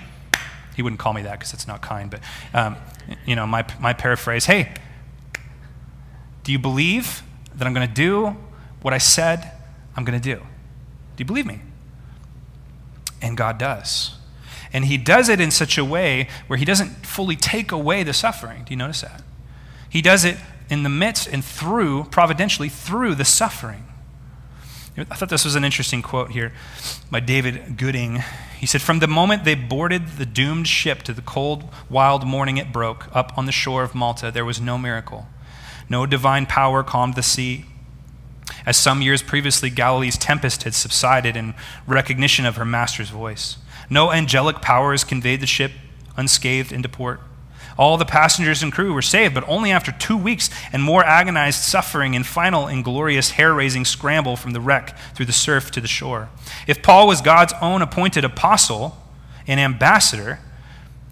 He 0.74 0.82
wouldn't 0.82 1.00
call 1.00 1.12
me 1.12 1.22
that 1.22 1.32
because 1.32 1.52
it's 1.52 1.66
not 1.66 1.82
kind, 1.82 2.10
but 2.10 2.20
um, 2.54 2.76
you 3.26 3.36
know, 3.36 3.46
my, 3.46 3.66
my 3.80 3.92
paraphrase 3.92 4.46
hey, 4.46 4.72
do 6.44 6.52
you 6.52 6.58
believe 6.58 7.22
that 7.54 7.66
I'm 7.66 7.74
going 7.74 7.86
to 7.86 7.92
do 7.92 8.36
what 8.80 8.94
I 8.94 8.98
said 8.98 9.52
I'm 9.96 10.04
going 10.04 10.18
to 10.18 10.34
do? 10.34 10.40
Do 10.40 10.44
you 11.18 11.24
believe 11.24 11.44
me? 11.44 11.60
And 13.20 13.36
God 13.36 13.58
does. 13.58 14.14
And 14.72 14.86
He 14.86 14.96
does 14.96 15.28
it 15.28 15.40
in 15.40 15.50
such 15.50 15.76
a 15.76 15.84
way 15.84 16.28
where 16.46 16.56
He 16.56 16.64
doesn't 16.64 17.04
fully 17.04 17.36
take 17.36 17.72
away 17.72 18.04
the 18.04 18.14
suffering. 18.14 18.62
Do 18.64 18.72
you 18.72 18.76
notice 18.76 19.02
that? 19.02 19.22
He 19.90 20.00
does 20.00 20.24
it 20.24 20.38
in 20.70 20.82
the 20.84 20.88
midst 20.88 21.26
and 21.26 21.44
through, 21.44 22.04
providentially, 22.04 22.68
through 22.68 23.16
the 23.16 23.24
suffering. 23.24 23.84
I 24.96 25.04
thought 25.04 25.28
this 25.28 25.44
was 25.44 25.54
an 25.54 25.64
interesting 25.64 26.02
quote 26.02 26.30
here 26.30 26.52
by 27.10 27.20
David 27.20 27.76
Gooding. 27.76 28.22
He 28.58 28.66
said, 28.66 28.82
From 28.82 28.98
the 28.98 29.06
moment 29.06 29.44
they 29.44 29.54
boarded 29.54 30.08
the 30.18 30.26
doomed 30.26 30.68
ship 30.68 31.02
to 31.02 31.12
the 31.12 31.22
cold, 31.22 31.64
wild 31.88 32.26
morning 32.26 32.58
it 32.58 32.72
broke 32.72 33.08
up 33.14 33.36
on 33.36 33.46
the 33.46 33.52
shore 33.52 33.82
of 33.82 33.94
Malta, 33.94 34.30
there 34.30 34.44
was 34.44 34.60
no 34.60 34.76
miracle. 34.76 35.26
No 35.88 36.06
divine 36.06 36.46
power 36.46 36.82
calmed 36.82 37.14
the 37.14 37.22
sea. 37.22 37.64
As 38.66 38.76
some 38.76 39.00
years 39.00 39.22
previously, 39.22 39.70
Galilee's 39.70 40.18
tempest 40.18 40.64
had 40.64 40.74
subsided 40.74 41.36
in 41.36 41.54
recognition 41.86 42.44
of 42.44 42.56
her 42.56 42.64
master's 42.64 43.10
voice. 43.10 43.56
No 43.88 44.12
angelic 44.12 44.60
powers 44.60 45.02
conveyed 45.04 45.40
the 45.40 45.46
ship 45.46 45.72
unscathed 46.16 46.72
into 46.72 46.88
port. 46.88 47.20
All 47.80 47.96
the 47.96 48.04
passengers 48.04 48.62
and 48.62 48.70
crew 48.70 48.92
were 48.92 49.00
saved, 49.00 49.32
but 49.34 49.48
only 49.48 49.70
after 49.70 49.90
two 49.90 50.18
weeks 50.18 50.50
and 50.70 50.82
more 50.82 51.02
agonized 51.02 51.62
suffering 51.62 52.14
and 52.14 52.26
final 52.26 52.68
inglorious 52.68 53.30
hair 53.30 53.54
raising 53.54 53.86
scramble 53.86 54.36
from 54.36 54.50
the 54.50 54.60
wreck 54.60 54.94
through 55.14 55.24
the 55.24 55.32
surf 55.32 55.70
to 55.70 55.80
the 55.80 55.88
shore. 55.88 56.28
If 56.66 56.82
Paul 56.82 57.06
was 57.06 57.22
God's 57.22 57.54
own 57.62 57.80
appointed 57.80 58.22
apostle 58.22 58.98
and 59.46 59.58
ambassador, 59.58 60.40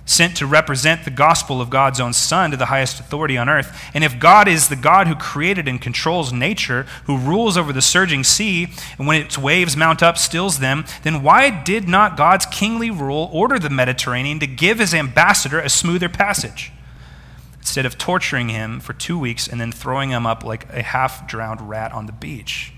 sent 0.09 0.35
to 0.35 0.47
represent 0.47 1.05
the 1.05 1.11
gospel 1.11 1.61
of 1.61 1.69
God's 1.69 2.01
own 2.01 2.15
Son 2.15 2.51
to 2.51 2.57
the 2.57 2.67
highest 2.67 2.99
authority 2.99 3.37
on 3.37 3.47
earth. 3.47 3.79
And 3.93 4.03
if 4.03 4.19
God 4.19 4.49
is 4.49 4.69
the 4.69 4.77
God 4.77 5.07
who 5.07 5.15
created 5.15 5.69
and 5.69 5.81
controls 5.81 6.33
nature, 6.33 6.87
who 7.05 7.19
rules 7.19 7.59
over 7.59 7.75
the 7.75 7.83
surging 7.83 8.25
sea, 8.25 8.69
and 8.97 9.07
when 9.07 9.21
its 9.21 9.37
waves 9.37 9.77
mount 9.77 10.03
up, 10.03 10.17
stills 10.17 10.61
them, 10.61 10.87
then 11.03 11.23
why 11.23 11.51
did 11.51 11.87
not 11.87 12.17
God's 12.17 12.47
kingly 12.47 12.91
rule 12.91 13.29
order 13.35 13.59
the 13.59 13.69
Mediterranean 13.69 14.39
to 14.39 14.47
give 14.47 14.79
his 14.79 14.95
ambassador 14.95 15.61
a 15.61 15.69
smoother 15.69 16.09
passage? 16.09 16.73
Instead 17.59 17.85
of 17.85 17.99
torturing 17.99 18.49
him 18.49 18.81
for 18.81 18.95
two 18.95 19.19
weeks 19.19 19.47
and 19.47 19.61
then 19.61 19.71
throwing 19.71 20.09
him 20.09 20.25
up 20.25 20.43
like 20.43 20.73
a 20.73 20.83
half 20.83 21.29
drowned 21.29 21.69
rat 21.69 21.93
on 21.93 22.07
the 22.07 22.13
beach. 22.13 22.73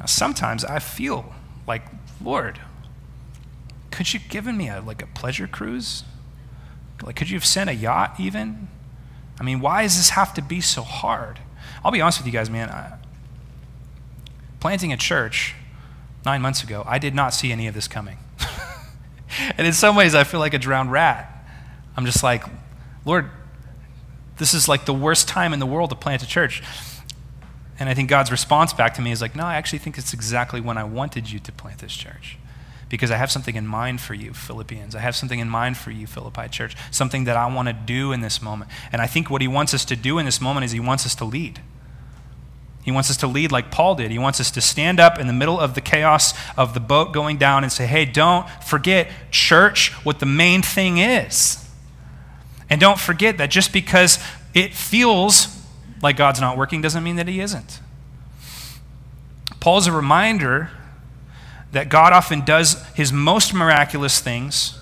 Now, 0.00 0.06
sometimes 0.06 0.64
I 0.64 0.80
feel 0.80 1.32
like, 1.64 1.82
Lord, 2.20 2.58
could 3.90 4.12
you 4.12 4.20
have 4.20 4.28
given 4.28 4.56
me 4.56 4.68
a, 4.68 4.80
like 4.80 5.02
a 5.02 5.06
pleasure 5.06 5.46
cruise? 5.46 6.04
Like, 7.02 7.16
could 7.16 7.30
you 7.30 7.36
have 7.36 7.44
sent 7.44 7.70
a 7.70 7.74
yacht 7.74 8.16
even? 8.18 8.68
I 9.40 9.44
mean, 9.44 9.60
why 9.60 9.82
does 9.82 9.96
this 9.96 10.10
have 10.10 10.34
to 10.34 10.42
be 10.42 10.60
so 10.60 10.82
hard? 10.82 11.38
I'll 11.84 11.92
be 11.92 12.00
honest 12.00 12.18
with 12.18 12.26
you 12.26 12.32
guys, 12.32 12.50
man. 12.50 12.70
I, 12.70 12.98
planting 14.60 14.92
a 14.92 14.96
church 14.96 15.54
nine 16.24 16.42
months 16.42 16.62
ago, 16.62 16.82
I 16.86 16.98
did 16.98 17.14
not 17.14 17.32
see 17.32 17.52
any 17.52 17.66
of 17.68 17.74
this 17.74 17.86
coming. 17.86 18.18
and 19.56 19.66
in 19.66 19.72
some 19.72 19.94
ways, 19.94 20.14
I 20.14 20.24
feel 20.24 20.40
like 20.40 20.54
a 20.54 20.58
drowned 20.58 20.90
rat. 20.90 21.32
I'm 21.96 22.04
just 22.04 22.22
like, 22.22 22.44
Lord, 23.04 23.30
this 24.38 24.54
is 24.54 24.68
like 24.68 24.84
the 24.84 24.94
worst 24.94 25.28
time 25.28 25.52
in 25.52 25.60
the 25.60 25.66
world 25.66 25.90
to 25.90 25.96
plant 25.96 26.22
a 26.22 26.26
church. 26.26 26.62
And 27.78 27.88
I 27.88 27.94
think 27.94 28.08
God's 28.08 28.32
response 28.32 28.72
back 28.72 28.94
to 28.94 29.02
me 29.02 29.12
is 29.12 29.22
like, 29.22 29.36
no, 29.36 29.44
I 29.44 29.54
actually 29.54 29.78
think 29.78 29.98
it's 29.98 30.12
exactly 30.12 30.60
when 30.60 30.76
I 30.76 30.84
wanted 30.84 31.30
you 31.30 31.38
to 31.38 31.52
plant 31.52 31.78
this 31.78 31.94
church 31.94 32.38
because 32.88 33.10
I 33.10 33.16
have 33.16 33.30
something 33.30 33.54
in 33.54 33.66
mind 33.66 34.00
for 34.00 34.14
you, 34.14 34.32
Philippians. 34.32 34.94
I 34.94 35.00
have 35.00 35.14
something 35.14 35.38
in 35.38 35.48
mind 35.48 35.76
for 35.76 35.90
you, 35.90 36.06
Philippi 36.06 36.48
Church, 36.48 36.76
something 36.90 37.24
that 37.24 37.36
I 37.36 37.46
want 37.52 37.68
to 37.68 37.74
do 37.74 38.12
in 38.12 38.20
this 38.20 38.40
moment. 38.40 38.70
And 38.92 39.02
I 39.02 39.06
think 39.06 39.30
what 39.30 39.42
he 39.42 39.48
wants 39.48 39.74
us 39.74 39.84
to 39.86 39.96
do 39.96 40.18
in 40.18 40.24
this 40.24 40.40
moment 40.40 40.64
is 40.64 40.72
he 40.72 40.80
wants 40.80 41.04
us 41.04 41.14
to 41.16 41.24
lead. 41.24 41.60
He 42.82 42.90
wants 42.90 43.10
us 43.10 43.18
to 43.18 43.26
lead 43.26 43.52
like 43.52 43.70
Paul 43.70 43.96
did. 43.96 44.10
He 44.10 44.18
wants 44.18 44.40
us 44.40 44.50
to 44.52 44.62
stand 44.62 44.98
up 44.98 45.18
in 45.18 45.26
the 45.26 45.32
middle 45.34 45.60
of 45.60 45.74
the 45.74 45.82
chaos 45.82 46.32
of 46.56 46.72
the 46.72 46.80
boat 46.80 47.12
going 47.12 47.36
down 47.36 47.62
and 47.62 47.70
say, 47.70 47.86
hey, 47.86 48.06
don't 48.06 48.48
forget, 48.64 49.10
church, 49.30 49.92
what 50.04 50.20
the 50.20 50.26
main 50.26 50.62
thing 50.62 50.96
is. 50.96 51.68
And 52.70 52.80
don't 52.80 52.98
forget 52.98 53.36
that 53.38 53.50
just 53.50 53.72
because 53.72 54.18
it 54.54 54.74
feels 54.74 55.54
like 56.02 56.16
God's 56.16 56.40
not 56.40 56.56
working 56.56 56.80
doesn't 56.80 57.04
mean 57.04 57.16
that 57.16 57.28
he 57.28 57.40
isn't. 57.40 57.80
Paul's 59.60 59.86
a 59.86 59.92
reminder 59.92 60.70
that 61.72 61.88
God 61.88 62.12
often 62.12 62.44
does 62.44 62.82
his 62.94 63.12
most 63.12 63.52
miraculous 63.52 64.20
things, 64.20 64.78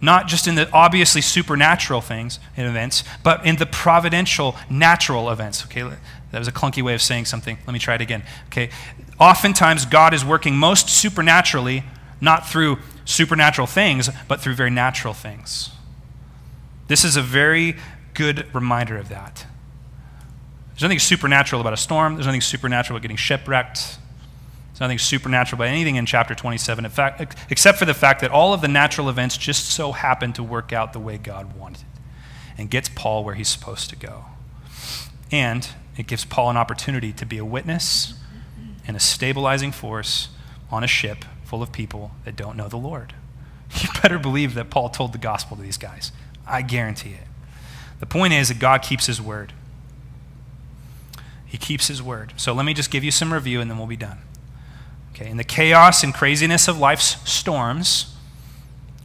not 0.00 0.28
just 0.28 0.46
in 0.46 0.54
the 0.54 0.70
obviously 0.72 1.20
supernatural 1.20 2.00
things 2.00 2.38
and 2.56 2.66
events, 2.68 3.02
but 3.22 3.44
in 3.44 3.56
the 3.56 3.66
providential, 3.66 4.54
natural 4.70 5.30
events. 5.30 5.64
Okay, 5.64 5.82
that 6.30 6.38
was 6.38 6.48
a 6.48 6.52
clunky 6.52 6.82
way 6.82 6.94
of 6.94 7.02
saying 7.02 7.24
something. 7.24 7.58
Let 7.66 7.72
me 7.72 7.78
try 7.78 7.94
it 7.94 8.00
again. 8.00 8.22
Okay, 8.46 8.70
oftentimes 9.18 9.86
God 9.86 10.14
is 10.14 10.24
working 10.24 10.56
most 10.56 10.88
supernaturally, 10.88 11.84
not 12.20 12.46
through 12.46 12.78
supernatural 13.04 13.66
things, 13.66 14.10
but 14.28 14.40
through 14.40 14.54
very 14.54 14.70
natural 14.70 15.14
things. 15.14 15.70
This 16.88 17.04
is 17.04 17.16
a 17.16 17.22
very 17.22 17.76
good 18.14 18.46
reminder 18.54 18.96
of 18.96 19.08
that. 19.08 19.46
There's 20.70 20.82
nothing 20.82 20.98
supernatural 20.98 21.60
about 21.60 21.72
a 21.72 21.76
storm. 21.76 22.14
There's 22.14 22.26
nothing 22.26 22.40
supernatural 22.40 22.96
about 22.96 23.02
getting 23.02 23.16
shipwrecked. 23.16 23.98
Nothing 24.80 24.98
supernatural 24.98 25.60
about 25.60 25.70
anything 25.70 25.96
in 25.96 26.06
chapter 26.06 26.34
27, 26.34 26.84
in 26.84 26.90
fact, 26.90 27.36
except 27.50 27.78
for 27.78 27.84
the 27.84 27.94
fact 27.94 28.20
that 28.20 28.30
all 28.30 28.52
of 28.54 28.60
the 28.60 28.68
natural 28.68 29.08
events 29.08 29.36
just 29.36 29.66
so 29.66 29.92
happen 29.92 30.32
to 30.34 30.42
work 30.42 30.72
out 30.72 30.92
the 30.92 31.00
way 31.00 31.18
God 31.18 31.56
wanted 31.56 31.84
and 32.56 32.70
gets 32.70 32.88
Paul 32.88 33.24
where 33.24 33.34
he's 33.34 33.48
supposed 33.48 33.90
to 33.90 33.96
go. 33.96 34.26
And 35.32 35.68
it 35.96 36.06
gives 36.06 36.24
Paul 36.24 36.50
an 36.50 36.56
opportunity 36.56 37.12
to 37.12 37.26
be 37.26 37.38
a 37.38 37.44
witness 37.44 38.14
and 38.86 38.96
a 38.96 39.00
stabilizing 39.00 39.72
force 39.72 40.28
on 40.70 40.84
a 40.84 40.86
ship 40.86 41.24
full 41.44 41.62
of 41.62 41.72
people 41.72 42.12
that 42.24 42.36
don't 42.36 42.56
know 42.56 42.68
the 42.68 42.76
Lord. 42.76 43.14
You 43.82 43.88
better 44.00 44.18
believe 44.18 44.54
that 44.54 44.70
Paul 44.70 44.88
told 44.88 45.12
the 45.12 45.18
gospel 45.18 45.54
to 45.56 45.62
these 45.62 45.76
guys. 45.76 46.10
I 46.46 46.62
guarantee 46.62 47.10
it. 47.10 47.26
The 48.00 48.06
point 48.06 48.32
is 48.32 48.48
that 48.48 48.58
God 48.58 48.80
keeps 48.80 49.04
his 49.04 49.20
word. 49.20 49.52
He 51.44 51.58
keeps 51.58 51.88
his 51.88 52.02
word. 52.02 52.32
So 52.36 52.54
let 52.54 52.64
me 52.64 52.72
just 52.72 52.90
give 52.90 53.04
you 53.04 53.10
some 53.10 53.32
review 53.32 53.60
and 53.60 53.70
then 53.70 53.76
we'll 53.76 53.86
be 53.86 53.96
done. 53.96 54.20
Okay, 55.18 55.30
in 55.30 55.36
the 55.36 55.44
chaos 55.44 56.04
and 56.04 56.14
craziness 56.14 56.68
of 56.68 56.78
life's 56.78 57.28
storms, 57.28 58.14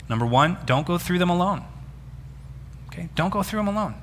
number 0.08 0.28
one, 0.28 0.60
don't 0.64 0.86
go 0.86 1.00
through 1.00 1.18
them 1.18 1.30
alone. 1.30 1.64
Okay, 2.88 3.10
don't 3.16 3.32
go 3.32 3.42
through 3.42 3.58
them 3.58 3.68
alone. 3.68 3.96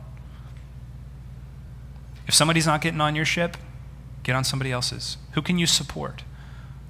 If 2.27 2.35
somebody's 2.35 2.67
not 2.67 2.81
getting 2.81 3.01
on 3.01 3.15
your 3.15 3.25
ship, 3.25 3.57
get 4.25 4.35
on 4.35 4.43
somebody 4.43 4.73
else's. 4.73 5.19
Who 5.33 5.43
can 5.43 5.57
you 5.57 5.67
support? 5.67 6.25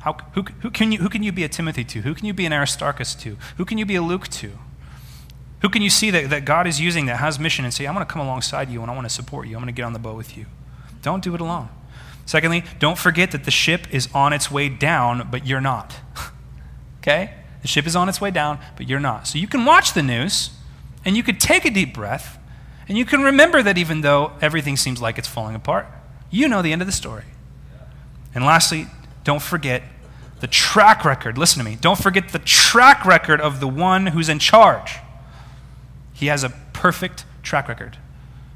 How, 0.01 0.15
who, 0.33 0.43
who, 0.61 0.71
can 0.71 0.91
you, 0.91 0.99
who 0.99 1.11
can 1.11 1.23
you 1.23 1.33
be 1.33 1.45
a 1.45 1.49
Timothy 1.51 1.85
to? 1.85 2.01
Who 2.01 2.15
can 2.15 2.25
you 2.25 2.33
be 2.33 2.47
an 2.47 2.53
Aristarchus 2.55 3.15
to? 3.17 3.37
Who 3.59 3.67
can 3.67 3.77
you 3.77 3.85
be 3.85 3.97
a 3.97 4.03
Luke 4.03 4.29
to? 4.29 4.53
Who 5.61 5.69
can 5.69 5.83
you 5.83 5.91
see 5.91 6.11
that, 6.11 6.31
that 6.31 6.47
God 6.47 6.67
is 6.67 6.81
using 6.81 7.05
that 7.07 7.17
has 7.17 7.39
mission 7.39 7.67
and 7.67 7.75
say, 7.75 7.87
I 7.87 7.93
want 7.93 8.09
to 8.09 8.11
come 8.11 8.23
alongside 8.23 8.71
you 8.71 8.81
and 8.81 8.91
I 8.91 8.95
want 8.95 9.07
to 9.07 9.15
support 9.15 9.47
you. 9.47 9.57
I'm 9.57 9.63
going 9.63 9.75
to 9.75 9.77
get 9.77 9.85
on 9.85 9.93
the 9.93 9.99
boat 9.99 10.17
with 10.17 10.39
you. 10.39 10.47
Don't 11.03 11.23
do 11.23 11.35
it 11.35 11.43
alone. 11.43 11.69
Secondly, 12.27 12.65
don't 12.79 12.99
forget 12.99 13.33
that 13.33 13.45
the 13.45 13.51
ship 13.51 13.93
is 13.93 14.09
on 14.15 14.33
its 14.33 14.51
way 14.51 14.69
down, 14.69 15.29
but 15.31 15.47
you're 15.47 15.61
not. 15.61 15.97
okay? 16.99 17.35
The 17.63 17.69
ship 17.69 17.87
is 17.87 17.97
on 17.97 18.09
its 18.09 18.21
way 18.21 18.31
down, 18.31 18.59
but 18.77 18.89
you're 18.89 19.01
not. 19.01 19.27
So 19.27 19.39
you 19.39 19.47
can 19.47 19.65
watch 19.65 19.93
the 19.93 20.03
news 20.03 20.51
and 21.05 21.17
you 21.17 21.23
could 21.23 21.41
take 21.41 21.65
a 21.65 21.71
deep 21.71 21.95
breath 21.95 22.39
and 22.89 22.99
you 22.99 23.05
can 23.05 23.23
remember 23.23 23.63
that 23.63 23.79
even 23.79 24.01
though 24.01 24.33
everything 24.41 24.77
seems 24.77 25.01
like 25.01 25.19
it's 25.19 25.29
falling 25.29 25.55
apart, 25.55 25.87
you 26.31 26.49
know 26.49 26.63
the 26.63 26.73
end 26.73 26.83
of 26.83 26.87
the 26.87 26.93
story. 26.93 27.25
And 28.35 28.45
lastly, 28.45 28.87
don't 29.25 29.43
forget 29.43 29.83
the 30.41 30.47
track 30.47 31.05
record. 31.05 31.39
Listen 31.39 31.63
to 31.63 31.65
me. 31.65 31.77
Don't 31.81 31.99
forget 31.99 32.31
the 32.31 32.39
track 32.39 33.05
record 33.05 33.41
of 33.41 33.61
the 33.61 33.69
one 33.69 34.09
who's 34.09 34.29
in 34.29 34.39
charge. 34.39 34.99
He 36.13 36.27
has 36.27 36.43
a 36.43 36.51
perfect 36.73 37.25
track 37.43 37.69
record 37.69 37.99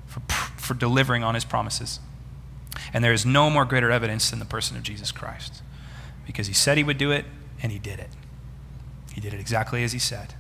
for, 0.07 0.21
for 0.57 0.75
delivering 0.75 1.23
on 1.23 1.35
his 1.35 1.45
promises. 1.45 2.01
And 2.93 3.05
there 3.05 3.13
is 3.13 3.25
no 3.25 3.51
more 3.51 3.65
greater 3.65 3.91
evidence 3.91 4.31
than 4.31 4.39
the 4.39 4.45
person 4.45 4.77
of 4.77 4.83
Jesus 4.83 5.13
Christ. 5.13 5.63
Because 6.27 6.47
he 6.47 6.53
said 6.55 6.79
he 6.79 6.85
would 6.85 6.99
do 6.99 7.11
it, 7.11 7.25
and 7.63 7.71
he 7.73 7.79
did 7.79 7.99
it. 7.99 8.11
He 9.15 9.21
did 9.21 9.33
it 9.33 9.41
exactly 9.41 9.85
as 9.85 9.93
he 9.93 9.99
said. 9.99 10.35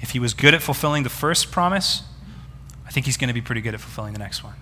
If 0.00 0.10
he 0.10 0.18
was 0.18 0.34
good 0.34 0.54
at 0.54 0.62
fulfilling 0.62 1.02
the 1.02 1.10
first 1.10 1.50
promise, 1.50 2.02
I 2.86 2.90
think 2.90 3.06
he's 3.06 3.16
going 3.16 3.28
to 3.28 3.34
be 3.34 3.40
pretty 3.40 3.60
good 3.60 3.74
at 3.74 3.80
fulfilling 3.80 4.12
the 4.12 4.18
next 4.18 4.42
one. 4.42 4.54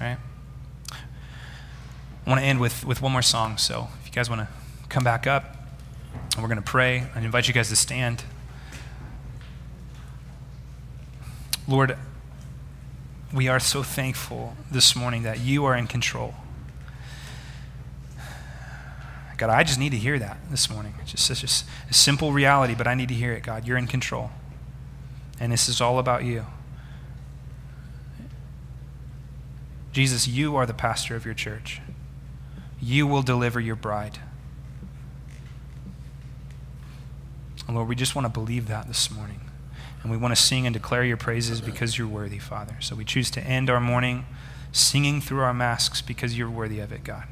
Right? 0.00 0.18
I 0.92 2.28
want 2.28 2.40
to 2.40 2.46
end 2.46 2.60
with, 2.60 2.84
with 2.84 3.00
one 3.02 3.12
more 3.12 3.22
song. 3.22 3.56
So 3.56 3.88
if 4.00 4.06
you 4.06 4.12
guys 4.12 4.28
want 4.28 4.42
to 4.42 4.48
come 4.88 5.04
back 5.04 5.26
up, 5.26 5.56
and 6.34 6.42
we're 6.42 6.48
going 6.48 6.56
to 6.56 6.62
pray, 6.62 7.04
I 7.14 7.20
invite 7.20 7.48
you 7.48 7.54
guys 7.54 7.68
to 7.70 7.76
stand. 7.76 8.24
Lord, 11.66 11.96
we 13.32 13.48
are 13.48 13.60
so 13.60 13.82
thankful 13.82 14.56
this 14.70 14.94
morning 14.94 15.22
that 15.24 15.40
you 15.40 15.64
are 15.64 15.76
in 15.76 15.86
control. 15.86 16.34
God, 19.36 19.50
I 19.50 19.64
just 19.64 19.78
need 19.78 19.90
to 19.90 19.98
hear 19.98 20.18
that 20.18 20.38
this 20.50 20.70
morning. 20.70 20.94
It's 21.02 21.12
just 21.12 21.26
such 21.26 21.42
a, 21.42 21.90
a 21.90 21.94
simple 21.94 22.32
reality, 22.32 22.74
but 22.74 22.86
I 22.86 22.94
need 22.94 23.08
to 23.08 23.14
hear 23.14 23.32
it, 23.32 23.42
God. 23.42 23.66
You're 23.66 23.76
in 23.76 23.86
control. 23.86 24.30
And 25.38 25.52
this 25.52 25.68
is 25.68 25.80
all 25.80 25.98
about 25.98 26.24
you. 26.24 26.46
Jesus, 29.92 30.26
you 30.26 30.56
are 30.56 30.64
the 30.64 30.74
pastor 30.74 31.16
of 31.16 31.24
your 31.24 31.34
church. 31.34 31.80
You 32.80 33.06
will 33.06 33.22
deliver 33.22 33.60
your 33.60 33.76
bride. 33.76 34.18
And 37.66 37.76
Lord, 37.76 37.88
we 37.88 37.94
just 37.94 38.14
want 38.14 38.26
to 38.26 38.32
believe 38.32 38.68
that 38.68 38.86
this 38.86 39.10
morning. 39.10 39.40
And 40.06 40.10
we 40.12 40.18
want 40.18 40.36
to 40.36 40.40
sing 40.40 40.68
and 40.68 40.72
declare 40.72 41.02
your 41.02 41.16
praises 41.16 41.60
because 41.60 41.98
you're 41.98 42.06
worthy, 42.06 42.38
Father. 42.38 42.76
So 42.78 42.94
we 42.94 43.04
choose 43.04 43.28
to 43.32 43.42
end 43.42 43.68
our 43.68 43.80
morning 43.80 44.24
singing 44.70 45.20
through 45.20 45.40
our 45.40 45.52
masks 45.52 46.00
because 46.00 46.38
you're 46.38 46.48
worthy 46.48 46.78
of 46.78 46.92
it, 46.92 47.02
God. 47.02 47.24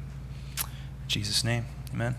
In 0.59 1.07
Jesus' 1.07 1.41
name, 1.41 1.67
amen. 1.93 2.15